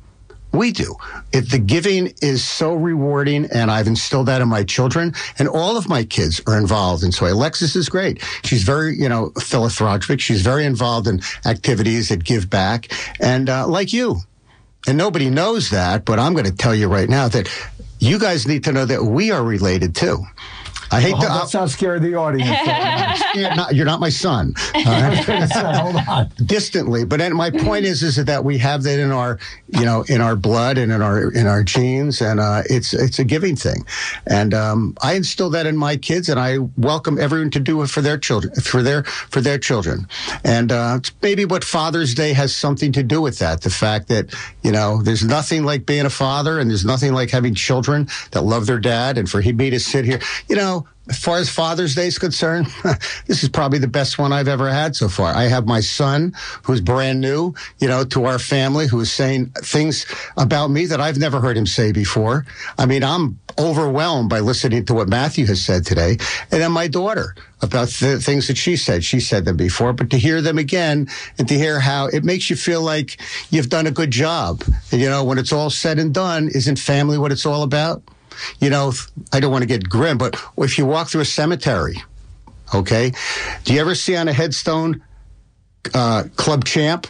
We 0.53 0.71
do. 0.71 0.95
It, 1.31 1.49
the 1.49 1.59
giving 1.59 2.13
is 2.21 2.43
so 2.43 2.73
rewarding, 2.73 3.45
and 3.53 3.71
I've 3.71 3.87
instilled 3.87 4.25
that 4.25 4.41
in 4.41 4.49
my 4.49 4.63
children, 4.63 5.13
and 5.39 5.47
all 5.47 5.77
of 5.77 5.87
my 5.87 6.03
kids 6.03 6.41
are 6.45 6.57
involved. 6.57 7.03
And 7.03 7.13
so 7.13 7.25
Alexis 7.25 7.75
is 7.75 7.87
great. 7.87 8.21
She's 8.43 8.63
very, 8.63 8.97
you 8.97 9.07
know, 9.07 9.31
philanthropic. 9.39 10.19
She's 10.19 10.41
very 10.41 10.65
involved 10.65 11.07
in 11.07 11.21
activities 11.45 12.09
that 12.09 12.23
give 12.23 12.49
back, 12.49 12.91
and 13.21 13.49
uh, 13.49 13.67
like 13.67 13.93
you. 13.93 14.17
And 14.87 14.97
nobody 14.97 15.29
knows 15.29 15.69
that, 15.69 16.05
but 16.05 16.19
I'm 16.19 16.33
going 16.33 16.45
to 16.45 16.55
tell 16.55 16.73
you 16.75 16.87
right 16.87 17.07
now 17.07 17.27
that 17.29 17.47
you 17.99 18.17
guys 18.17 18.47
need 18.47 18.63
to 18.63 18.71
know 18.71 18.85
that 18.85 19.03
we 19.03 19.31
are 19.31 19.43
related 19.43 19.95
too. 19.95 20.25
I 20.91 20.99
hate 20.99 21.15
oh, 21.17 21.21
to. 21.21 21.27
Let's 21.27 21.53
not 21.53 21.69
scare 21.69 21.99
the 21.99 22.15
audience. 22.15 22.49
you're, 23.33 23.49
not, 23.55 23.75
you're 23.75 23.85
not 23.85 23.99
my 23.99 24.09
son. 24.09 24.53
Uh, 24.91 25.79
hold 25.79 25.95
on. 26.07 26.29
Distantly, 26.45 27.05
but 27.05 27.21
my 27.31 27.49
point 27.49 27.85
is, 27.85 28.03
is 28.03 28.23
that 28.23 28.43
we 28.43 28.57
have 28.57 28.83
that 28.83 28.99
in 28.99 29.11
our, 29.11 29.39
you 29.67 29.85
know, 29.85 30.03
in 30.09 30.19
our 30.19 30.35
blood 30.35 30.77
and 30.77 30.91
in 30.91 31.01
our 31.01 31.31
in 31.31 31.47
our 31.47 31.63
genes, 31.63 32.21
and 32.21 32.39
uh, 32.39 32.63
it's 32.69 32.93
it's 32.93 33.19
a 33.19 33.23
giving 33.23 33.55
thing, 33.55 33.85
and 34.27 34.53
um, 34.53 34.97
I 35.01 35.13
instill 35.13 35.49
that 35.51 35.65
in 35.65 35.77
my 35.77 35.97
kids, 35.97 36.29
and 36.29 36.39
I 36.39 36.57
welcome 36.77 37.19
everyone 37.19 37.51
to 37.51 37.59
do 37.59 37.81
it 37.83 37.89
for 37.89 38.01
their 38.01 38.17
children, 38.17 38.53
for 38.55 38.81
their 38.81 39.03
for 39.03 39.39
their 39.39 39.57
children, 39.57 40.07
and 40.43 40.71
uh, 40.71 40.99
maybe 41.21 41.45
what 41.45 41.63
Father's 41.63 42.13
Day 42.13 42.33
has 42.33 42.55
something 42.55 42.91
to 42.93 43.03
do 43.03 43.21
with 43.21 43.39
that. 43.39 43.61
The 43.61 43.69
fact 43.69 44.07
that 44.07 44.33
you 44.63 44.71
know, 44.71 45.01
there's 45.01 45.23
nothing 45.23 45.63
like 45.63 45.85
being 45.85 46.05
a 46.05 46.09
father, 46.09 46.59
and 46.59 46.69
there's 46.69 46.85
nothing 46.85 47.13
like 47.13 47.29
having 47.29 47.55
children 47.55 48.07
that 48.31 48.41
love 48.41 48.65
their 48.65 48.79
dad, 48.79 49.17
and 49.17 49.29
for 49.29 49.41
me 49.41 49.69
to 49.69 49.79
sit 49.79 50.05
here, 50.05 50.19
you 50.49 50.55
know 50.55 50.80
as 51.09 51.17
far 51.17 51.37
as 51.37 51.49
Father's 51.49 51.95
Day 51.95 52.07
is 52.07 52.19
concerned, 52.19 52.67
this 53.27 53.43
is 53.43 53.49
probably 53.49 53.79
the 53.79 53.87
best 53.87 54.19
one 54.19 54.31
I've 54.31 54.47
ever 54.47 54.69
had 54.69 54.95
so 54.95 55.09
far. 55.09 55.33
I 55.33 55.43
have 55.43 55.65
my 55.67 55.79
son 55.79 56.33
who's 56.63 56.79
brand 56.79 57.19
new, 57.19 57.53
you 57.79 57.87
know, 57.87 58.03
to 58.05 58.25
our 58.25 58.39
family 58.39 58.87
who 58.87 58.99
is 58.99 59.11
saying 59.11 59.47
things 59.57 60.05
about 60.37 60.69
me 60.69 60.85
that 60.85 61.01
I've 61.01 61.17
never 61.17 61.39
heard 61.39 61.57
him 61.57 61.65
say 61.65 61.91
before. 61.91 62.45
I 62.77 62.85
mean, 62.85 63.03
I'm 63.03 63.39
overwhelmed 63.59 64.29
by 64.29 64.39
listening 64.39 64.85
to 64.85 64.93
what 64.93 65.09
Matthew 65.09 65.45
has 65.47 65.61
said 65.61 65.85
today. 65.85 66.11
And 66.51 66.61
then 66.61 66.71
my 66.71 66.87
daughter 66.87 67.35
about 67.61 67.89
the 67.89 68.19
things 68.19 68.47
that 68.47 68.57
she 68.57 68.75
said. 68.75 69.03
She 69.03 69.19
said 69.19 69.45
them 69.45 69.57
before, 69.57 69.93
but 69.93 70.09
to 70.11 70.17
hear 70.17 70.41
them 70.41 70.57
again 70.57 71.07
and 71.37 71.47
to 71.47 71.55
hear 71.55 71.79
how 71.79 72.07
it 72.07 72.23
makes 72.23 72.49
you 72.49 72.55
feel 72.55 72.81
like 72.81 73.19
you've 73.49 73.69
done 73.69 73.87
a 73.87 73.91
good 73.91 74.11
job. 74.11 74.63
And, 74.91 75.01
you 75.01 75.09
know, 75.09 75.23
when 75.23 75.37
it's 75.37 75.51
all 75.51 75.69
said 75.69 75.99
and 75.99 76.13
done, 76.13 76.47
isn't 76.47 76.79
family 76.79 77.17
what 77.17 77.31
it's 77.31 77.45
all 77.45 77.63
about? 77.63 78.03
You 78.59 78.69
know, 78.69 78.93
I 79.31 79.39
don't 79.39 79.51
want 79.51 79.63
to 79.63 79.67
get 79.67 79.87
grim, 79.87 80.17
but 80.17 80.35
if 80.57 80.77
you 80.77 80.85
walk 80.85 81.09
through 81.09 81.21
a 81.21 81.25
cemetery, 81.25 82.01
okay, 82.73 83.11
do 83.63 83.73
you 83.73 83.81
ever 83.81 83.95
see 83.95 84.15
on 84.15 84.27
a 84.27 84.33
headstone 84.33 85.01
uh, 85.93 86.23
club 86.35 86.65
champ? 86.65 87.07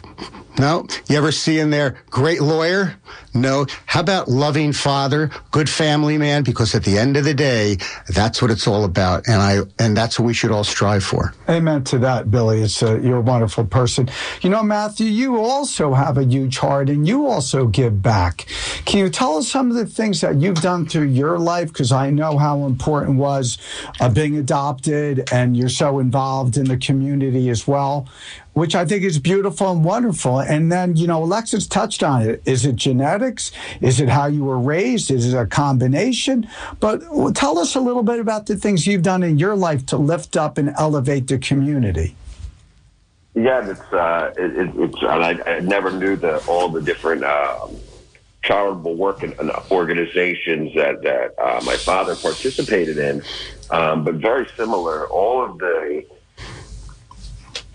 No. 0.58 0.86
You 1.08 1.16
ever 1.16 1.32
see 1.32 1.58
in 1.58 1.70
there 1.70 1.96
great 2.10 2.42
lawyer? 2.42 2.94
No. 3.34 3.66
How 3.86 4.00
about 4.00 4.28
loving 4.28 4.72
father, 4.72 5.30
good 5.50 5.68
family 5.68 6.18
man? 6.18 6.42
Because 6.42 6.74
at 6.74 6.84
the 6.84 6.98
end 6.98 7.16
of 7.16 7.24
the 7.24 7.32
day, 7.32 7.78
that's 8.08 8.42
what 8.42 8.50
it's 8.50 8.66
all 8.66 8.84
about, 8.84 9.26
and 9.26 9.40
I 9.40 9.60
and 9.78 9.96
that's 9.96 10.18
what 10.18 10.26
we 10.26 10.34
should 10.34 10.50
all 10.50 10.64
strive 10.64 11.02
for. 11.04 11.32
Amen 11.48 11.84
to 11.84 11.98
that, 11.98 12.30
Billy. 12.30 12.62
It's 12.62 12.82
a, 12.82 13.00
you're 13.00 13.18
a 13.18 13.22
wonderful 13.22 13.64
person. 13.64 14.10
You 14.42 14.50
know, 14.50 14.62
Matthew, 14.62 15.06
you 15.06 15.38
also 15.38 15.94
have 15.94 16.18
a 16.18 16.24
huge 16.24 16.58
heart, 16.58 16.90
and 16.90 17.06
you 17.06 17.26
also 17.26 17.66
give 17.66 18.02
back. 18.02 18.46
Can 18.84 18.98
you 18.98 19.08
tell 19.08 19.38
us 19.38 19.48
some 19.48 19.70
of 19.70 19.76
the 19.76 19.86
things 19.86 20.20
that 20.20 20.36
you've 20.36 20.60
done 20.60 20.86
through 20.86 21.08
your 21.08 21.38
life? 21.38 21.68
Because 21.68 21.92
I 21.92 22.10
know 22.10 22.36
how 22.36 22.66
important 22.66 23.16
was 23.18 23.56
uh, 24.00 24.10
being 24.10 24.36
adopted, 24.36 25.32
and 25.32 25.56
you're 25.56 25.70
so 25.70 25.98
involved 25.98 26.58
in 26.58 26.64
the 26.64 26.76
community 26.76 27.48
as 27.48 27.66
well 27.66 28.06
which 28.54 28.74
I 28.74 28.84
think 28.84 29.02
is 29.02 29.18
beautiful 29.18 29.70
and 29.70 29.84
wonderful. 29.84 30.40
And 30.40 30.70
then, 30.70 30.96
you 30.96 31.06
know, 31.06 31.22
Alexis 31.24 31.66
touched 31.66 32.02
on 32.02 32.22
it. 32.22 32.42
Is 32.44 32.66
it 32.66 32.76
genetics? 32.76 33.52
Is 33.80 34.00
it 34.00 34.08
how 34.08 34.26
you 34.26 34.44
were 34.44 34.58
raised? 34.58 35.10
Is 35.10 35.32
it 35.32 35.36
a 35.36 35.46
combination? 35.46 36.46
But 36.80 37.02
tell 37.34 37.58
us 37.58 37.74
a 37.74 37.80
little 37.80 38.02
bit 38.02 38.20
about 38.20 38.46
the 38.46 38.56
things 38.56 38.86
you've 38.86 39.02
done 39.02 39.22
in 39.22 39.38
your 39.38 39.56
life 39.56 39.86
to 39.86 39.96
lift 39.96 40.36
up 40.36 40.58
and 40.58 40.74
elevate 40.78 41.28
the 41.28 41.38
community. 41.38 42.14
Yeah, 43.34 43.70
it's 43.70 43.80
uh, 43.92 44.34
it, 44.36 44.74
it's 44.76 45.02
I, 45.02 45.40
I, 45.46 45.60
never 45.60 45.90
knew 45.90 46.16
the 46.16 46.44
all 46.46 46.68
the 46.68 46.82
different 46.82 47.24
um, 47.24 47.74
charitable 48.42 48.94
work 48.94 49.22
and, 49.22 49.34
organizations 49.70 50.74
that 50.74 51.00
that 51.02 51.34
uh, 51.42 51.62
my 51.64 51.76
father 51.76 52.14
participated 52.14 52.98
in, 52.98 53.22
um, 53.70 54.04
but 54.04 54.16
very 54.16 54.46
similar. 54.54 55.08
All 55.08 55.42
of 55.42 55.56
the 55.56 56.04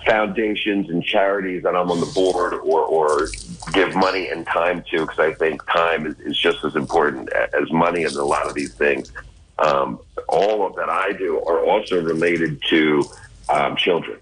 foundations 0.07 0.89
and 0.89 1.03
charities 1.03 1.63
that 1.63 1.75
I'm 1.75 1.91
on 1.91 1.99
the 1.99 2.05
board 2.07 2.53
or, 2.53 2.81
or 2.81 3.27
give 3.73 3.93
money 3.93 4.29
and 4.29 4.47
time 4.47 4.83
to 4.91 5.01
because 5.01 5.19
I 5.19 5.33
think 5.33 5.63
time 5.67 6.07
is, 6.07 6.17
is, 6.21 6.37
just 6.37 6.63
as 6.63 6.75
important 6.75 7.29
as 7.29 7.69
money 7.71 8.03
in 8.03 8.11
a 8.11 8.23
lot 8.23 8.47
of 8.47 8.53
these 8.53 8.73
things. 8.73 9.11
Um, 9.59 9.99
all 10.29 10.65
of 10.65 10.75
that 10.75 10.89
I 10.89 11.11
do 11.11 11.39
are 11.41 11.65
also 11.65 12.01
related 12.01 12.61
to 12.69 13.03
um, 13.49 13.75
children. 13.75 14.19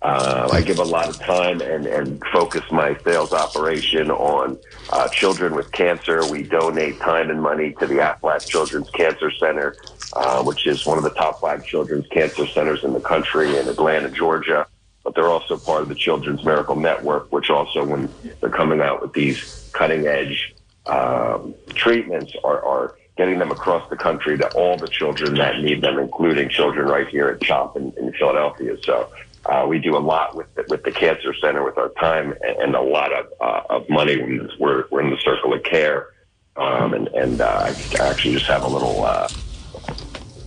Uh, 0.00 0.48
I 0.52 0.62
give 0.62 0.78
a 0.78 0.84
lot 0.84 1.08
of 1.08 1.18
time 1.18 1.60
and, 1.60 1.84
and 1.84 2.22
focus 2.32 2.62
my 2.70 2.96
sales 2.98 3.32
operation 3.32 4.10
on 4.12 4.56
uh, 4.90 5.08
children 5.08 5.54
with 5.56 5.72
cancer. 5.72 6.24
We 6.30 6.44
donate 6.44 7.00
time 7.00 7.30
and 7.30 7.42
money 7.42 7.72
to 7.80 7.86
the 7.86 7.96
Aflac 7.96 8.48
Children's 8.48 8.88
Cancer 8.90 9.32
Center, 9.32 9.74
uh, 10.12 10.42
which 10.44 10.68
is 10.68 10.86
one 10.86 10.98
of 10.98 11.04
the 11.04 11.10
top 11.10 11.40
five 11.40 11.66
children's 11.66 12.06
cancer 12.06 12.46
centers 12.46 12.84
in 12.84 12.92
the 12.92 13.00
country 13.00 13.58
in 13.58 13.68
Atlanta, 13.68 14.08
Georgia 14.08 14.66
but 15.08 15.14
they're 15.14 15.30
also 15.30 15.56
part 15.56 15.80
of 15.80 15.88
the 15.88 15.94
Children's 15.94 16.44
Miracle 16.44 16.76
Network, 16.76 17.32
which 17.32 17.48
also, 17.48 17.82
when 17.82 18.12
they're 18.42 18.50
coming 18.50 18.82
out 18.82 19.00
with 19.00 19.14
these 19.14 19.70
cutting 19.72 20.06
edge 20.06 20.54
um, 20.84 21.54
treatments, 21.70 22.34
are, 22.44 22.62
are 22.62 22.94
getting 23.16 23.38
them 23.38 23.50
across 23.50 23.88
the 23.88 23.96
country 23.96 24.36
to 24.36 24.46
all 24.48 24.76
the 24.76 24.86
children 24.86 25.34
that 25.36 25.62
need 25.62 25.80
them, 25.80 25.98
including 25.98 26.50
children 26.50 26.86
right 26.86 27.08
here 27.08 27.28
at 27.28 27.40
CHOP 27.40 27.74
in, 27.78 27.90
in 27.96 28.12
Philadelphia. 28.12 28.76
So 28.82 29.10
uh, 29.46 29.64
we 29.66 29.78
do 29.78 29.96
a 29.96 29.98
lot 29.98 30.36
with 30.36 30.54
the, 30.56 30.66
with 30.68 30.82
the 30.84 30.92
Cancer 30.92 31.32
Center 31.40 31.64
with 31.64 31.78
our 31.78 31.88
time 31.98 32.34
and, 32.46 32.56
and 32.58 32.74
a 32.74 32.82
lot 32.82 33.10
of, 33.10 33.32
uh, 33.40 33.62
of 33.70 33.88
money. 33.88 34.20
We're, 34.60 34.84
we're 34.90 35.00
in 35.00 35.08
the 35.08 35.20
circle 35.24 35.54
of 35.54 35.62
care. 35.62 36.08
Um, 36.56 36.92
and 36.92 37.08
and 37.08 37.40
uh, 37.40 37.72
I 37.72 38.08
actually 38.10 38.34
just 38.34 38.46
have 38.46 38.64
a 38.64 38.68
little 38.68 39.04
uh, 39.04 39.28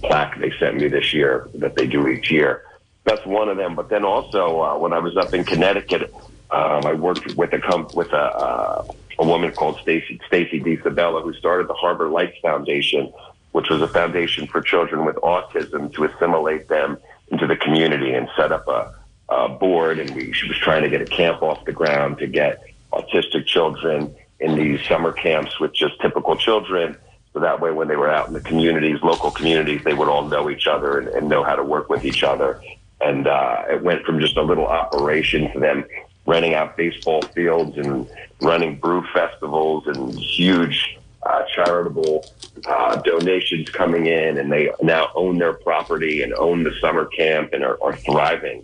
plaque 0.04 0.40
they 0.40 0.52
sent 0.60 0.76
me 0.76 0.88
this 0.88 1.16
year 1.16 1.50
that 1.56 1.76
they 1.76 1.88
do 1.88 2.08
each 2.08 2.30
year 2.30 2.66
that's 3.04 3.26
one 3.26 3.50
of 3.50 3.58
them. 3.58 3.76
But 3.76 3.90
then 3.90 4.06
also, 4.06 4.62
uh, 4.62 4.78
when 4.78 4.94
I 4.94 5.00
was 5.00 5.18
up 5.18 5.34
in 5.34 5.44
Connecticut, 5.44 6.14
um, 6.52 6.86
I 6.86 6.94
worked 6.94 7.36
with 7.36 7.54
a 7.54 7.88
with 7.94 8.12
a, 8.12 8.18
uh, 8.18 8.86
a 9.20 9.26
woman 9.26 9.52
called 9.52 9.80
Stacy 9.82 10.20
Stacy 10.28 10.60
DiSabella, 10.60 11.24
who 11.24 11.34
started 11.34 11.68
the 11.68 11.74
Harbor 11.74 12.10
Lights 12.10 12.38
Foundation, 12.42 13.12
which 13.54 13.70
was 13.70 13.82
a 13.82 13.88
foundation 13.88 14.48
for 14.48 14.62
children 14.62 15.06
with 15.06 15.16
autism 15.18 15.94
to 15.94 16.04
assimilate 16.04 16.68
them 16.68 16.98
into 17.30 17.48
the 17.48 17.56
community 17.56 18.14
and 18.14 18.28
set 18.36 18.52
up 18.52 18.68
a, 18.68 18.94
a 19.30 19.50
board. 19.50 20.00
And 20.00 20.14
we, 20.14 20.34
she 20.34 20.48
was 20.48 20.58
trying 20.58 20.84
to 20.84 20.90
get 20.90 21.02
a 21.02 21.06
camp 21.06 21.42
off 21.42 21.64
the 21.66 21.72
ground 21.72 22.18
to 22.20 22.28
get 22.28 22.64
autistic 22.92 23.46
children 23.46 24.14
in 24.40 24.56
these 24.56 24.86
summer 24.88 25.14
camps 25.14 25.60
with 25.60 25.74
just 25.74 26.00
typical 26.02 26.36
children. 26.36 26.98
So 27.34 27.40
that 27.40 27.62
way, 27.62 27.72
when 27.72 27.88
they 27.88 27.96
were 27.96 28.10
out 28.10 28.28
in 28.28 28.34
the 28.34 28.42
communities, 28.42 29.00
local 29.02 29.32
communities, 29.32 29.82
they 29.86 29.94
would 29.94 30.10
all 30.10 30.28
know 30.28 30.50
each 30.50 30.68
other 30.68 31.00
and, 31.00 31.08
and 31.08 31.30
know 31.30 31.44
how 31.46 31.56
to 31.56 31.64
work 31.64 31.90
with 31.90 32.04
each 32.04 32.24
other 32.24 32.62
and 33.04 33.28
uh, 33.28 33.64
it 33.70 33.82
went 33.82 34.06
from 34.06 34.20
just 34.20 34.38
a 34.38 34.42
little 34.42 34.68
operation 34.68 35.52
to 35.54 35.60
them 35.60 35.86
renting 36.26 36.54
out 36.54 36.78
baseball 36.78 37.22
fields 37.22 37.78
and 37.78 38.10
running 38.42 38.78
brew 38.78 39.04
festivals 39.14 39.88
and 39.88 40.18
huge 40.18 40.98
uh, 41.24 41.44
charitable 41.54 42.26
uh, 42.66 42.96
donations 42.98 43.70
coming 43.70 44.08
in, 44.08 44.38
and 44.38 44.52
they 44.52 44.72
now 44.82 45.10
own 45.16 45.38
their 45.38 45.54
property 45.54 46.22
and 46.24 46.34
own 46.34 46.64
the 46.64 46.74
summer 46.80 47.06
camp 47.06 47.54
and 47.54 47.64
are, 47.64 47.78
are 47.84 47.96
thriving. 47.96 48.64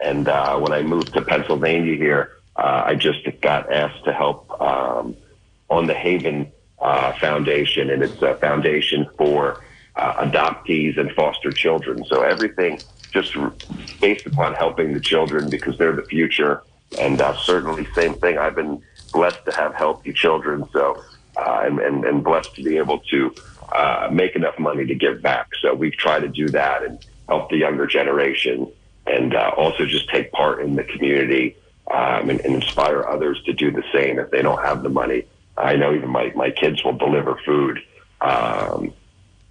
And 0.00 0.28
uh, 0.28 0.58
when 0.58 0.72
I 0.72 0.82
moved 0.82 1.12
to 1.14 1.22
Pennsylvania 1.22 1.96
here, 1.96 2.38
uh, 2.56 2.84
I 2.86 2.94
just 2.94 3.26
got 3.40 3.72
asked 3.72 4.04
to 4.04 4.12
help 4.12 4.60
um, 4.60 5.16
on 5.70 5.86
the 5.86 5.94
Haven 5.94 6.50
uh, 6.80 7.12
Foundation, 7.18 7.90
and 7.90 8.02
it's 8.02 8.20
a 8.22 8.34
foundation 8.36 9.06
for 9.16 9.62
uh, 9.96 10.24
adoptees 10.24 10.98
and 10.98 11.12
foster 11.12 11.50
children. 11.50 12.04
So 12.06 12.22
everything 12.22 12.80
just 13.12 13.36
based 14.00 14.26
upon 14.26 14.54
helping 14.54 14.92
the 14.92 15.00
children 15.00 15.50
because 15.50 15.76
they're 15.78 15.96
the 15.96 16.04
future. 16.04 16.62
And 16.98 17.20
uh, 17.20 17.36
certainly, 17.36 17.86
same 17.94 18.14
thing. 18.14 18.38
I've 18.38 18.54
been 18.54 18.82
blessed 19.12 19.44
to 19.46 19.52
have 19.52 19.74
healthy 19.74 20.12
children, 20.12 20.68
so 20.72 21.02
uh, 21.36 21.62
and, 21.64 21.78
and, 21.80 22.04
and 22.04 22.24
blessed 22.24 22.54
to 22.56 22.62
be 22.62 22.78
able 22.78 22.98
to 23.10 23.34
uh, 23.72 24.08
make 24.10 24.34
enough 24.34 24.58
money 24.58 24.86
to 24.86 24.94
give 24.94 25.22
back. 25.22 25.48
So 25.60 25.74
we 25.74 25.90
try 25.90 26.18
to 26.18 26.28
do 26.28 26.48
that 26.48 26.82
and 26.82 27.04
help 27.28 27.50
the 27.50 27.58
younger 27.58 27.86
generation, 27.86 28.70
and 29.06 29.34
uh, 29.34 29.52
also 29.56 29.84
just 29.86 30.08
take 30.08 30.32
part 30.32 30.62
in 30.62 30.76
the 30.76 30.84
community 30.84 31.56
um, 31.92 32.30
and, 32.30 32.40
and 32.40 32.54
inspire 32.54 33.06
others 33.06 33.42
to 33.44 33.52
do 33.52 33.70
the 33.70 33.84
same 33.92 34.18
if 34.18 34.30
they 34.30 34.42
don't 34.42 34.62
have 34.62 34.82
the 34.82 34.88
money. 34.88 35.24
I 35.56 35.76
know 35.76 35.92
even 35.94 36.08
my, 36.10 36.32
my 36.34 36.50
kids 36.50 36.84
will 36.84 36.96
deliver 36.96 37.36
food 37.44 37.80
um, 38.20 38.92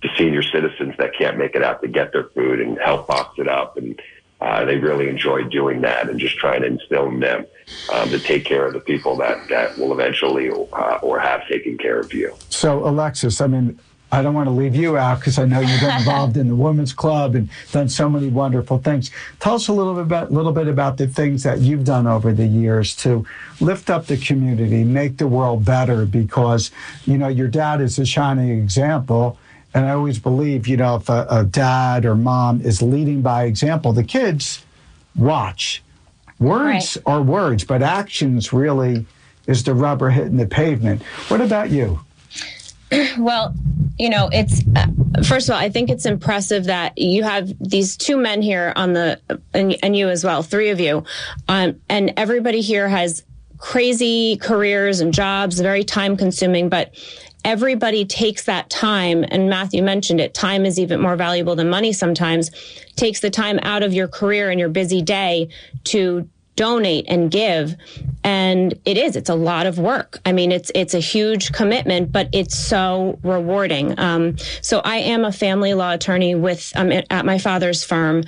to 0.02 0.10
senior 0.18 0.43
citizens 0.43 0.95
that 0.98 1.16
can't 1.18 1.38
make 1.38 1.56
it 1.56 1.64
out 1.64 1.82
to 1.82 1.88
get 1.88 2.12
their 2.12 2.26
food 2.26 2.62
and 2.62 2.78
help 2.80 3.08
box 3.08 3.39
it 3.39 3.48
up. 3.48 3.78
And 3.78 4.00
uh, 4.39 4.66
they 4.66 4.78
really 4.78 5.10
enjoy 5.10 5.43
doing 5.43 5.82
that 5.82 6.10
and 6.10 6.20
just 6.20 6.38
trying 6.38 6.62
to 6.62 6.68
instill 6.68 7.08
in 7.08 7.20
them 7.20 7.45
um, 7.91 8.10
to 8.10 8.20
take 8.20 8.45
care 8.45 8.68
of 8.68 8.74
the 8.74 8.80
people 8.80 9.16
that, 9.18 9.48
that 9.50 9.76
will 9.78 9.91
eventually 9.91 10.50
uh, 10.52 11.00
or 11.02 11.20
have 11.20 11.48
taken 11.48 11.78
care 11.78 12.00
of 12.00 12.14
you. 12.14 12.36
So, 12.50 12.88
Alexis, 12.88 13.41
I 13.41 13.48
mean, 13.48 13.80
I 14.12 14.22
don't 14.22 14.34
want 14.34 14.48
to 14.48 14.52
leave 14.52 14.76
you 14.76 14.95
out 14.95 15.20
because 15.20 15.38
I 15.38 15.45
know 15.45 15.60
you've 15.60 15.82
been 15.82 15.98
involved 15.98 16.38
in 16.38 16.48
the 16.48 16.56
women's 16.68 16.93
club 16.93 17.36
and 17.36 17.50
done 17.72 17.89
so 17.89 18.10
many 18.10 18.30
wonderful 18.30 18.78
things. 18.78 19.12
Tell 19.39 19.56
us 19.56 19.68
a 19.68 19.74
little 19.74 19.95
bit 19.95 20.04
about, 20.04 20.32
little 20.32 20.54
bit 20.54 20.68
about 20.68 20.98
the 20.98 21.08
things 21.08 21.43
that 21.43 21.60
you've 21.60 21.84
done 21.84 22.08
over 22.08 22.32
the 22.32 22.45
years 22.45 22.95
to 22.98 23.26
lift 23.60 23.89
up 23.89 24.06
the 24.06 24.18
community, 24.18 24.86
make 24.86 25.18
the 25.18 25.28
world 25.28 25.66
better. 25.66 26.06
Because 26.06 26.72
you 27.06 27.18
know 27.18 27.28
your 27.28 27.50
dad 27.50 27.82
is 27.82 28.00
a 28.00 28.06
shining 28.06 28.50
example, 28.50 29.38
and 29.78 29.86
I 29.86 29.92
always 29.92 30.18
believe 30.18 30.68
you 30.68 30.76
know 30.76 30.96
if 30.96 31.08
a, 31.08 31.28
a 31.30 31.44
dad 31.44 32.04
or 32.06 32.16
mom 32.16 32.62
is 32.62 32.82
leading 32.82 33.22
by 33.22 33.44
example, 33.44 33.94
the 33.94 34.04
kids 34.04 34.66
watch. 35.16 35.84
Words 36.40 36.98
Right. 36.98 37.04
are 37.06 37.22
words, 37.22 37.64
but 37.64 37.82
actions 37.84 38.52
really 38.54 39.06
is 39.48 39.64
the 39.64 39.74
rubber 39.74 40.10
hitting 40.10 40.38
the 40.38 40.46
pavement. 40.48 41.02
What 41.30 41.42
about 41.42 41.70
you? 41.70 42.00
Well, 43.18 43.54
you 44.00 44.10
know, 44.10 44.30
it's 44.32 44.62
uh, 44.76 44.88
first 45.24 45.50
of 45.50 45.54
all, 45.56 45.60
I 45.60 45.70
think 45.70 45.90
it's 45.90 46.06
impressive 46.06 46.66
that 46.66 46.98
you 46.98 47.24
have 47.24 47.52
these 47.60 47.98
two 47.98 48.16
men 48.18 48.42
here 48.42 48.72
on 48.78 48.94
the 48.94 49.20
and, 49.54 49.76
and 49.84 49.94
you 49.96 50.08
as 50.10 50.24
well, 50.24 50.42
three 50.42 50.70
of 50.70 50.80
you, 50.80 51.04
um, 51.50 51.82
and 51.90 52.14
everybody 52.16 52.62
here 52.62 52.88
has 52.88 53.24
crazy 53.58 54.38
careers 54.38 55.02
and 55.02 55.14
jobs, 55.14 55.60
very 55.60 55.84
time 55.84 56.16
consuming, 56.16 56.70
but 56.70 56.94
everybody 57.46 58.06
takes 58.06 58.46
that 58.46 58.70
time 58.70 59.24
and 59.30 59.50
Matthew 59.50 59.82
mentioned 59.82 60.20
it 60.20 60.34
time 60.34 60.66
is 60.66 60.80
even 60.80 61.00
more 61.00 61.16
valuable 61.16 61.56
than 61.56 61.70
money 61.70 61.94
sometimes 61.94 62.52
takes 62.96 63.20
the 63.20 63.30
time 63.30 63.60
out 63.62 63.84
of 63.84 63.94
your 63.94 64.08
career 64.08 64.50
and 64.50 64.60
your 64.60 64.70
busy 64.70 65.02
day 65.02 65.50
to 65.86 66.28
donate 66.58 67.06
and 67.08 67.32
give. 67.32 67.76
And 68.24 68.74
it 68.84 68.98
is 68.98 69.16
it's 69.16 69.30
a 69.30 69.36
lot 69.36 69.66
of 69.66 69.80
work. 69.80 70.20
I 70.26 70.34
mean 70.34 70.52
it's 70.52 70.72
it's 70.76 70.94
a 70.94 71.00
huge 71.00 71.54
commitment 71.54 72.12
but 72.12 72.28
it's 72.34 72.58
so 72.58 73.18
rewarding. 73.24 73.98
Um, 73.98 74.36
so 74.62 74.82
i 74.84 74.98
am 74.98 75.24
a 75.24 75.32
family 75.32 75.74
law 75.74 75.94
attorney 75.94 76.36
with 76.36 76.74
um, 76.76 76.92
at 76.92 77.26
my 77.26 77.38
father's 77.38 77.84
firm 77.84 78.24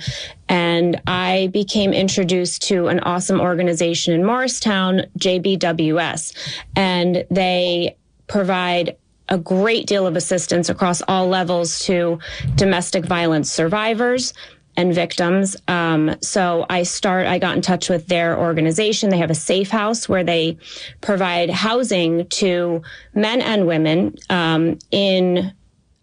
and 0.48 1.00
i 1.06 1.48
became 1.52 1.92
introduced 1.92 2.62
to 2.68 2.88
an 2.88 3.00
awesome 3.00 3.40
organization 3.40 4.14
in 4.14 4.24
morristown 4.24 5.02
jbws 5.18 6.34
and 6.76 7.24
they 7.30 7.96
provide 8.26 8.96
a 9.30 9.38
great 9.38 9.86
deal 9.86 10.06
of 10.06 10.16
assistance 10.16 10.68
across 10.68 11.02
all 11.08 11.28
levels 11.28 11.84
to 11.86 12.18
domestic 12.56 13.04
violence 13.04 13.50
survivors 13.50 14.34
and 14.76 14.94
victims. 14.94 15.56
Um, 15.68 16.16
so 16.20 16.66
I 16.70 16.84
start. 16.84 17.26
I 17.26 17.38
got 17.38 17.56
in 17.56 17.62
touch 17.62 17.88
with 17.88 18.06
their 18.06 18.38
organization. 18.38 19.10
They 19.10 19.18
have 19.18 19.30
a 19.30 19.34
safe 19.34 19.70
house 19.70 20.08
where 20.08 20.24
they 20.24 20.58
provide 21.00 21.50
housing 21.50 22.26
to 22.28 22.82
men 23.14 23.40
and 23.40 23.66
women 23.66 24.16
um, 24.30 24.78
in 24.90 25.52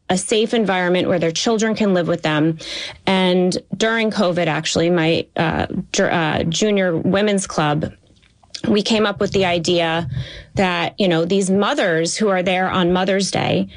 a 0.09 0.17
safe 0.17 0.53
environment 0.53 1.07
where 1.07 1.19
their 1.19 1.31
children 1.31 1.75
can 1.75 1.93
live 1.93 2.07
with 2.07 2.21
them. 2.21 2.57
And 3.05 3.57
during 3.75 4.09
COVID, 4.09 4.47
actually, 4.47 4.89
my 4.89 5.27
uh, 5.35 5.67
uh, 5.99 6.43
junior 6.43 6.95
women's 6.95 7.45
club 7.45 7.91
we 8.67 8.81
came 8.81 9.05
up 9.05 9.19
with 9.19 9.31
the 9.31 9.45
idea 9.45 10.09
that 10.55 10.99
you 10.99 11.07
know 11.07 11.25
these 11.25 11.49
mothers 11.49 12.17
who 12.17 12.29
are 12.29 12.43
there 12.43 12.69
on 12.69 12.93
mother's 12.93 13.31
day 13.31 13.67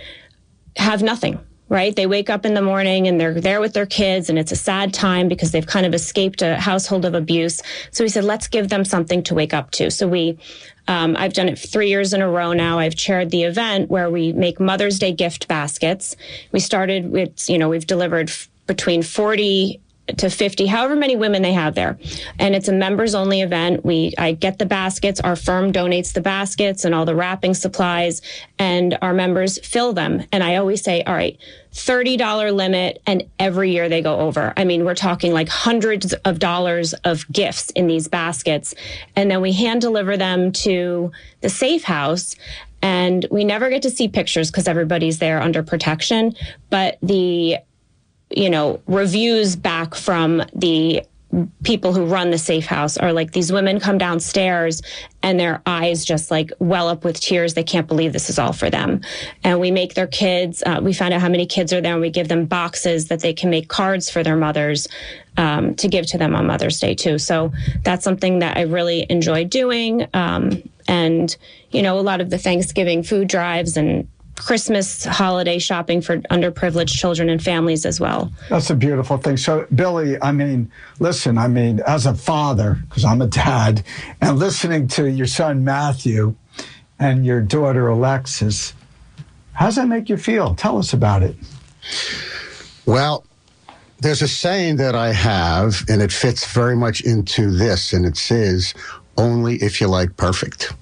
have 0.76 1.02
nothing 1.02 1.38
right? 1.70 1.94
They 1.94 2.06
wake 2.06 2.28
up 2.28 2.44
in 2.44 2.54
the 2.54 2.60
morning 2.60 3.06
and 3.06 3.18
they're 3.18 3.40
there 3.40 3.60
with 3.60 3.74
their 3.74 3.86
kids 3.86 4.28
and 4.28 4.38
it's 4.38 4.50
a 4.50 4.56
sad 4.56 4.92
time 4.92 5.28
because 5.28 5.52
they've 5.52 5.66
kind 5.66 5.86
of 5.86 5.94
escaped 5.94 6.42
a 6.42 6.56
household 6.56 7.04
of 7.04 7.14
abuse. 7.14 7.62
So 7.92 8.04
we 8.04 8.08
said 8.08 8.24
let's 8.24 8.48
give 8.48 8.68
them 8.68 8.84
something 8.84 9.22
to 9.22 9.34
wake 9.34 9.54
up 9.54 9.70
to. 9.72 9.90
So 9.90 10.06
we 10.06 10.36
um, 10.88 11.16
i've 11.16 11.32
done 11.32 11.48
it 11.48 11.56
three 11.56 11.88
years 11.88 12.12
in 12.12 12.20
a 12.20 12.28
row 12.28 12.52
now. 12.52 12.80
I've 12.80 12.96
chaired 12.96 13.30
the 13.30 13.44
event 13.44 13.88
where 13.88 14.10
we 14.10 14.32
make 14.32 14.58
mother's 14.58 14.98
day 14.98 15.12
gift 15.12 15.46
baskets. 15.46 16.16
We 16.50 16.58
started 16.58 17.12
with 17.12 17.48
you 17.48 17.56
know 17.56 17.68
we've 17.68 17.86
delivered 17.86 18.28
f- 18.28 18.48
between 18.66 19.02
40 19.02 19.80
to 20.18 20.30
50 20.30 20.66
however 20.66 20.96
many 20.96 21.16
women 21.16 21.42
they 21.42 21.52
have 21.52 21.74
there. 21.74 21.98
And 22.38 22.54
it's 22.54 22.68
a 22.68 22.72
members 22.72 23.14
only 23.14 23.40
event. 23.40 23.84
We 23.84 24.14
i 24.18 24.32
get 24.32 24.58
the 24.58 24.66
baskets. 24.66 25.20
Our 25.20 25.36
firm 25.36 25.72
donates 25.72 26.12
the 26.12 26.20
baskets 26.20 26.84
and 26.84 26.94
all 26.94 27.04
the 27.04 27.14
wrapping 27.14 27.54
supplies 27.54 28.22
and 28.58 28.98
our 29.02 29.14
members 29.14 29.58
fill 29.66 29.92
them. 29.92 30.24
And 30.32 30.42
i 30.42 30.56
always 30.56 30.82
say 30.82 31.02
all 31.02 31.14
right 31.14 31.38
$30 31.72 32.52
limit 32.52 33.00
and 33.06 33.22
every 33.38 33.70
year 33.70 33.88
they 33.88 34.02
go 34.02 34.18
over. 34.18 34.52
I 34.56 34.64
mean 34.64 34.84
we're 34.84 34.94
talking 34.94 35.32
like 35.32 35.48
hundreds 35.48 36.12
of 36.12 36.38
dollars 36.38 36.92
of 37.04 37.30
gifts 37.30 37.70
in 37.70 37.86
these 37.86 38.08
baskets. 38.08 38.74
And 39.16 39.30
then 39.30 39.40
we 39.40 39.52
hand 39.52 39.80
deliver 39.80 40.16
them 40.16 40.52
to 40.52 41.12
the 41.40 41.48
safe 41.48 41.84
house 41.84 42.36
and 42.82 43.26
we 43.30 43.44
never 43.44 43.68
get 43.68 43.82
to 43.82 43.90
see 43.90 44.08
pictures 44.08 44.50
because 44.50 44.66
everybody's 44.66 45.18
there 45.18 45.40
under 45.40 45.62
protection. 45.62 46.34
But 46.70 46.98
the 47.02 47.58
you 48.30 48.50
know, 48.50 48.80
reviews 48.86 49.56
back 49.56 49.94
from 49.94 50.42
the 50.54 51.02
people 51.62 51.92
who 51.92 52.06
run 52.06 52.30
the 52.30 52.38
safe 52.38 52.66
house 52.66 52.96
are 52.96 53.12
like 53.12 53.32
these 53.32 53.52
women 53.52 53.78
come 53.78 53.98
downstairs 53.98 54.82
and 55.22 55.38
their 55.38 55.62
eyes 55.64 56.04
just 56.04 56.30
like 56.30 56.50
well 56.58 56.88
up 56.88 57.04
with 57.04 57.20
tears. 57.20 57.54
They 57.54 57.62
can't 57.62 57.86
believe 57.86 58.12
this 58.12 58.30
is 58.30 58.38
all 58.38 58.52
for 58.52 58.68
them. 58.68 59.02
And 59.44 59.60
we 59.60 59.70
make 59.70 59.94
their 59.94 60.08
kids, 60.08 60.62
uh, 60.66 60.80
we 60.82 60.92
find 60.92 61.14
out 61.14 61.20
how 61.20 61.28
many 61.28 61.46
kids 61.46 61.72
are 61.72 61.80
there 61.80 61.92
and 61.92 62.00
we 62.00 62.10
give 62.10 62.28
them 62.28 62.46
boxes 62.46 63.06
that 63.08 63.20
they 63.20 63.32
can 63.32 63.48
make 63.48 63.68
cards 63.68 64.10
for 64.10 64.24
their 64.24 64.36
mothers 64.36 64.88
um, 65.36 65.74
to 65.76 65.86
give 65.86 66.06
to 66.06 66.18
them 66.18 66.34
on 66.34 66.46
Mother's 66.46 66.80
Day 66.80 66.94
too. 66.94 67.18
So 67.18 67.52
that's 67.84 68.02
something 68.02 68.40
that 68.40 68.56
I 68.56 68.62
really 68.62 69.06
enjoy 69.08 69.44
doing. 69.44 70.08
Um, 70.12 70.62
and, 70.88 71.36
you 71.70 71.82
know, 71.82 71.98
a 71.98 72.02
lot 72.02 72.20
of 72.20 72.30
the 72.30 72.38
Thanksgiving 72.38 73.04
food 73.04 73.28
drives 73.28 73.76
and 73.76 74.08
Christmas 74.44 75.04
holiday 75.04 75.58
shopping 75.58 76.00
for 76.00 76.18
underprivileged 76.18 76.96
children 76.96 77.28
and 77.28 77.42
families 77.42 77.84
as 77.84 78.00
well. 78.00 78.32
That's 78.48 78.70
a 78.70 78.74
beautiful 78.74 79.16
thing. 79.18 79.36
So, 79.36 79.66
Billy, 79.74 80.20
I 80.20 80.32
mean, 80.32 80.70
listen, 80.98 81.38
I 81.38 81.48
mean, 81.48 81.80
as 81.86 82.06
a 82.06 82.14
father, 82.14 82.78
because 82.88 83.04
I'm 83.04 83.20
a 83.20 83.26
dad, 83.26 83.84
and 84.20 84.38
listening 84.38 84.88
to 84.88 85.10
your 85.10 85.26
son 85.26 85.64
Matthew 85.64 86.34
and 86.98 87.24
your 87.24 87.40
daughter 87.40 87.88
Alexis, 87.88 88.74
how 89.52 89.66
does 89.66 89.76
that 89.76 89.88
make 89.88 90.08
you 90.08 90.16
feel? 90.16 90.54
Tell 90.54 90.78
us 90.78 90.92
about 90.92 91.22
it. 91.22 91.36
Well, 92.86 93.24
there's 94.00 94.22
a 94.22 94.28
saying 94.28 94.76
that 94.76 94.94
I 94.94 95.12
have, 95.12 95.84
and 95.88 96.00
it 96.00 96.12
fits 96.12 96.50
very 96.52 96.76
much 96.76 97.02
into 97.02 97.50
this, 97.50 97.92
and 97.92 98.06
it 98.06 98.16
says, 98.16 98.74
only 99.18 99.56
if 99.56 99.80
you 99.80 99.88
like 99.88 100.16
perfect. 100.16 100.72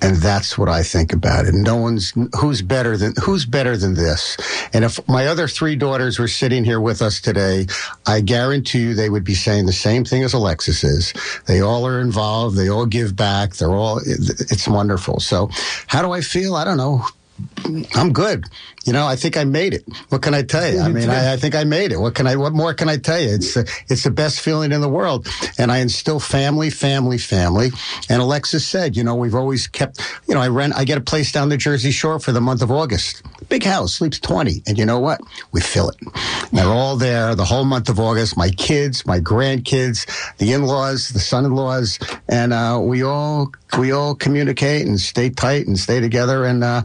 And 0.00 0.16
that's 0.16 0.56
what 0.56 0.68
I 0.68 0.82
think 0.82 1.12
about 1.12 1.46
it. 1.46 1.54
No 1.54 1.76
one's 1.76 2.12
who's 2.38 2.62
better 2.62 2.96
than 2.96 3.14
who's 3.22 3.44
better 3.44 3.76
than 3.76 3.94
this. 3.94 4.36
And 4.72 4.84
if 4.84 5.06
my 5.08 5.26
other 5.26 5.48
three 5.48 5.76
daughters 5.76 6.18
were 6.18 6.28
sitting 6.28 6.64
here 6.64 6.80
with 6.80 7.02
us 7.02 7.20
today, 7.20 7.66
I 8.06 8.20
guarantee 8.20 8.80
you 8.80 8.94
they 8.94 9.10
would 9.10 9.24
be 9.24 9.34
saying 9.34 9.66
the 9.66 9.72
same 9.72 10.04
thing 10.04 10.22
as 10.22 10.34
Alexis 10.34 10.84
is. 10.84 11.12
They 11.46 11.60
all 11.60 11.86
are 11.86 12.00
involved. 12.00 12.56
They 12.56 12.68
all 12.68 12.86
give 12.86 13.16
back. 13.16 13.54
They're 13.54 13.70
all. 13.70 14.00
It's 14.04 14.68
wonderful. 14.68 15.20
So, 15.20 15.50
how 15.88 16.02
do 16.02 16.12
I 16.12 16.20
feel? 16.20 16.54
I 16.54 16.64
don't 16.64 16.76
know. 16.76 17.04
I'm 17.94 18.12
good. 18.12 18.44
You 18.84 18.92
know, 18.92 19.06
I 19.06 19.16
think 19.16 19.36
I 19.36 19.44
made 19.44 19.74
it. 19.74 19.84
What 20.08 20.22
can 20.22 20.32
I 20.32 20.42
tell 20.42 20.72
you? 20.72 20.80
I 20.80 20.88
mean, 20.88 21.10
I, 21.10 21.34
I 21.34 21.36
think 21.36 21.54
I 21.54 21.64
made 21.64 21.92
it. 21.92 21.98
What 21.98 22.14
can 22.14 22.26
I? 22.26 22.36
What 22.36 22.54
more 22.54 22.72
can 22.72 22.88
I 22.88 22.96
tell 22.96 23.20
you? 23.20 23.34
It's 23.34 23.52
the, 23.52 23.70
it's 23.88 24.04
the 24.04 24.10
best 24.10 24.40
feeling 24.40 24.72
in 24.72 24.80
the 24.80 24.88
world, 24.88 25.28
and 25.58 25.70
I 25.70 25.78
instill 25.78 26.20
family, 26.20 26.70
family, 26.70 27.18
family. 27.18 27.70
And 28.08 28.22
Alexis 28.22 28.66
said, 28.66 28.96
you 28.96 29.04
know, 29.04 29.14
we've 29.14 29.34
always 29.34 29.66
kept. 29.66 30.00
You 30.26 30.34
know, 30.34 30.40
I 30.40 30.48
rent. 30.48 30.74
I 30.74 30.84
get 30.84 30.96
a 30.96 31.02
place 31.02 31.32
down 31.32 31.50
the 31.50 31.58
Jersey 31.58 31.90
Shore 31.90 32.18
for 32.18 32.32
the 32.32 32.40
month 32.40 32.62
of 32.62 32.70
August. 32.70 33.22
Big 33.50 33.62
house, 33.62 33.94
sleeps 33.94 34.18
twenty, 34.18 34.62
and 34.66 34.78
you 34.78 34.86
know 34.86 35.00
what? 35.00 35.20
We 35.52 35.60
fill 35.60 35.90
it. 35.90 35.96
And 36.00 36.58
they're 36.58 36.66
all 36.66 36.96
there 36.96 37.34
the 37.34 37.44
whole 37.44 37.64
month 37.64 37.90
of 37.90 38.00
August. 38.00 38.38
My 38.38 38.50
kids, 38.50 39.04
my 39.04 39.20
grandkids, 39.20 40.06
the 40.38 40.52
in-laws, 40.52 41.10
the 41.10 41.20
son-in-laws, 41.20 41.98
and 42.28 42.54
uh, 42.54 42.80
we 42.82 43.02
all 43.02 43.52
we 43.76 43.92
all 43.92 44.14
communicate 44.14 44.86
and 44.86 44.98
stay 45.00 45.30
tight 45.30 45.66
and 45.66 45.78
stay 45.78 46.00
together. 46.00 46.44
And 46.44 46.62
uh, 46.64 46.82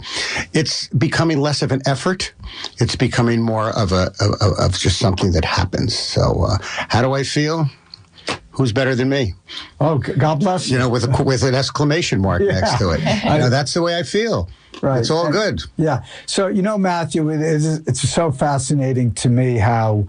it's 0.53 0.87
becoming 0.89 1.39
less 1.39 1.61
of 1.61 1.71
an 1.71 1.81
effort. 1.85 2.33
It's 2.79 2.95
becoming 2.95 3.41
more 3.41 3.69
of 3.77 3.91
a 3.91 4.11
of, 4.19 4.53
of 4.59 4.77
just 4.79 4.99
something 4.99 5.31
that 5.33 5.45
happens. 5.45 5.97
So, 5.97 6.43
uh, 6.43 6.57
how 6.61 7.01
do 7.01 7.13
I 7.13 7.23
feel? 7.23 7.67
Who's 8.51 8.71
better 8.71 8.93
than 8.93 9.09
me? 9.09 9.33
Oh, 9.81 9.97
God 9.97 10.39
bless 10.39 10.67
you. 10.67 10.73
You 10.73 10.79
know, 10.79 10.89
with 10.89 11.05
a, 11.05 11.23
with 11.23 11.41
an 11.43 11.55
exclamation 11.55 12.21
mark 12.21 12.41
next 12.43 12.77
to 12.77 12.91
it. 12.91 13.01
You 13.23 13.39
know, 13.39 13.49
that's 13.49 13.73
the 13.73 13.81
way 13.81 13.97
I 13.97 14.03
feel. 14.03 14.47
Right. 14.81 14.99
It's 14.99 15.09
all 15.09 15.25
And- 15.25 15.33
good. 15.33 15.61
Yeah. 15.75 16.03
So, 16.27 16.47
you 16.47 16.61
know, 16.61 16.77
Matthew, 16.77 17.29
it 17.29 17.41
is, 17.41 17.79
it's 17.87 18.07
so 18.07 18.31
fascinating 18.31 19.13
to 19.15 19.29
me 19.29 19.57
how 19.57 20.05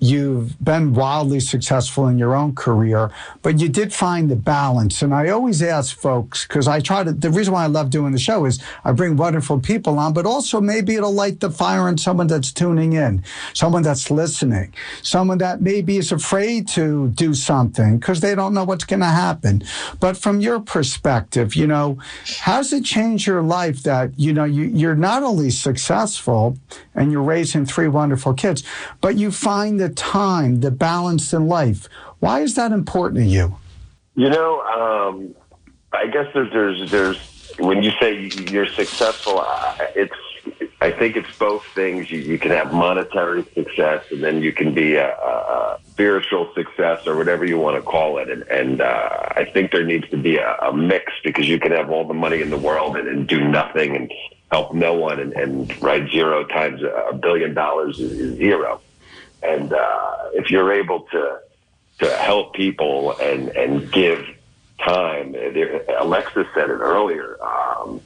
you've 0.00 0.62
been 0.62 0.92
wildly 0.92 1.40
successful 1.40 2.06
in 2.08 2.18
your 2.18 2.34
own 2.34 2.54
career, 2.54 3.10
but 3.42 3.58
you 3.58 3.68
did 3.68 3.92
find 3.92 4.30
the 4.30 4.36
balance. 4.36 5.00
And 5.00 5.14
I 5.14 5.28
always 5.28 5.62
ask 5.62 5.96
folks, 5.96 6.46
because 6.46 6.68
I 6.68 6.80
try 6.80 7.04
to, 7.04 7.12
the 7.12 7.30
reason 7.30 7.54
why 7.54 7.64
I 7.64 7.68
love 7.68 7.90
doing 7.90 8.12
the 8.12 8.18
show 8.18 8.44
is 8.44 8.60
I 8.84 8.92
bring 8.92 9.16
wonderful 9.16 9.60
people 9.60 9.98
on, 9.98 10.12
but 10.12 10.26
also 10.26 10.60
maybe 10.60 10.94
it'll 10.94 11.12
light 11.12 11.40
the 11.40 11.50
fire 11.50 11.88
in 11.88 11.96
someone 11.96 12.26
that's 12.26 12.52
tuning 12.52 12.92
in, 12.92 13.24
someone 13.54 13.82
that's 13.82 14.10
listening, 14.10 14.74
someone 15.02 15.38
that 15.38 15.62
maybe 15.62 15.96
is 15.96 16.12
afraid 16.12 16.68
to 16.68 17.08
do 17.10 17.32
something 17.32 17.98
because 17.98 18.20
they 18.20 18.34
don't 18.34 18.52
know 18.52 18.64
what's 18.64 18.84
going 18.84 19.00
to 19.00 19.06
happen. 19.06 19.62
But 20.00 20.16
from 20.16 20.40
your 20.40 20.60
perspective, 20.60 21.54
you 21.54 21.66
know, 21.66 21.98
how's 22.40 22.72
it 22.72 22.84
changed 22.84 23.26
your 23.26 23.42
life 23.42 23.82
that, 23.84 24.18
you 24.18 24.32
know, 24.32 24.44
you, 24.44 24.64
you're 24.64 24.94
not 24.94 25.22
only 25.22 25.50
successful 25.50 26.58
and 26.94 27.10
you're 27.10 27.22
raising 27.22 27.64
three 27.64 27.88
wonderful 27.88 28.34
kids, 28.34 28.64
but 29.00 29.16
you 29.16 29.30
find 29.30 29.80
the 29.80 29.83
time, 29.88 30.60
the 30.60 30.70
balance 30.70 31.32
in 31.32 31.46
life. 31.46 31.88
Why 32.20 32.40
is 32.40 32.54
that 32.54 32.72
important 32.72 33.24
to 33.24 33.30
you? 33.30 33.56
You 34.16 34.30
know, 34.30 34.60
um, 34.62 35.34
I 35.92 36.06
guess 36.06 36.26
there's, 36.34 36.52
there's, 36.52 36.90
there's, 36.90 37.52
when 37.58 37.82
you 37.82 37.92
say 38.00 38.30
you're 38.50 38.66
successful, 38.66 39.44
it's, 39.94 40.14
I 40.80 40.90
think 40.90 41.16
it's 41.16 41.36
both 41.38 41.64
things. 41.74 42.10
You, 42.10 42.18
you 42.18 42.38
can 42.38 42.50
have 42.50 42.72
monetary 42.72 43.44
success, 43.54 44.04
and 44.10 44.22
then 44.22 44.42
you 44.42 44.52
can 44.52 44.74
be 44.74 44.96
a, 44.96 45.16
a, 45.16 45.78
spiritual 45.90 46.52
success, 46.54 47.06
or 47.06 47.16
whatever 47.16 47.44
you 47.44 47.56
want 47.56 47.76
to 47.76 47.82
call 47.82 48.18
it. 48.18 48.28
And, 48.28 48.42
and 48.44 48.80
uh, 48.80 49.28
I 49.36 49.44
think 49.44 49.70
there 49.70 49.84
needs 49.84 50.08
to 50.10 50.16
be 50.16 50.38
a, 50.38 50.56
a, 50.56 50.76
mix 50.76 51.12
because 51.22 51.48
you 51.48 51.60
can 51.60 51.70
have 51.70 51.88
all 51.88 52.04
the 52.04 52.14
money 52.14 52.42
in 52.42 52.50
the 52.50 52.58
world 52.58 52.96
and, 52.96 53.06
and 53.06 53.28
do 53.28 53.46
nothing 53.46 53.94
and 53.94 54.12
help 54.50 54.74
no 54.74 54.94
one, 54.94 55.20
and, 55.20 55.32
and 55.34 55.72
zero 56.10 56.44
times 56.44 56.82
a 56.82 57.14
billion 57.14 57.54
dollars 57.54 58.00
is, 58.00 58.12
is 58.12 58.36
zero. 58.36 58.80
And 59.44 59.72
uh, 59.72 60.16
if 60.32 60.50
you're 60.50 60.72
able 60.72 61.00
to 61.12 61.40
to 62.00 62.16
help 62.16 62.54
people 62.54 63.16
and 63.18 63.48
and 63.50 63.92
give 63.92 64.26
time, 64.84 65.32
there, 65.32 65.84
Alexis 65.98 66.46
said 66.54 66.70
it 66.70 66.80
earlier. 66.80 67.38
Um, 67.42 68.00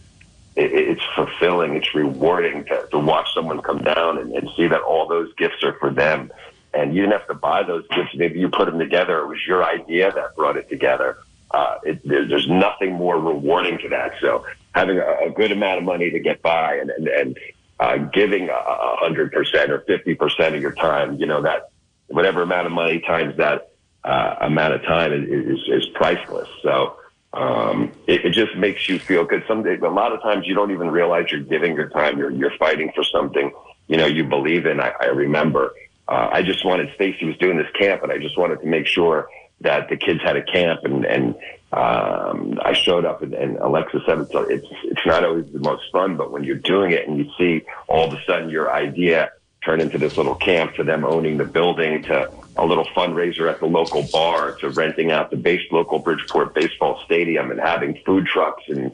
it, 0.57 0.73
it's 0.73 1.05
fulfilling. 1.15 1.77
It's 1.77 1.95
rewarding 1.95 2.65
to, 2.67 2.87
to 2.91 2.99
watch 2.99 3.29
someone 3.35 3.63
come 3.63 3.83
down 3.83 4.19
and, 4.19 4.33
and 4.33 4.51
see 4.57 4.67
that 4.67 4.81
all 4.81 5.07
those 5.07 5.33
gifts 5.35 5.63
are 5.63 5.75
for 5.75 5.91
them. 5.91 6.31
And 6.75 6.95
you 6.95 7.03
didn't 7.03 7.19
have 7.19 7.29
to 7.29 7.35
buy 7.35 7.63
those 7.63 7.87
gifts. 7.89 8.11
Maybe 8.15 8.41
you 8.41 8.49
put 8.49 8.67
them 8.67 8.79
together. 8.79 9.21
It 9.21 9.29
was 9.29 9.47
your 9.47 9.65
idea 9.65 10.13
that 10.13 10.37
brought 10.37 10.57
it 10.57 10.69
together. 10.69 11.19
Uh, 11.51 11.79
it, 11.83 12.07
there's 12.07 12.49
nothing 12.49 12.93
more 12.93 13.19
rewarding 13.19 13.79
to 13.79 13.89
that. 13.89 14.13
So 14.21 14.45
having 14.75 14.99
a, 14.99 15.29
a, 15.29 15.31
good 15.31 15.51
amount 15.51 15.79
of 15.79 15.85
money 15.85 16.11
to 16.11 16.19
get 16.19 16.43
by 16.43 16.77
and, 16.77 16.91
and, 16.91 17.09
and 17.09 17.39
uh, 17.81 17.97
giving 17.97 18.49
a 18.49 18.97
hundred 18.97 19.33
percent 19.33 19.71
or 19.71 19.81
fifty 19.81 20.15
percent 20.15 20.55
of 20.55 20.63
your 20.63 20.73
time, 20.73 21.17
you 21.17 21.27
know 21.27 21.43
that 21.43 21.71
whatever 22.09 22.43
amount 22.43 22.67
of 22.67 22.73
money 22.73 23.01
times 23.01 23.37
that 23.37 23.71
uh, 24.05 24.37
amount 24.41 24.75
of 24.75 24.83
time 24.83 25.13
is, 25.13 25.29
is, 25.29 25.69
is 25.69 25.87
priceless. 25.95 26.49
So 26.63 26.97
um, 27.33 27.93
it, 28.07 28.25
it, 28.25 28.31
just 28.31 28.57
makes 28.57 28.89
you 28.89 28.99
feel 28.99 29.25
good. 29.25 29.45
Some 29.47 29.67
a 29.67 29.77
lot 29.89 30.13
of 30.13 30.23
times 30.23 30.47
you 30.47 30.55
don't 30.55 30.71
even 30.71 30.91
realize 30.91 31.27
you're 31.31 31.41
giving 31.41 31.75
your 31.75 31.89
time. 31.91 32.19
You're 32.19 32.31
you're 32.31 32.57
fighting 32.59 32.91
for 32.95 33.05
something 33.05 33.53
you 33.87 33.97
know 33.97 34.07
you 34.07 34.25
believe 34.25 34.67
in. 34.67 34.81
I, 34.81 34.93
I 35.01 35.07
remember 35.07 35.75
uh, 36.09 36.29
I 36.33 36.43
just 36.43 36.65
wanted 36.65 36.93
Stacy 36.95 37.27
was 37.27 37.37
doing 37.37 37.59
this 37.59 37.71
camp, 37.79 38.03
and 38.03 38.11
I 38.11 38.19
just 38.19 38.39
wanted 38.39 38.61
to 38.61 38.67
make 38.67 38.87
sure 38.87 39.29
that 39.61 39.89
the 39.89 39.97
kids 39.97 40.21
had 40.23 40.37
a 40.37 40.43
camp 40.43 40.81
and 40.85 41.05
and 41.05 41.35
um, 41.71 42.59
I 42.65 42.73
showed 42.73 43.05
up 43.05 43.23
and, 43.23 43.35
and 43.35 43.59
Alexa 43.59 44.01
said 44.07 44.21
it's, 44.21 44.31
it's, 44.33 44.67
it's 44.85 45.07
not 45.07 45.23
always 45.23 45.53
the 45.53 45.59
most 45.59 45.85
fun, 45.93 46.17
but 46.17 46.33
when 46.33 46.43
you're 46.43 46.57
doing 46.57 46.93
it 46.93 47.07
and 47.07 47.19
you 47.19 47.31
see 47.37 47.67
all 47.89 48.09
of 48.09 48.15
a 48.15 48.25
sudden 48.25 48.49
your 48.49 48.73
idea 48.73 49.33
turn 49.63 49.81
into 49.81 49.99
this 49.99 50.17
little 50.17 50.35
camp 50.35 50.75
to 50.77 50.85
them 50.85 51.05
owning 51.05 51.37
the 51.37 51.45
building 51.45 52.03
to 52.05 52.31
a 52.57 52.65
little 52.65 52.87
fundraiser 52.97 53.51
at 53.51 53.61
the 53.61 53.67
local 53.67 54.03
bar 54.11 54.53
to 54.53 54.71
renting 54.71 55.11
out 55.11 55.31
the 55.31 55.37
base 55.37 55.61
local 55.71 55.99
Bridgeport 55.99 56.55
baseball 56.55 57.03
stadium 57.05 57.51
and 57.51 57.61
having 57.61 58.01
food 58.07 58.27
trucks 58.27 58.63
and 58.69 58.93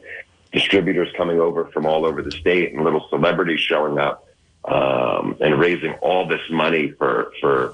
distributors 0.51 1.07
coming 1.15 1.39
over 1.39 1.65
from 1.65 1.85
all 1.85 2.05
over 2.05 2.21
the 2.21 2.31
state 2.31 2.73
and 2.73 2.83
little 2.83 3.07
celebrities 3.09 3.59
showing 3.59 3.97
up 3.97 4.27
um, 4.65 5.37
and 5.39 5.59
raising 5.59 5.93
all 5.95 6.27
this 6.27 6.41
money 6.49 6.91
for 6.91 7.31
for 7.39 7.73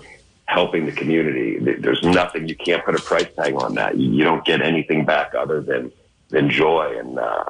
helping 0.52 0.86
the 0.86 0.91
community. 0.91 1.58
There's 1.86 2.04
nothing 2.04 2.47
you 2.47 2.56
can't 2.56 2.84
put 2.84 2.95
a 2.95 3.02
price 3.02 3.28
tag 3.36 3.54
on 3.56 3.76
that. 3.76 3.97
You 3.97 4.24
don't 4.24 4.43
get 4.43 4.62
anything 4.62 5.06
back 5.06 5.34
other 5.34 5.62
than 5.62 5.91
than 6.30 6.49
joy. 6.49 6.97
And 6.99 7.18
uh, 7.18 7.43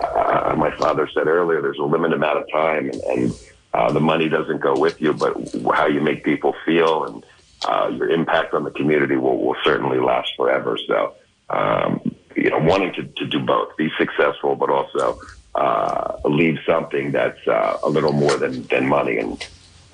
uh, 0.00 0.54
my 0.56 0.70
father 0.76 1.08
said 1.14 1.26
earlier, 1.26 1.60
there's 1.62 1.78
a 1.78 1.84
limited 1.84 2.16
amount 2.16 2.38
of 2.38 2.50
time, 2.50 2.90
and, 2.90 3.00
and 3.12 3.32
uh, 3.74 3.92
the 3.92 4.00
money 4.00 4.28
doesn't 4.28 4.60
go 4.60 4.74
with 4.78 5.00
you, 5.00 5.12
but 5.12 5.32
how 5.74 5.86
you 5.86 6.00
make 6.00 6.24
people 6.24 6.54
feel 6.64 7.04
and 7.04 7.24
uh, 7.66 7.90
your 7.94 8.10
impact 8.10 8.54
on 8.54 8.64
the 8.64 8.70
community 8.70 9.16
will, 9.16 9.38
will 9.38 9.56
certainly 9.64 9.98
last 9.98 10.30
forever. 10.36 10.78
So, 10.86 11.14
um, 11.50 12.14
you 12.36 12.50
know, 12.50 12.58
wanting 12.58 12.92
to, 12.94 13.02
to 13.04 13.26
do 13.26 13.40
both, 13.40 13.76
be 13.76 13.90
successful, 13.98 14.54
but 14.54 14.70
also 14.70 15.20
uh, 15.54 16.16
leave 16.24 16.58
something 16.66 17.12
that's 17.12 17.46
uh, 17.46 17.78
a 17.82 17.88
little 17.88 18.12
more 18.12 18.36
than, 18.36 18.62
than 18.64 18.88
money. 18.88 19.18
And 19.18 19.44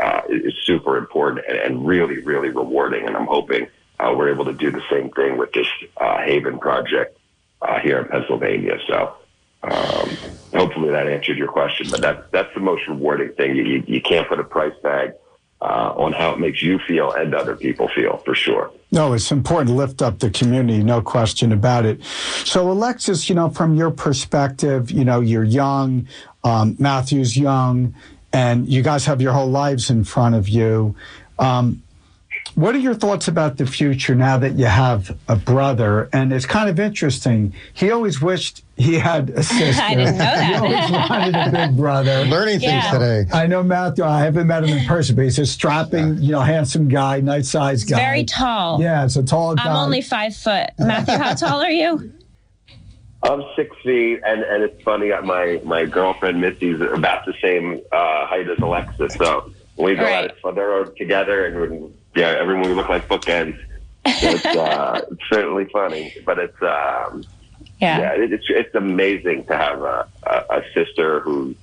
uh, 0.05 0.21
is 0.29 0.55
super 0.65 0.97
important 0.99 1.45
and, 1.49 1.57
and, 1.59 1.87
really, 1.87 2.19
really 2.21 2.51
rewarding. 2.51 3.07
And 3.07 3.17
I'm 3.17 3.27
hoping 3.27 3.67
uh, 3.99 4.13
we're 4.17 4.31
able 4.31 4.45
to 4.45 4.53
do 4.53 4.71
the 4.71 4.83
same 4.91 5.11
thing 5.11 5.39
with 5.39 5.53
this 5.53 5.67
uh, 5.97 6.19
Haven 6.19 6.59
project 6.59 7.19
uh, 7.63 7.81
here 7.81 7.99
in 8.01 8.09
Pennsylvania. 8.09 8.79
So 8.87 9.15
um, 9.63 10.09
hopefully 10.53 10.91
that 10.91 11.09
answered 11.09 11.39
your 11.39 11.49
question. 11.49 11.87
But 11.91 12.03
that's 12.03 12.23
that's 12.31 12.53
the 12.55 12.61
most 12.61 12.87
rewarding 12.87 13.33
thing. 13.33 13.57
You, 13.57 13.65
you, 13.65 13.85
you 13.87 14.01
can't 14.03 14.29
put 14.29 14.39
a 14.41 14.45
price 14.45 14.75
tag. 14.83 15.13
Uh, 15.61 15.95
on 15.97 16.13
how 16.13 16.31
it 16.31 16.39
makes 16.39 16.61
you 16.61 16.79
feel 16.81 17.11
and 17.13 17.35
other 17.35 17.57
people 17.57 17.89
feel, 17.89 18.19
for 18.19 18.35
sure. 18.35 18.71
No, 18.93 19.15
it's 19.15 19.33
important 19.33 19.69
to 19.69 19.75
lift 19.75 20.03
up 20.03 20.19
the 20.19 20.29
community, 20.29 20.83
no 20.83 21.01
question 21.01 21.53
about 21.53 21.87
it. 21.87 22.05
So, 22.45 22.71
Alexis, 22.71 23.31
you 23.31 23.35
know, 23.35 23.49
from 23.49 23.75
your 23.75 23.91
perspective, 23.91 24.91
you 24.91 25.07
know, 25.07 25.21
you're 25.21 25.45
young, 25.45 26.07
um, 26.43 26.77
Matthew's 26.79 27.35
young, 27.35 27.95
and 28.35 28.69
you 28.69 28.83
guys 28.83 29.07
have 29.07 29.23
your 29.23 29.33
whole 29.33 29.49
lives 29.49 29.89
in 29.89 30.05
front 30.05 30.35
of 30.35 30.49
you. 30.49 30.95
Um, 31.39 31.83
what 32.57 32.75
are 32.75 32.79
your 32.79 32.95
thoughts 32.95 33.27
about 33.27 33.57
the 33.57 33.67
future 33.67 34.15
now 34.15 34.39
that 34.39 34.55
you 34.55 34.67
have 34.67 35.17
a 35.29 35.35
brother? 35.35 36.09
And 36.13 36.33
it's 36.33 36.47
kind 36.47 36.69
of 36.69 36.79
interesting. 36.79 37.53
He 37.73 37.91
always 37.91 38.21
wished 38.21 38.63
he 38.77 38.95
had 38.99 39.31
a 39.31 39.43
sister. 39.43 39.83
I 39.83 39.95
didn't 39.95 40.19
know 40.19 40.25
that. 40.25 40.47
he 40.47 40.55
always 40.55 41.11
wanted 41.11 41.35
a 41.35 41.51
big 41.51 41.77
brother. 41.77 42.25
Learning 42.27 42.61
yeah. 42.61 42.83
things 42.83 42.93
today. 42.93 43.37
I 43.37 43.47
know 43.47 43.63
Matthew. 43.63 44.05
I 44.05 44.21
haven't 44.21 44.47
met 44.47 44.65
him 44.65 44.77
in 44.77 44.87
person, 44.87 45.17
but 45.17 45.23
he's 45.23 45.39
a 45.39 45.47
strapping, 45.47 46.19
you 46.19 46.33
know, 46.33 46.41
handsome 46.41 46.89
guy, 46.89 47.21
nice 47.21 47.51
sized 47.51 47.89
guy. 47.89 47.97
Very 47.97 48.25
tall. 48.25 48.81
Yeah, 48.81 49.05
it's 49.05 49.17
a 49.17 49.25
tall 49.25 49.57
guy. 49.57 49.65
I'm 49.65 49.77
only 49.77 50.03
five 50.03 50.37
foot. 50.37 50.71
Matthew, 50.79 51.17
how 51.17 51.35
tall 51.35 51.63
are 51.63 51.71
you? 51.71 52.13
I'm 53.25 53.43
six 53.57 53.75
feet, 53.83 54.21
and, 54.25 54.43
and 54.43 54.63
it's 54.63 54.83
funny. 54.83 55.11
My 55.23 55.61
my 55.65 55.87
girlfriend 55.87 56.41
Missy's 56.41 56.81
about 56.81 57.25
the 57.25 57.35
same 57.41 57.81
uh, 57.91 58.27
height 58.27 58.49
as 58.49 58.59
Alexis, 58.59 59.15
so 59.15 59.51
we 59.77 59.95
go 59.95 60.03
right. 60.03 60.31
out 60.45 60.55
they're 60.55 60.85
together, 60.85 61.47
and 61.47 61.95
yeah, 62.15 62.29
everyone 62.29 62.69
we 62.69 62.75
look 62.75 62.89
like 62.89 63.09
bookends. 63.09 63.59
It's, 64.05 64.45
uh, 64.45 65.01
it's 65.11 65.23
certainly 65.31 65.65
funny, 65.73 66.15
but 66.27 66.39
it's 66.39 66.63
um, 66.63 67.25
yeah, 67.81 67.99
yeah 67.99 68.13
it, 68.13 68.33
it's 68.33 68.45
it's 68.49 68.75
amazing 68.75 69.47
to 69.47 69.57
have 69.57 69.81
a, 69.81 70.07
a, 70.25 70.59
a, 70.59 70.63
sister 70.75 71.21
who 71.21 71.55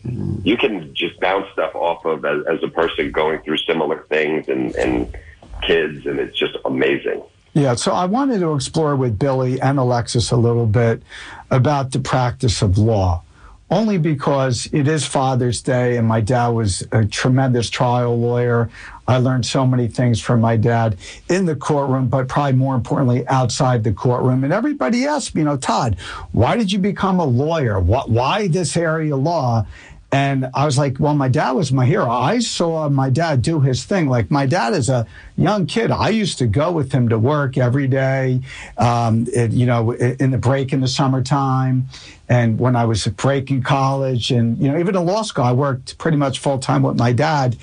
you 0.44 0.58
can 0.58 0.94
just 0.96 1.20
bounce 1.20 1.46
stuff 1.54 1.76
off 1.76 2.04
of 2.06 2.26
as, 2.26 2.44
as 2.48 2.64
a 2.64 2.70
person 2.70 3.12
going 3.12 3.40
through 3.44 3.58
similar 3.58 4.04
things 4.10 4.48
and 4.50 4.76
and 4.76 5.16
kids, 5.62 6.08
and 6.08 6.20
it's 6.20 6.38
just 6.38 6.58
amazing. 6.66 7.22
Yeah, 7.54 7.76
so 7.76 7.92
I 7.92 8.06
wanted 8.06 8.40
to 8.40 8.56
explore 8.56 8.96
with 8.96 9.20
Billy 9.20 9.60
and 9.60 9.78
Alexis 9.78 10.32
a 10.32 10.38
little 10.38 10.66
bit 10.66 11.04
about 11.52 11.92
the 11.92 12.00
practice 12.00 12.62
of 12.62 12.78
law, 12.78 13.22
only 13.70 13.98
because 13.98 14.68
it 14.72 14.88
is 14.88 15.06
Father's 15.06 15.62
Day 15.62 15.98
and 15.98 16.08
my 16.08 16.22
dad 16.22 16.48
was 16.48 16.88
a 16.92 17.06
tremendous 17.06 17.70
trial 17.70 18.18
lawyer. 18.18 18.70
I 19.08 19.18
learned 19.18 19.46
so 19.46 19.68
many 19.68 19.88
things 19.90 20.22
from 20.22 20.40
my 20.40 20.56
dad 20.56 20.98
in 21.30 21.46
the 21.46 21.56
courtroom, 21.56 22.08
but 22.08 22.30
probably 22.30 22.54
more 22.54 22.76
importantly, 22.76 23.28
outside 23.28 23.84
the 23.84 23.92
courtroom. 23.92 24.46
And 24.46 24.54
everybody 24.54 25.06
asked 25.06 25.36
me, 25.36 25.42
you 25.42 25.46
know, 25.46 25.58
Todd, 25.58 25.98
why 26.32 26.56
did 26.56 26.72
you 26.72 26.80
become 26.80 27.20
a 27.20 27.26
lawyer? 27.26 27.80
Why 27.80 28.48
this 28.48 28.78
area 28.78 29.14
of 29.16 29.22
law? 29.22 29.66
And 30.12 30.50
I 30.54 30.66
was 30.66 30.78
like, 30.78 31.00
well, 31.00 31.16
my 31.16 31.30
dad 31.30 31.52
was 31.52 31.72
my 31.72 31.86
hero. 31.86 32.10
I 32.10 32.40
saw 32.40 32.90
my 32.90 33.10
dad 33.10 33.42
do 33.42 33.62
his 33.62 33.86
thing. 33.86 34.10
Like 34.10 34.30
my 34.30 34.46
dad 34.46 34.74
is 34.74 34.90
a 34.90 35.08
young 35.38 35.66
kid. 35.68 35.90
I 35.90 36.10
used 36.10 36.38
to 36.40 36.48
go 36.48 36.70
with 36.72 36.92
him 36.92 37.08
to 37.10 37.18
work 37.18 37.58
every 37.58 37.88
day, 37.88 38.42
um, 38.78 39.26
it, 39.34 39.52
you 39.52 39.66
know, 39.66 39.92
in 39.92 40.32
the 40.32 40.38
break 40.38 40.74
in 40.74 40.82
the 40.82 40.88
summertime. 40.90 41.88
And 42.28 42.60
when 42.60 42.76
I 42.76 42.84
was 42.86 43.06
a 43.08 43.12
break 43.12 43.52
in 43.52 43.64
college 43.64 44.32
and, 44.32 44.58
you 44.58 44.70
know, 44.70 44.78
even 44.78 44.98
in 44.98 45.06
law 45.06 45.22
school, 45.22 45.46
I 45.46 45.54
worked 45.54 45.98
pretty 45.98 46.18
much 46.18 46.40
full 46.40 46.60
time 46.60 46.84
with 46.84 46.98
my 46.98 47.14
dad. 47.14 47.56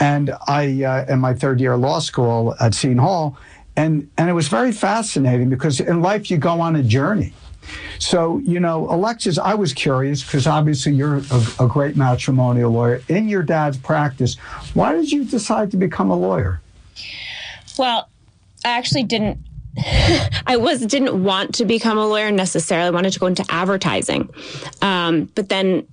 And 0.00 0.34
I, 0.48 0.84
uh, 0.84 1.12
in 1.12 1.20
my 1.20 1.34
third 1.34 1.60
year 1.60 1.74
of 1.74 1.80
law 1.80 1.98
school 1.98 2.54
at 2.60 2.74
Seton 2.74 2.98
Hall. 2.98 3.36
And, 3.76 4.10
and 4.16 4.30
it 4.30 4.32
was 4.32 4.48
very 4.48 4.72
fascinating 4.72 5.50
because 5.50 5.80
in 5.80 6.00
life 6.00 6.30
you 6.30 6.38
go 6.38 6.60
on 6.60 6.76
a 6.76 6.82
journey 6.82 7.34
so, 7.98 8.38
you 8.38 8.60
know, 8.60 8.88
Alexis, 8.90 9.38
I 9.38 9.54
was 9.54 9.72
curious 9.72 10.22
because 10.22 10.46
obviously 10.46 10.92
you're 10.92 11.16
a, 11.16 11.42
a, 11.60 11.68
great 11.68 11.96
matrimonial 11.96 12.70
lawyer. 12.70 13.02
In 13.08 13.28
your 13.28 13.42
dad's 13.42 13.76
practice, 13.76 14.36
why 14.74 14.92
did 14.92 15.10
you 15.10 15.24
decide 15.24 15.70
to 15.70 15.76
become 15.76 16.10
a 16.10 16.16
lawyer? 16.16 16.60
Well, 17.78 18.08
I 18.64 18.70
actually 18.70 19.04
didn't. 19.04 19.38
I 20.46 20.56
was 20.56 20.86
didn't 20.86 21.22
want 21.24 21.56
to 21.56 21.64
become 21.64 21.98
a 21.98 22.06
lawyer 22.06 22.30
necessarily. 22.30 22.88
I 22.88 22.90
wanted 22.90 23.12
to 23.12 23.18
go 23.18 23.26
into 23.26 23.44
advertising, 23.48 24.28
um, 24.82 25.30
but 25.34 25.48
then 25.48 25.86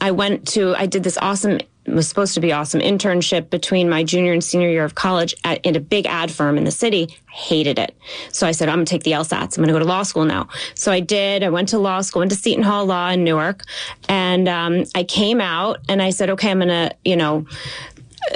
I 0.00 0.12
went 0.12 0.48
to. 0.48 0.74
I 0.74 0.86
did 0.86 1.02
this 1.02 1.18
awesome 1.18 1.58
was 1.94 2.08
supposed 2.08 2.34
to 2.34 2.40
be 2.40 2.52
awesome 2.52 2.80
internship 2.80 3.50
between 3.50 3.88
my 3.88 4.02
junior 4.02 4.32
and 4.32 4.42
senior 4.42 4.68
year 4.68 4.84
of 4.84 4.94
college 4.94 5.34
at, 5.44 5.64
in 5.64 5.76
a 5.76 5.80
big 5.80 6.06
ad 6.06 6.30
firm 6.30 6.56
in 6.58 6.64
the 6.64 6.70
city. 6.70 7.08
I 7.28 7.32
hated 7.32 7.78
it. 7.78 7.96
So 8.32 8.46
I 8.46 8.52
said, 8.52 8.68
I'm 8.68 8.76
going 8.76 8.86
to 8.86 8.90
take 8.90 9.04
the 9.04 9.12
LSATs. 9.12 9.56
I'm 9.56 9.64
going 9.64 9.68
to 9.68 9.72
go 9.72 9.78
to 9.78 9.84
law 9.84 10.02
school 10.02 10.24
now. 10.24 10.48
So 10.74 10.92
I 10.92 11.00
did. 11.00 11.42
I 11.42 11.50
went 11.50 11.68
to 11.70 11.78
law 11.78 12.00
school, 12.00 12.20
went 12.20 12.32
to 12.32 12.36
Seton 12.36 12.62
Hall 12.62 12.86
Law 12.86 13.10
in 13.10 13.24
Newark. 13.24 13.64
And 14.08 14.48
um, 14.48 14.84
I 14.94 15.04
came 15.04 15.40
out 15.40 15.80
and 15.88 16.02
I 16.02 16.10
said, 16.10 16.30
okay, 16.30 16.50
I'm 16.50 16.58
going 16.58 16.68
to, 16.68 16.94
you 17.04 17.16
know, 17.16 17.46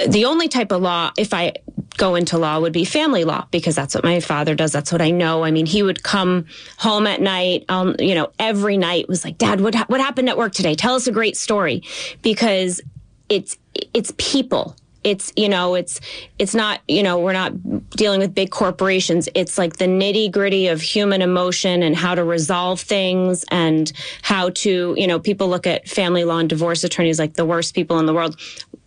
the 0.07 0.25
only 0.25 0.47
type 0.47 0.71
of 0.71 0.81
law, 0.81 1.11
if 1.17 1.33
I 1.33 1.53
go 1.97 2.15
into 2.15 2.37
law, 2.37 2.59
would 2.59 2.73
be 2.73 2.85
family 2.85 3.23
law 3.25 3.45
because 3.51 3.75
that's 3.75 3.93
what 3.93 4.03
my 4.03 4.19
father 4.19 4.55
does. 4.55 4.71
That's 4.71 4.91
what 4.91 5.01
I 5.01 5.11
know. 5.11 5.43
I 5.43 5.51
mean, 5.51 5.65
he 5.67 5.83
would 5.83 6.01
come 6.01 6.45
home 6.77 7.05
at 7.05 7.21
night, 7.21 7.65
um, 7.69 7.95
you 7.99 8.15
know, 8.15 8.31
every 8.39 8.77
night 8.77 9.07
was 9.07 9.23
like, 9.23 9.37
Dad, 9.37 9.61
what 9.61 9.75
what 9.89 9.99
happened 10.01 10.29
at 10.29 10.37
work 10.37 10.53
today? 10.53 10.73
Tell 10.73 10.95
us 10.95 11.05
a 11.05 11.11
great 11.11 11.37
story, 11.37 11.83
because 12.23 12.81
it's 13.29 13.57
it's 13.93 14.13
people. 14.17 14.75
It's 15.03 15.33
you 15.35 15.49
know 15.49 15.75
it's 15.75 15.99
it's 16.39 16.55
not 16.55 16.79
you 16.87 17.03
know 17.03 17.19
we're 17.19 17.33
not 17.33 17.89
dealing 17.91 18.19
with 18.19 18.33
big 18.33 18.51
corporations. 18.51 19.27
It's 19.35 19.57
like 19.57 19.77
the 19.77 19.85
nitty 19.85 20.31
gritty 20.31 20.67
of 20.67 20.81
human 20.81 21.21
emotion 21.21 21.83
and 21.83 21.95
how 21.95 22.15
to 22.15 22.23
resolve 22.23 22.79
things 22.79 23.43
and 23.51 23.91
how 24.21 24.49
to 24.49 24.95
you 24.97 25.07
know 25.07 25.19
people 25.19 25.49
look 25.49 25.67
at 25.67 25.87
family 25.87 26.23
law 26.23 26.39
and 26.39 26.49
divorce 26.49 26.83
attorneys 26.83 27.19
like 27.19 27.33
the 27.33 27.45
worst 27.45 27.75
people 27.75 27.99
in 27.99 28.05
the 28.05 28.13
world. 28.13 28.39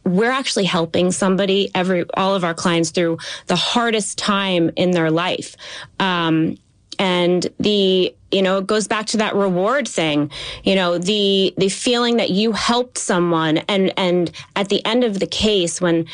We're 0.04 0.30
actually 0.30 0.64
helping 0.64 1.10
somebody 1.10 1.70
every 1.74 2.06
all 2.14 2.34
of 2.34 2.44
our 2.44 2.54
clients 2.54 2.90
through 2.90 3.18
the 3.46 3.56
hardest 3.56 4.16
time 4.16 4.70
in 4.76 4.92
their 4.92 5.10
life. 5.10 5.56
Um, 6.00 6.56
and 6.98 7.46
the 7.60 8.15
you 8.30 8.42
know 8.42 8.58
it 8.58 8.66
goes 8.66 8.88
back 8.88 9.06
to 9.06 9.16
that 9.16 9.34
reward 9.34 9.86
thing 9.86 10.30
you 10.64 10.74
know 10.74 10.98
the 10.98 11.54
the 11.56 11.68
feeling 11.68 12.16
that 12.16 12.30
you 12.30 12.52
helped 12.52 12.98
someone 12.98 13.58
and 13.68 13.92
and 13.96 14.30
at 14.56 14.68
the 14.68 14.84
end 14.84 15.04
of 15.04 15.18
the 15.20 15.26
case 15.26 15.80
when 15.80 16.06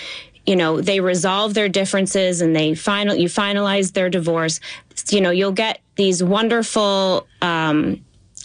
you 0.46 0.56
know 0.56 0.80
they 0.80 1.00
resolve 1.00 1.54
their 1.54 1.68
differences 1.68 2.40
and 2.40 2.54
they 2.54 2.74
final 2.74 3.14
you 3.14 3.28
finalize 3.28 3.92
their 3.92 4.10
divorce 4.10 4.60
you 5.10 5.20
know 5.20 5.30
you'll 5.30 5.52
get 5.52 5.80
these 5.96 6.22
wonderful 6.22 7.26
um, 7.42 8.02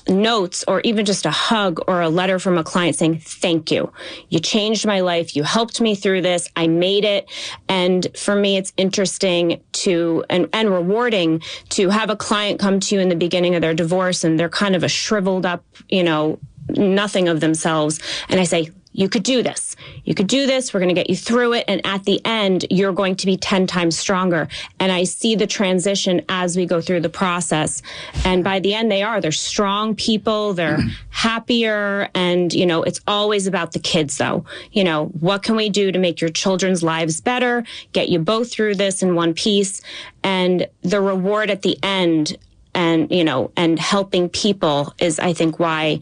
notes 0.10 0.64
or 0.68 0.82
even 0.82 1.06
just 1.06 1.26
a 1.26 1.32
hug 1.32 1.80
or 1.88 2.02
a 2.02 2.10
letter 2.10 2.40
from 2.40 2.58
a 2.58 2.64
client 2.64 2.96
saying, 2.96 3.20
thank 3.20 3.72
you. 3.72 3.92
You 4.30 4.40
changed 4.40 4.86
my 4.86 5.02
life. 5.02 5.36
You 5.36 5.44
helped 5.44 5.82
me 5.82 5.96
through 5.96 6.22
this. 6.22 6.50
I 6.56 6.68
made 6.68 7.06
it. 7.06 7.30
And 7.68 8.08
for 8.18 8.36
me, 8.36 8.58
it's 8.58 8.74
interesting 8.78 9.62
to 9.74 10.24
and, 10.30 10.50
and 10.54 10.70
rewarding 10.70 11.42
to 11.70 11.90
have 11.90 12.10
a 12.10 12.16
client 12.16 12.60
come 12.60 12.80
to 12.80 12.96
you 12.96 13.02
in 13.02 13.10
the 13.10 13.16
beginning 13.16 13.56
of 13.56 13.62
their 13.62 13.74
divorce 13.74 14.24
and 14.24 14.40
they're 14.40 14.50
kind 14.50 14.76
of 14.76 14.84
a 14.84 14.90
shriveled 14.90 15.46
up, 15.46 15.64
you 15.90 16.04
know, 16.04 16.40
nothing 16.70 17.28
of 17.28 17.40
themselves. 17.40 18.00
And 18.30 18.40
I 18.40 18.44
say, 18.44 18.72
you 18.98 19.08
could 19.08 19.22
do 19.22 19.44
this. 19.44 19.76
You 20.06 20.16
could 20.16 20.26
do 20.26 20.48
this. 20.48 20.74
We're 20.74 20.80
going 20.80 20.94
to 20.94 21.00
get 21.00 21.08
you 21.08 21.16
through 21.16 21.54
it. 21.54 21.66
And 21.68 21.86
at 21.86 22.04
the 22.06 22.20
end, 22.26 22.66
you're 22.72 22.94
going 22.94 23.16
to 23.18 23.28
be 23.28 23.38
10 23.38 23.68
times 23.68 23.98
stronger. 23.98 24.48
And 24.80 24.92
I 24.92 25.04
see 25.04 25.36
the 25.36 25.46
transition 25.46 26.26
as 26.30 26.58
we 26.58 26.66
go 26.66 26.82
through 26.82 27.02
the 27.02 27.10
process. 27.10 27.84
And 28.26 28.44
by 28.44 28.60
the 28.60 28.74
end, 28.74 28.92
they 28.92 29.04
are. 29.04 29.22
They're 29.22 29.32
strong 29.32 29.94
people. 29.94 30.56
They're 30.56 30.80
happier. 31.12 32.10
And, 32.16 32.52
you 32.52 32.66
know, 32.66 32.82
it's 32.82 33.00
always 33.08 33.46
about 33.46 33.74
the 33.74 33.80
kids, 33.80 34.18
though. 34.18 34.46
You 34.72 34.84
know, 34.84 35.06
what 35.20 35.44
can 35.44 35.56
we 35.56 35.70
do 35.70 35.92
to 35.92 36.00
make 36.00 36.20
your 36.20 36.32
children's 36.32 36.82
lives 36.82 37.22
better, 37.22 37.64
get 37.94 38.10
you 38.10 38.18
both 38.18 38.52
through 38.52 38.76
this 38.76 39.04
in 39.04 39.14
one 39.14 39.36
piece? 39.36 39.84
And 40.24 40.68
the 40.82 41.02
reward 41.02 41.52
at 41.52 41.62
the 41.62 41.78
end 41.84 42.36
and 42.74 43.10
you 43.12 43.24
know 43.24 43.50
and 43.56 43.80
helping 43.80 44.30
people 44.30 44.94
is 45.00 45.20
i 45.20 45.34
think 45.34 45.58
why 45.58 46.00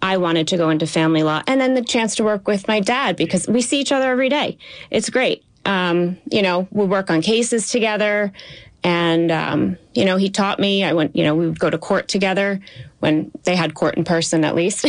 I 0.00 0.16
wanted 0.16 0.48
to 0.48 0.56
go 0.56 0.70
into 0.70 0.86
family 0.86 1.22
law 1.22 1.42
and 1.46 1.60
then 1.60 1.74
the 1.74 1.82
chance 1.82 2.14
to 2.16 2.24
work 2.24 2.46
with 2.46 2.68
my 2.68 2.80
dad 2.80 3.16
because 3.16 3.48
we 3.48 3.62
see 3.62 3.80
each 3.80 3.92
other 3.92 4.10
every 4.10 4.28
day. 4.28 4.58
It's 4.90 5.10
great. 5.10 5.44
Um, 5.64 6.16
you 6.30 6.42
know, 6.42 6.68
we 6.70 6.86
work 6.86 7.10
on 7.10 7.20
cases 7.20 7.70
together 7.70 8.32
and, 8.84 9.30
um, 9.32 9.76
you 9.94 10.04
know, 10.04 10.16
he 10.16 10.30
taught 10.30 10.60
me, 10.60 10.84
I 10.84 10.92
went, 10.92 11.16
you 11.16 11.24
know, 11.24 11.34
we 11.34 11.46
would 11.48 11.58
go 11.58 11.68
to 11.68 11.78
court 11.78 12.08
together 12.08 12.60
when 13.00 13.30
they 13.42 13.56
had 13.56 13.74
court 13.74 13.96
in 13.96 14.04
person 14.04 14.44
at 14.44 14.54
least. 14.54 14.86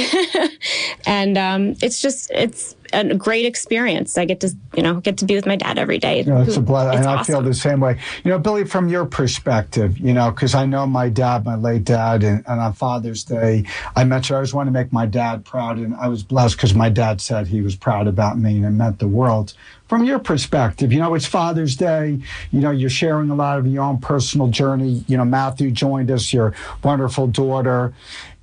and, 1.06 1.38
um, 1.38 1.76
it's 1.82 2.02
just, 2.02 2.30
it's, 2.32 2.76
a 2.94 3.16
great 3.16 3.46
experience. 3.46 4.18
I 4.18 4.26
get 4.26 4.40
to, 4.42 4.56
you 4.76 4.84
know, 4.84 5.00
get 5.00 5.18
to 5.18 5.26
be 5.26 5.36
with 5.36 5.46
my 5.46 5.56
dad 5.56 5.78
every 5.78 5.98
day. 5.98 6.20
You 6.20 6.26
know, 6.26 6.42
it's 6.42 6.58
a 6.58 6.62
blessing. 6.62 7.00
And 7.00 7.08
awesome. 7.08 7.20
I 7.20 7.24
feel 7.24 7.42
the 7.42 7.54
same 7.54 7.80
way. 7.80 8.00
You 8.24 8.32
know, 8.32 8.40
Billy, 8.40 8.66
from 8.66 8.90
your 8.90 9.06
perspective, 9.06 9.98
you 9.98 10.14
know, 10.14 10.32
because 10.32 10.56
I 10.56 10.66
know 10.66 10.86
my 10.86 11.10
dad, 11.10 11.46
my 11.46 11.56
late 11.56 11.84
dad, 11.84 12.24
and, 12.24 12.44
and 12.48 12.60
on 12.60 12.74
Father's 12.74 13.24
Day, 13.24 13.66
I 13.96 14.04
met 14.04 14.30
you. 14.30 14.36
I 14.36 14.38
always 14.38 14.54
want 14.54 14.68
to 14.68 14.72
make 14.72 14.92
my 14.92 15.06
dad 15.06 15.46
proud. 15.46 15.78
And 15.78 15.96
I 15.96 16.08
was 16.08 16.24
blessed 16.24 16.58
because 16.58 16.74
my 16.74 16.90
dad 16.90 17.22
said 17.22 17.48
he 17.48 17.62
was 17.62 17.76
proud 17.76 18.08
about 18.08 18.38
me 18.38 18.58
and 18.58 18.66
it 18.66 18.72
meant 18.72 19.00
the 19.00 19.08
world. 19.08 19.54
From 19.88 20.04
your 20.04 20.20
perspective, 20.20 20.94
you 20.94 21.00
know, 21.00 21.16
it's 21.16 21.26
Father's 21.26 21.76
Day. 21.76 22.20
You 22.52 22.60
know, 22.60 22.70
you're 22.70 22.92
sharing 22.92 23.32
a 23.32 23.36
lot 23.36 23.58
of 23.58 23.66
your 23.66 23.84
own 23.84 23.98
personal 23.98 24.48
journey. 24.48 25.04
You 25.08 25.18
know, 25.18 25.26
Matthew 25.26 25.72
joined 25.72 26.12
us, 26.12 26.32
your 26.32 26.54
wonderful 26.84 27.26
daughter. 27.26 27.94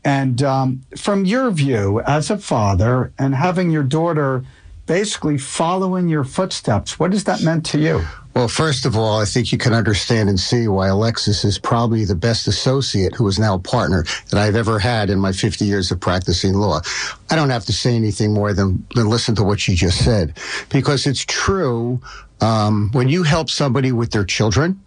And 0.07 0.41
um, 0.45 0.83
from 0.97 1.25
your 1.25 1.51
view 1.51 2.01
as 2.07 2.31
a 2.31 2.39
father 2.39 3.13
and 3.19 3.35
having 3.35 3.73
your 3.73 3.83
daughter 3.83 4.45
basically 4.87 5.37
follow 5.37 5.97
in 5.97 6.09
your 6.09 6.23
footsteps, 6.23 6.97
what 6.97 7.11
has 7.11 7.25
that 7.25 7.43
meant 7.43 7.67
to 7.67 7.81
you? 7.81 8.05
Well, 8.33 8.47
first 8.47 8.87
of 8.87 8.97
all, 8.97 9.21
I 9.21 9.25
think 9.25 9.51
you 9.51 9.59
can 9.59 9.73
understand 9.73 10.29
and 10.29 10.39
see 10.39 10.69
why 10.69 10.87
Alexis 10.87 11.45
is 11.45 11.59
probably 11.59 12.05
the 12.05 12.15
best 12.15 12.47
associate 12.47 13.17
who 13.17 13.27
is 13.27 13.41
now 13.41 13.57
a 13.57 13.59
partner 13.59 14.05
that 14.31 14.39
I've 14.39 14.55
ever 14.55 14.79
had 14.79 15.11
in 15.11 15.19
my 15.19 15.33
50 15.33 15.65
years 15.65 15.91
of 15.91 15.99
practicing 15.99 16.55
law. 16.55 16.83
I 17.29 17.35
don't 17.35 17.51
have 17.51 17.65
to 17.65 17.73
say 17.73 17.97
anything 17.97 18.33
more 18.33 18.53
than, 18.53 18.87
than 18.95 19.09
listen 19.09 19.35
to 19.35 19.43
what 19.43 19.59
she 19.59 19.75
just 19.75 20.05
said 20.05 20.39
because 20.69 21.09
it's 21.09 21.25
true. 21.25 22.01
Um, 22.41 22.91
when 22.93 23.09
you 23.09 23.25
help 23.25 23.51
somebody 23.51 23.91
with 23.91 24.13
their 24.13 24.25
children, 24.25 24.81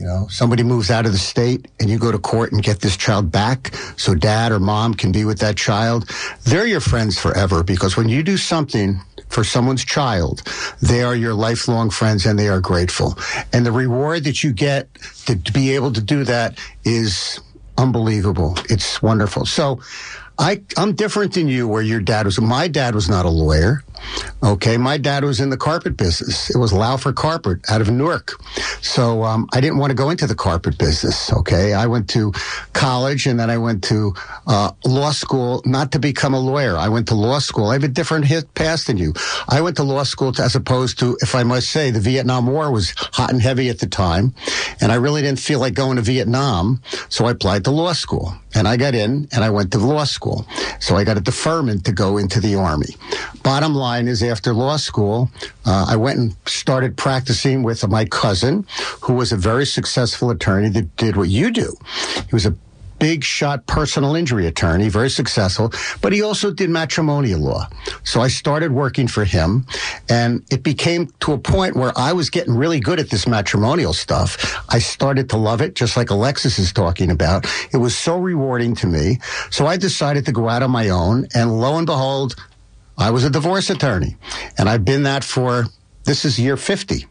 you 0.00 0.06
know, 0.06 0.26
somebody 0.30 0.62
moves 0.62 0.90
out 0.90 1.04
of 1.04 1.12
the 1.12 1.18
state 1.18 1.68
and 1.78 1.90
you 1.90 1.98
go 1.98 2.10
to 2.10 2.18
court 2.18 2.52
and 2.52 2.62
get 2.62 2.80
this 2.80 2.96
child 2.96 3.30
back 3.30 3.74
so 3.98 4.14
dad 4.14 4.50
or 4.50 4.58
mom 4.58 4.94
can 4.94 5.12
be 5.12 5.26
with 5.26 5.40
that 5.40 5.58
child. 5.58 6.08
They're 6.44 6.66
your 6.66 6.80
friends 6.80 7.18
forever 7.18 7.62
because 7.62 7.98
when 7.98 8.08
you 8.08 8.22
do 8.22 8.38
something 8.38 8.98
for 9.28 9.44
someone's 9.44 9.84
child, 9.84 10.42
they 10.80 11.02
are 11.02 11.14
your 11.14 11.34
lifelong 11.34 11.90
friends 11.90 12.24
and 12.24 12.38
they 12.38 12.48
are 12.48 12.60
grateful. 12.60 13.18
And 13.52 13.66
the 13.66 13.72
reward 13.72 14.24
that 14.24 14.42
you 14.42 14.54
get 14.54 14.88
to, 15.26 15.36
be 15.52 15.74
able 15.74 15.92
to 15.92 16.00
do 16.00 16.24
that 16.24 16.58
is 16.82 17.38
unbelievable. 17.76 18.56
It's 18.70 19.02
wonderful. 19.02 19.44
So 19.44 19.82
I, 20.38 20.62
I'm 20.78 20.94
different 20.94 21.34
than 21.34 21.46
you 21.46 21.68
where 21.68 21.82
your 21.82 22.00
dad 22.00 22.24
was. 22.24 22.40
My 22.40 22.68
dad 22.68 22.94
was 22.94 23.10
not 23.10 23.26
a 23.26 23.30
lawyer. 23.30 23.84
Okay. 24.42 24.76
My 24.76 24.96
dad 24.96 25.24
was 25.24 25.40
in 25.40 25.50
the 25.50 25.56
carpet 25.56 25.96
business. 25.96 26.50
It 26.50 26.58
was 26.58 26.72
Laufer 26.72 27.12
Carpet 27.14 27.58
out 27.68 27.80
of 27.80 27.90
Newark. 27.90 28.32
So, 28.80 29.24
um, 29.24 29.48
I 29.52 29.60
didn't 29.60 29.78
want 29.78 29.90
to 29.90 29.94
go 29.96 30.10
into 30.10 30.26
the 30.26 30.34
carpet 30.34 30.78
business. 30.78 31.32
Okay. 31.32 31.74
I 31.74 31.86
went 31.86 32.08
to 32.10 32.32
college 32.72 33.26
and 33.26 33.38
then 33.38 33.50
I 33.50 33.58
went 33.58 33.84
to, 33.84 34.14
uh, 34.46 34.72
law 34.84 35.10
school, 35.12 35.62
not 35.64 35.92
to 35.92 35.98
become 35.98 36.34
a 36.34 36.40
lawyer. 36.40 36.76
I 36.76 36.88
went 36.88 37.08
to 37.08 37.14
law 37.14 37.38
school. 37.38 37.68
I 37.68 37.74
have 37.74 37.84
a 37.84 37.88
different 37.88 38.24
hit 38.26 38.54
past 38.54 38.86
than 38.86 38.96
you. 38.96 39.12
I 39.48 39.60
went 39.60 39.76
to 39.76 39.82
law 39.82 40.04
school 40.04 40.32
to, 40.32 40.42
as 40.42 40.54
opposed 40.54 40.98
to, 41.00 41.16
if 41.20 41.34
I 41.34 41.42
must 41.42 41.70
say, 41.70 41.90
the 41.90 42.00
Vietnam 42.00 42.46
War 42.46 42.70
was 42.70 42.94
hot 43.12 43.30
and 43.30 43.42
heavy 43.42 43.68
at 43.68 43.78
the 43.80 43.86
time. 43.86 44.34
And 44.80 44.90
I 44.92 44.96
really 44.96 45.22
didn't 45.22 45.40
feel 45.40 45.60
like 45.60 45.74
going 45.74 45.96
to 45.96 46.02
Vietnam. 46.02 46.80
So 47.08 47.26
I 47.26 47.32
applied 47.32 47.64
to 47.64 47.70
law 47.70 47.92
school 47.92 48.34
and 48.54 48.66
I 48.66 48.76
got 48.76 48.94
in 48.94 49.28
and 49.32 49.44
I 49.44 49.50
went 49.50 49.72
to 49.72 49.78
law 49.78 50.04
school. 50.04 50.46
So 50.80 50.96
I 50.96 51.04
got 51.04 51.16
a 51.16 51.20
deferment 51.20 51.84
to 51.84 51.92
go 51.92 52.16
into 52.18 52.40
the 52.40 52.54
army. 52.54 52.96
Bottom 53.42 53.74
line 53.74 53.89
is 53.98 54.22
after 54.22 54.52
law 54.52 54.76
school, 54.76 55.30
uh, 55.66 55.86
I 55.88 55.96
went 55.96 56.18
and 56.18 56.36
started 56.46 56.96
practicing 56.96 57.62
with 57.62 57.86
my 57.88 58.04
cousin, 58.04 58.66
who 59.02 59.14
was 59.14 59.32
a 59.32 59.36
very 59.36 59.66
successful 59.66 60.30
attorney 60.30 60.68
that 60.70 60.96
did 60.96 61.16
what 61.16 61.28
you 61.28 61.50
do. 61.50 61.74
He 62.14 62.32
was 62.32 62.46
a 62.46 62.54
big 63.00 63.24
shot 63.24 63.66
personal 63.66 64.14
injury 64.14 64.46
attorney, 64.46 64.88
very 64.88 65.10
successful, 65.10 65.72
but 66.02 66.12
he 66.12 66.22
also 66.22 66.52
did 66.52 66.70
matrimonial 66.70 67.40
law. 67.40 67.66
So 68.04 68.20
I 68.20 68.28
started 68.28 68.70
working 68.72 69.08
for 69.08 69.24
him 69.24 69.66
and 70.08 70.44
it 70.52 70.62
became 70.62 71.08
to 71.20 71.32
a 71.32 71.38
point 71.38 71.74
where 71.74 71.92
I 71.96 72.12
was 72.12 72.30
getting 72.30 72.54
really 72.54 72.78
good 72.78 73.00
at 73.00 73.10
this 73.10 73.26
matrimonial 73.26 73.94
stuff. 73.94 74.62
I 74.68 74.78
started 74.78 75.30
to 75.30 75.38
love 75.38 75.62
it, 75.62 75.74
just 75.74 75.96
like 75.96 76.10
Alexis 76.10 76.58
is 76.58 76.72
talking 76.72 77.10
about. 77.10 77.46
It 77.72 77.78
was 77.78 77.96
so 77.96 78.18
rewarding 78.18 78.74
to 78.76 78.86
me. 78.86 79.18
So 79.50 79.66
I 79.66 79.76
decided 79.78 80.26
to 80.26 80.32
go 80.32 80.48
out 80.48 80.62
on 80.62 80.70
my 80.70 80.90
own 80.90 81.26
and 81.34 81.58
lo 81.58 81.78
and 81.78 81.86
behold, 81.86 82.36
I 83.00 83.10
was 83.10 83.24
a 83.24 83.30
divorce 83.30 83.70
attorney 83.70 84.16
and 84.58 84.68
I've 84.68 84.84
been 84.84 85.04
that 85.04 85.24
for 85.24 85.66
this 86.04 86.24
is 86.24 86.40
year 86.40 86.56
50, 86.56 87.06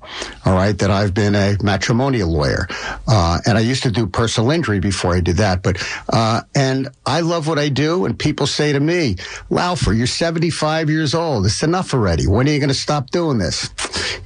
all 0.45 0.53
right, 0.53 0.77
that 0.79 0.89
I've 0.89 1.13
been 1.13 1.35
a 1.35 1.55
matrimonial 1.61 2.29
lawyer. 2.29 2.67
Uh, 3.07 3.37
and 3.45 3.57
I 3.57 3.61
used 3.61 3.83
to 3.83 3.91
do 3.91 4.07
personal 4.07 4.49
injury 4.49 4.79
before 4.79 5.15
I 5.15 5.21
did 5.21 5.37
that. 5.37 5.61
But, 5.61 5.77
uh, 6.11 6.41
and 6.55 6.89
I 7.05 7.21
love 7.21 7.47
what 7.47 7.59
I 7.59 7.69
do. 7.69 8.05
And 8.05 8.17
people 8.17 8.47
say 8.47 8.73
to 8.73 8.79
me, 8.79 9.15
Laufer, 9.49 9.93
you're 9.93 10.07
75 10.07 10.89
years 10.89 11.13
old. 11.13 11.45
It's 11.45 11.61
enough 11.61 11.93
already. 11.93 12.25
When 12.25 12.47
are 12.47 12.51
you 12.51 12.59
going 12.59 12.69
to 12.69 12.73
stop 12.73 13.11
doing 13.11 13.37
this? 13.37 13.69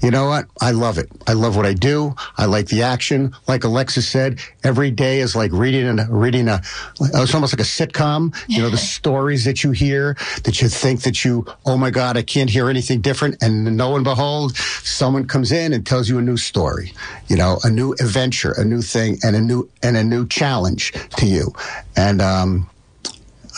You 0.02 0.12
know 0.12 0.28
what? 0.28 0.48
I 0.62 0.72
love 0.72 0.98
it. 0.98 1.10
I 1.28 1.34
love 1.34 1.56
what 1.56 1.66
I 1.66 1.74
do. 1.74 2.16
I 2.38 2.46
like 2.46 2.68
the 2.68 2.84
action. 2.84 3.36
Like 3.48 3.64
Alexis 3.66 4.08
said, 4.08 4.40
every 4.64 4.92
day 4.92 5.20
is 5.20 5.36
like 5.36 5.52
reading 5.52 6.00
a, 6.00 6.08
reading 6.10 6.48
a, 6.48 6.62
it's 7.00 7.34
almost 7.34 7.54
like 7.54 7.60
a 7.60 7.70
sitcom. 7.70 8.36
You 8.48 8.62
know, 8.62 8.70
the 8.70 8.78
stories 8.98 9.46
that 9.46 9.64
you 9.64 9.72
hear 9.72 10.16
that 10.44 10.62
you 10.62 10.70
think 10.70 11.02
that 11.04 11.24
you, 11.24 11.46
oh 11.66 11.78
my 11.78 11.90
God, 11.90 12.18
I 12.18 12.22
can't 12.22 12.50
hear 12.50 12.70
anything 12.70 13.02
different. 13.02 13.42
And 13.42 13.78
lo 13.78 13.96
and 13.96 14.04
behold, 14.04 14.56
someone 14.58 15.28
comes 15.28 15.52
in 15.52 15.74
and 15.74 15.86
tells 15.86 16.10
you 16.10 16.18
a 16.18 16.22
new 16.22 16.38
story, 16.38 16.94
you 17.28 17.36
know, 17.36 17.60
a 17.64 17.70
new 17.70 17.94
adventure, 17.94 18.54
a 18.58 18.64
new 18.64 18.82
thing 18.82 19.18
and 19.24 19.36
a 19.36 19.42
new, 19.42 19.70
and 19.82 19.98
a 19.98 20.04
new 20.04 20.28
challenge 20.28 20.94
to 21.18 21.26
you. 21.26 21.54
And, 21.96 22.22
um, 22.22 22.70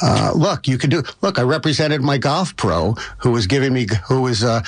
uh, 0.02 0.34
look, 0.36 0.68
you 0.68 0.78
can 0.78 0.90
do. 0.90 1.04
Look, 1.22 1.40
I 1.40 1.44
represented 1.44 2.02
my 2.02 2.18
golf 2.18 2.56
pro 2.58 2.96
who 3.18 3.32
was 3.32 3.48
giving 3.48 3.74
me, 3.74 3.88
who 4.08 4.22
was, 4.22 4.44
uh, 4.44 4.62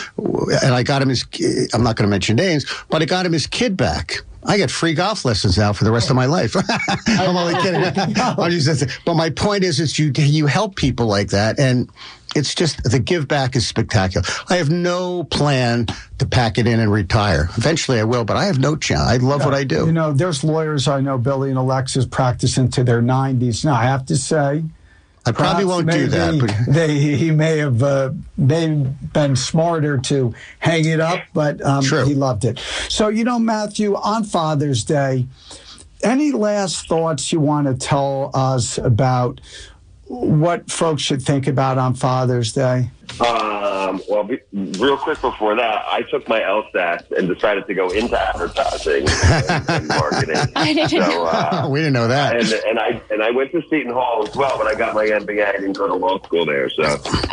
and 0.64 0.74
I 0.74 0.84
got 0.84 1.02
him 1.02 1.10
his. 1.10 1.26
I'm 1.74 1.84
not 1.84 1.96
going 1.96 2.08
to 2.08 2.10
mention 2.10 2.38
names, 2.38 2.66
but 2.90 3.02
I 3.02 3.06
got 3.06 3.26
him 3.26 3.34
his 3.34 3.48
kid 3.48 3.76
back. 3.76 4.22
I 4.48 4.58
get 4.58 4.72
free 4.72 4.94
golf 4.94 5.26
lessons 5.26 5.58
now 5.58 5.74
for 5.74 5.84
the 5.84 5.92
rest 5.92 6.10
of 6.10 6.16
my 6.16 6.26
life. 6.26 6.56
I'm 7.08 7.36
only 7.36 7.54
kidding. 7.62 7.82
but 9.06 9.14
my 9.14 9.30
point 9.30 9.64
is, 9.64 9.80
is 9.80 10.00
you 10.00 10.12
you 10.16 10.46
help 10.48 10.76
people 10.76 11.06
like 11.06 11.30
that, 11.30 11.60
and 11.60 11.90
it's 12.34 12.56
just 12.56 12.82
the 12.84 13.00
give 13.00 13.28
back 13.28 13.56
is 13.56 13.68
spectacular. 13.68 14.26
I 14.50 14.56
have 14.56 14.70
no 14.70 15.26
plan 15.26 15.88
to 16.20 16.26
pack 16.26 16.58
it 16.58 16.66
in 16.66 16.80
and 16.80 16.92
retire. 16.92 17.50
Eventually, 17.58 18.00
I 18.00 18.06
will, 18.06 18.24
but 18.24 18.38
I 18.38 18.46
have 18.46 18.60
no 18.60 18.76
chance. 18.76 19.02
I 19.02 19.18
love 19.18 19.44
what 19.44 19.54
I 19.54 19.64
do. 19.64 19.86
You 19.86 19.92
know, 19.92 20.14
there's 20.14 20.44
lawyers 20.44 20.88
I 20.88 21.02
know, 21.02 21.18
Billy 21.18 21.50
and 21.50 21.58
Alexis, 21.58 22.06
practice 22.06 22.58
into 22.58 22.84
their 22.84 23.02
90s. 23.02 23.66
Now, 23.66 23.76
I 23.76 23.84
have 23.84 24.06
to 24.08 24.16
say, 24.16 24.64
I 25.28 25.32
probably 25.32 25.66
won't 25.66 25.90
do 25.90 26.08
that. 26.08 26.40
But 26.40 26.56
they, 26.74 27.00
he 27.00 27.32
may 27.32 27.58
have 27.58 27.84
uh, 27.84 28.12
may 28.38 28.96
been 29.14 29.36
smarter 29.36 29.98
to 29.98 30.34
hang 30.60 30.86
it 30.86 31.00
up, 31.00 31.22
but 31.34 31.62
um, 31.62 31.84
he 31.84 32.16
loved 32.16 32.46
it. 32.46 32.60
So 32.90 33.10
you 33.10 33.24
know, 33.24 33.40
Matthew, 33.40 33.96
on 33.96 34.24
Father's 34.24 34.84
Day, 34.84 35.26
any 36.04 36.32
last 36.32 36.88
thoughts 36.88 37.32
you 37.32 37.40
want 37.40 37.68
to 37.68 37.74
tell 37.74 38.32
us 38.34 38.78
about 38.78 39.42
what 40.08 40.70
folks 40.72 41.02
should 41.02 41.22
think 41.22 41.48
about 41.48 41.78
on 41.78 41.94
Father's 41.94 42.54
Day? 42.54 42.90
Um, 43.20 44.02
well, 44.10 44.24
be, 44.24 44.40
real 44.54 44.98
quick 44.98 45.20
before 45.22 45.56
that, 45.56 45.86
I 45.88 46.04
took 46.04 46.28
my 46.28 46.42
LSAT 46.42 47.12
and 47.18 47.28
decided 47.28 47.66
to 47.68 47.74
go 47.74 47.90
into 47.90 48.20
advertising 48.20 49.08
and, 49.50 49.70
and 49.70 49.88
marketing. 49.88 50.36
I 50.56 50.74
didn't 50.74 50.90
so, 50.90 51.00
know. 51.00 51.26
Uh, 51.26 51.68
we 51.70 51.80
didn't 51.80 51.94
know 51.94 52.08
that. 52.08 52.36
And, 52.36 52.54
and, 52.54 52.80
I 52.80 53.02
and 53.10 53.24
I 53.24 53.32
went 53.32 53.52
to 53.54 53.62
Seton 53.70 53.94
Hall 53.94 54.28
as 54.28 54.36
well, 54.36 54.58
but 54.58 54.68
I 54.68 54.76
got 54.76 54.94
my 54.94 55.06
MBA. 55.06 55.46
I 55.46 55.54
didn't 55.54 55.74
go 55.74 55.88
to 55.88 55.96
law 55.96 56.22
school 56.24 56.46
there. 56.46 56.70
So 56.70 56.84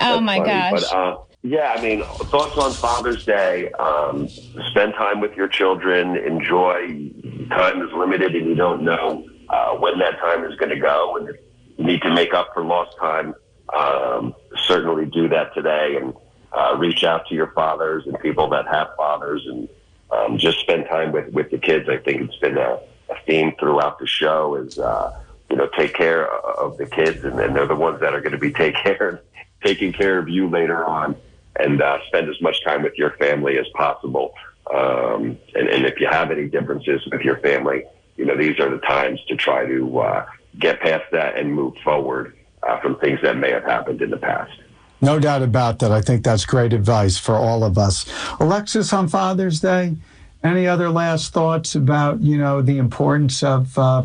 oh 0.00 0.20
my 0.20 0.38
funny. 0.38 0.48
gosh. 0.48 0.82
But, 0.82 0.96
uh, 0.96 1.16
yeah, 1.42 1.74
I 1.76 1.82
mean, 1.82 2.02
thoughts 2.02 2.56
on 2.56 2.72
Father's 2.72 3.26
Day. 3.26 3.70
Um, 3.72 4.28
spend 4.70 4.94
time 4.94 5.20
with 5.20 5.34
your 5.34 5.48
children. 5.48 6.16
Enjoy. 6.16 7.10
Time 7.50 7.82
is 7.82 7.92
limited, 7.92 8.34
and 8.34 8.46
you 8.46 8.54
don't 8.54 8.82
know 8.82 9.26
uh, 9.50 9.74
when 9.74 9.98
that 9.98 10.18
time 10.18 10.44
is 10.44 10.56
going 10.56 10.70
to 10.70 10.80
go. 10.80 11.18
And 11.18 11.26
you 11.26 11.34
need 11.78 12.02
to 12.02 12.12
make 12.12 12.32
up 12.34 12.50
for 12.54 12.64
lost 12.64 12.96
time 12.98 13.34
um, 13.72 14.34
certainly 14.66 15.06
do 15.06 15.28
that 15.28 15.54
today 15.54 15.96
and 16.00 16.14
uh, 16.52 16.76
reach 16.78 17.04
out 17.04 17.26
to 17.28 17.34
your 17.34 17.48
fathers 17.48 18.06
and 18.06 18.18
people 18.20 18.48
that 18.50 18.66
have 18.68 18.90
fathers 18.96 19.44
and 19.46 19.68
um, 20.10 20.38
just 20.38 20.60
spend 20.60 20.86
time 20.86 21.12
with, 21.12 21.28
with 21.32 21.50
the 21.50 21.58
kids. 21.58 21.88
I 21.88 21.96
think 21.96 22.22
it's 22.22 22.36
been 22.36 22.58
a, 22.58 22.78
a 23.10 23.20
theme 23.26 23.52
throughout 23.58 23.98
the 23.98 24.06
show 24.06 24.54
is, 24.54 24.78
uh, 24.78 25.20
you 25.50 25.56
know, 25.56 25.68
take 25.76 25.94
care 25.94 26.28
of 26.28 26.76
the 26.76 26.86
kids 26.86 27.24
and, 27.24 27.38
they're 27.38 27.66
the 27.66 27.74
ones 27.74 28.00
that 28.00 28.14
are 28.14 28.20
going 28.20 28.32
to 28.32 28.38
be 28.38 28.52
take 28.52 28.76
care, 28.76 29.22
taking 29.64 29.92
care 29.92 30.18
of 30.18 30.28
you 30.28 30.48
later 30.48 30.84
on 30.84 31.16
and 31.58 31.82
uh, 31.82 31.98
spend 32.06 32.28
as 32.28 32.40
much 32.40 32.62
time 32.64 32.82
with 32.82 32.94
your 32.96 33.12
family 33.12 33.58
as 33.58 33.66
possible. 33.74 34.34
Um, 34.72 35.38
and, 35.54 35.68
and 35.68 35.84
if 35.84 36.00
you 36.00 36.08
have 36.08 36.30
any 36.30 36.48
differences 36.48 37.06
with 37.10 37.22
your 37.22 37.38
family, 37.38 37.84
you 38.16 38.24
know, 38.24 38.36
these 38.36 38.58
are 38.60 38.70
the 38.70 38.78
times 38.78 39.20
to 39.28 39.36
try 39.36 39.66
to 39.66 39.98
uh, 39.98 40.26
get 40.58 40.80
past 40.80 41.04
that 41.12 41.36
and 41.36 41.52
move 41.52 41.74
forward 41.82 42.36
uh, 42.62 42.80
from 42.80 42.98
things 42.98 43.20
that 43.22 43.36
may 43.36 43.50
have 43.50 43.64
happened 43.64 44.02
in 44.02 44.10
the 44.10 44.16
past. 44.16 44.52
No 45.00 45.18
doubt 45.18 45.42
about 45.42 45.80
that. 45.80 45.92
I 45.92 46.00
think 46.00 46.24
that's 46.24 46.46
great 46.46 46.72
advice 46.72 47.18
for 47.18 47.34
all 47.34 47.62
of 47.64 47.76
us. 47.76 48.06
Alexis, 48.40 48.92
on 48.92 49.08
Father's 49.08 49.60
Day, 49.60 49.96
any 50.42 50.66
other 50.66 50.88
last 50.90 51.32
thoughts 51.32 51.74
about 51.74 52.20
you 52.20 52.38
know 52.38 52.62
the 52.62 52.78
importance 52.78 53.42
of 53.42 53.76
uh, 53.78 54.04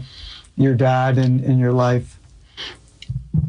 your 0.55 0.73
dad 0.73 1.17
in, 1.17 1.43
in 1.43 1.59
your 1.59 1.71
life? 1.71 2.19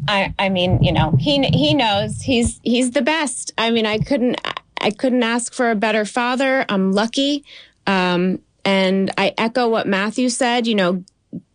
I 0.07 0.33
I 0.37 0.49
mean 0.49 0.81
you 0.83 0.91
know 0.91 1.15
he 1.19 1.41
he 1.49 1.73
knows 1.73 2.21
he's 2.21 2.59
he's 2.63 2.91
the 2.91 3.01
best. 3.01 3.51
I 3.57 3.71
mean 3.71 3.85
I 3.85 3.97
couldn't 3.97 4.37
I 4.79 4.91
couldn't 4.91 5.23
ask 5.23 5.53
for 5.53 5.71
a 5.71 5.75
better 5.75 6.05
father. 6.05 6.65
I'm 6.69 6.91
lucky. 6.91 7.43
Um, 7.87 8.39
and 8.63 9.11
I 9.17 9.33
echo 9.37 9.67
what 9.69 9.87
Matthew 9.87 10.29
said. 10.29 10.67
You 10.67 10.75
know, 10.75 11.03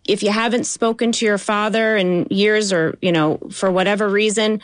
if 0.08 0.22
you 0.22 0.30
haven't 0.30 0.64
spoken 0.64 1.12
to 1.12 1.26
your 1.26 1.38
father 1.38 1.96
in 1.96 2.26
years 2.30 2.72
or, 2.72 2.96
you 3.02 3.12
know, 3.12 3.38
for 3.50 3.70
whatever 3.70 4.08
reason, 4.08 4.60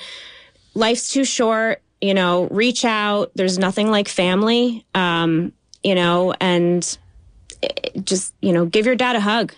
life's 0.74 1.12
too 1.12 1.24
short, 1.24 1.82
you 2.00 2.14
know, 2.14 2.48
reach 2.48 2.84
out. 2.84 3.30
There's 3.34 3.58
nothing 3.58 3.90
like 3.90 4.08
family, 4.08 4.84
um, 4.94 5.52
you 5.82 5.94
know, 5.94 6.34
and 6.40 6.98
just, 8.02 8.34
you 8.40 8.52
know, 8.52 8.66
give 8.66 8.86
your 8.86 8.96
dad 8.96 9.16
a 9.16 9.20
hug. 9.20 9.54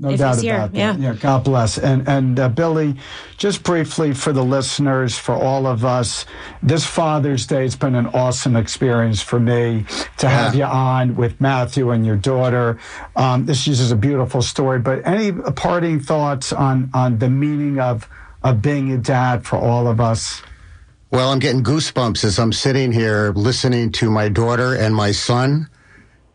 No 0.00 0.16
doubt 0.16 0.32
about 0.32 0.42
here. 0.42 0.58
that. 0.58 0.74
Yeah. 0.74 0.96
yeah. 0.96 1.12
God 1.12 1.44
bless. 1.44 1.76
And 1.76 2.08
and 2.08 2.40
uh, 2.40 2.48
Billy, 2.48 2.96
just 3.36 3.62
briefly 3.62 4.14
for 4.14 4.32
the 4.32 4.42
listeners, 4.42 5.18
for 5.18 5.34
all 5.34 5.66
of 5.66 5.84
us, 5.84 6.24
this 6.62 6.86
Father's 6.86 7.46
Day 7.46 7.62
has 7.62 7.76
been 7.76 7.94
an 7.94 8.06
awesome 8.06 8.56
experience 8.56 9.20
for 9.20 9.38
me 9.38 9.84
to 10.16 10.26
yeah. 10.26 10.30
have 10.30 10.54
you 10.54 10.64
on 10.64 11.16
with 11.16 11.38
Matthew 11.38 11.90
and 11.90 12.06
your 12.06 12.16
daughter. 12.16 12.78
Um, 13.14 13.44
this 13.44 13.68
is 13.68 13.92
a 13.92 13.96
beautiful 13.96 14.40
story. 14.40 14.78
But 14.78 15.06
any 15.06 15.32
parting 15.32 16.00
thoughts 16.00 16.50
on 16.50 16.90
on 16.94 17.18
the 17.18 17.28
meaning 17.28 17.78
of 17.78 18.08
of 18.42 18.62
being 18.62 18.90
a 18.92 18.98
dad 18.98 19.44
for 19.44 19.56
all 19.56 19.86
of 19.86 20.00
us? 20.00 20.40
Well, 21.10 21.30
I'm 21.30 21.40
getting 21.40 21.62
goosebumps 21.62 22.24
as 22.24 22.38
I'm 22.38 22.54
sitting 22.54 22.90
here 22.90 23.32
listening 23.36 23.92
to 23.92 24.10
my 24.10 24.30
daughter 24.30 24.74
and 24.74 24.94
my 24.94 25.10
son 25.10 25.68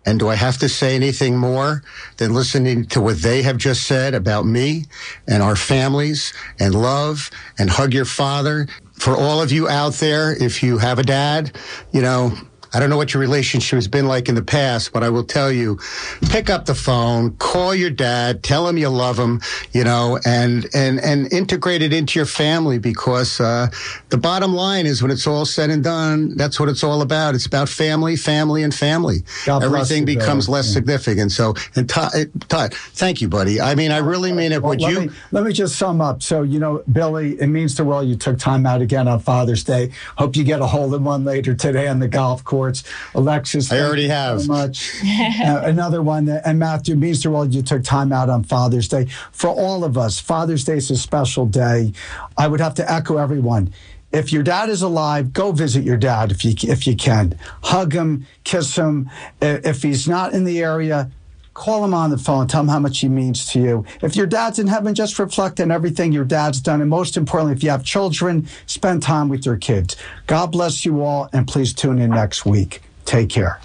and 0.05 0.19
do 0.19 0.29
I 0.29 0.35
have 0.35 0.57
to 0.59 0.69
say 0.69 0.95
anything 0.95 1.37
more 1.37 1.83
than 2.17 2.33
listening 2.33 2.85
to 2.87 3.01
what 3.01 3.17
they 3.17 3.41
have 3.41 3.57
just 3.57 3.83
said 3.83 4.13
about 4.13 4.45
me 4.45 4.85
and 5.27 5.41
our 5.41 5.55
families 5.55 6.33
and 6.59 6.75
love 6.75 7.31
and 7.57 7.69
hug 7.69 7.93
your 7.93 8.05
father? 8.05 8.67
For 8.93 9.15
all 9.15 9.41
of 9.41 9.51
you 9.51 9.67
out 9.67 9.93
there, 9.95 10.35
if 10.41 10.63
you 10.63 10.77
have 10.77 10.99
a 10.99 11.03
dad, 11.03 11.57
you 11.91 12.01
know, 12.01 12.33
I 12.75 12.79
don't 12.79 12.89
know 12.89 12.97
what 12.97 13.13
your 13.13 13.21
relationship 13.21 13.77
has 13.77 13.87
been 13.87 14.05
like 14.05 14.27
in 14.27 14.35
the 14.35 14.43
past, 14.43 14.91
but 14.91 15.01
I 15.01 15.09
will 15.09 15.23
tell 15.23 15.49
you, 15.49 15.79
pick 16.23 16.49
up 16.49 16.65
the 16.65 16.75
phone, 16.75 17.31
call 17.37 17.73
your 17.73 17.89
dad, 17.89 18.43
tell 18.43 18.67
him 18.67 18.77
you 18.77 18.89
love 18.89 19.17
him, 19.17 19.39
you 19.71 19.85
know, 19.85 20.19
and 20.25 20.67
and 20.73 20.99
and 20.99 21.31
integrate 21.31 21.81
it 21.81 21.93
into 21.93 22.19
your 22.19 22.25
family 22.25 22.77
because 22.77 23.39
uh, 23.39 23.67
the 24.09 24.17
bottom 24.17 24.53
line 24.53 24.87
is 24.87 25.01
when 25.01 25.09
it's 25.09 25.25
all 25.25 25.45
said 25.45 25.69
and 25.69 25.85
done, 25.85 26.35
that's 26.35 26.59
what 26.59 26.67
it's 26.67 26.83
all 26.83 27.01
about. 27.01 27.33
It's 27.33 27.45
about 27.45 27.69
family, 27.69 28.17
family, 28.17 28.61
and 28.61 28.75
family. 28.75 29.19
God 29.45 29.63
Everything 29.63 30.05
you, 30.05 30.17
becomes 30.17 30.49
less 30.49 30.67
yeah. 30.67 30.73
significant. 30.73 31.31
So, 31.31 31.53
and 31.77 31.87
Todd, 31.87 32.11
Todd, 32.49 32.73
thank 32.73 33.21
you, 33.21 33.29
buddy. 33.29 33.61
I 33.61 33.75
mean, 33.75 33.91
I 33.91 33.99
really 33.99 34.33
mean 34.33 34.51
it. 34.51 34.61
Well, 34.61 34.71
Would 34.71 34.81
let 34.81 34.91
you? 34.91 34.99
Me, 34.99 35.09
let 35.31 35.45
me 35.45 35.53
just 35.53 35.77
sum 35.77 36.01
up. 36.01 36.21
So, 36.21 36.41
you 36.41 36.59
know, 36.59 36.83
Billy, 36.91 37.39
it 37.39 37.47
means 37.47 37.75
the 37.75 37.85
world 37.85 38.09
you 38.09 38.17
took 38.17 38.37
time 38.37 38.65
out 38.65 38.81
again 38.81 39.07
on 39.07 39.21
Father's 39.21 39.63
Day. 39.63 39.91
Hope 40.17 40.35
you 40.35 40.43
get 40.43 40.59
a 40.59 40.67
hold 40.67 40.93
of 40.93 41.01
one 41.01 41.23
later 41.23 41.55
today 41.55 41.87
on 41.87 41.99
the 41.99 42.09
golf 42.09 42.43
course 42.43 42.64
sports. 42.73 42.83
Alexis, 43.13 43.71
I 43.71 43.79
already 43.79 44.07
have 44.07 44.41
so 44.41 44.47
much. 44.47 44.93
uh, 45.05 45.61
another 45.63 46.01
one, 46.01 46.25
that, 46.25 46.43
and 46.45 46.59
Matthew 46.59 46.95
Meesterwald, 46.95 47.53
you 47.53 47.61
took 47.61 47.83
time 47.83 48.11
out 48.11 48.29
on 48.29 48.43
Father's 48.43 48.87
Day. 48.87 49.05
For 49.31 49.49
all 49.49 49.83
of 49.83 49.97
us, 49.97 50.19
Father's 50.19 50.63
Day 50.63 50.77
is 50.77 50.89
a 50.91 50.97
special 50.97 51.45
day. 51.45 51.93
I 52.37 52.47
would 52.47 52.59
have 52.59 52.75
to 52.75 52.91
echo 52.91 53.17
everyone 53.17 53.73
if 54.11 54.31
your 54.31 54.43
dad 54.43 54.69
is 54.69 54.81
alive, 54.81 55.33
go 55.33 55.51
visit 55.51 55.83
your 55.83 55.97
dad 55.97 56.31
if 56.31 56.45
you 56.45 56.53
if 56.71 56.87
you 56.87 56.95
can. 56.95 57.37
Hug 57.63 57.91
him, 57.91 58.25
kiss 58.45 58.77
him. 58.77 59.09
If 59.41 59.81
he's 59.83 60.07
not 60.07 60.31
in 60.31 60.45
the 60.45 60.63
area, 60.63 61.11
call 61.55 61.83
him 61.83 61.95
on 61.95 62.11
the 62.11 62.17
phone, 62.19 62.47
tell 62.47 62.61
him 62.61 62.67
how 62.67 62.79
much 62.79 62.99
he 62.99 63.09
means 63.09 63.47
to 63.53 63.59
you. 63.59 63.85
If 64.03 64.15
your 64.15 64.27
dad's 64.27 64.59
in 64.59 64.67
heaven, 64.67 64.93
just 64.93 65.17
reflect 65.17 65.59
on 65.59 65.71
everything 65.71 66.11
your 66.11 66.25
dad's 66.25 66.61
done. 66.61 66.81
And 66.81 66.89
most 66.89 67.17
importantly, 67.17 67.55
if 67.55 67.63
you 67.63 67.71
have 67.71 67.83
children, 67.83 68.47
spend 68.67 69.01
time 69.01 69.29
with 69.29 69.47
your 69.47 69.57
kids. 69.57 69.95
God 70.27 70.51
bless 70.51 70.85
you 70.85 71.01
all, 71.01 71.29
and 71.33 71.47
please 71.47 71.73
tune 71.73 71.97
in 71.97 72.11
next 72.11 72.45
week. 72.45 72.81
Take 73.05 73.29
care. 73.29 73.59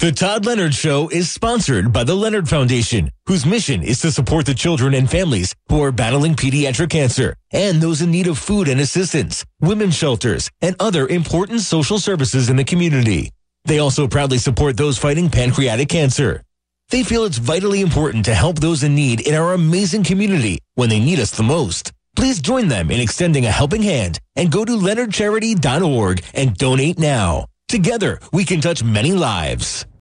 The 0.00 0.12
Todd 0.12 0.46
Leonard 0.46 0.74
Show 0.74 1.08
is 1.08 1.30
sponsored 1.30 1.92
by 1.92 2.04
the 2.04 2.14
Leonard 2.14 2.48
Foundation, 2.48 3.10
whose 3.26 3.44
mission 3.44 3.82
is 3.82 4.00
to 4.02 4.12
support 4.12 4.46
the 4.46 4.54
children 4.54 4.94
and 4.94 5.10
families 5.10 5.54
who 5.68 5.82
are 5.82 5.90
battling 5.90 6.34
pediatric 6.34 6.90
cancer 6.90 7.34
and 7.50 7.80
those 7.80 8.00
in 8.00 8.10
need 8.10 8.28
of 8.28 8.38
food 8.38 8.68
and 8.68 8.80
assistance, 8.80 9.44
women's 9.60 9.96
shelters, 9.96 10.50
and 10.60 10.76
other 10.78 11.08
important 11.08 11.62
social 11.62 11.98
services 11.98 12.48
in 12.48 12.54
the 12.54 12.64
community. 12.64 13.30
They 13.64 13.80
also 13.80 14.06
proudly 14.06 14.38
support 14.38 14.76
those 14.76 14.98
fighting 14.98 15.30
pancreatic 15.30 15.88
cancer. 15.88 16.42
They 16.90 17.02
feel 17.02 17.24
it's 17.24 17.36
vitally 17.36 17.82
important 17.82 18.24
to 18.24 18.34
help 18.34 18.60
those 18.60 18.82
in 18.82 18.94
need 18.94 19.20
in 19.20 19.34
our 19.34 19.52
amazing 19.52 20.04
community 20.04 20.58
when 20.74 20.88
they 20.88 20.98
need 20.98 21.20
us 21.20 21.30
the 21.32 21.42
most. 21.42 21.92
Please 22.16 22.40
join 22.40 22.68
them 22.68 22.90
in 22.90 22.98
extending 22.98 23.44
a 23.44 23.50
helping 23.50 23.82
hand 23.82 24.20
and 24.36 24.50
go 24.50 24.64
to 24.64 24.72
leonardcharity.org 24.72 26.24
and 26.32 26.56
donate 26.56 26.98
now. 26.98 27.46
Together, 27.68 28.18
we 28.32 28.46
can 28.46 28.62
touch 28.62 28.82
many 28.82 29.12
lives. 29.12 29.84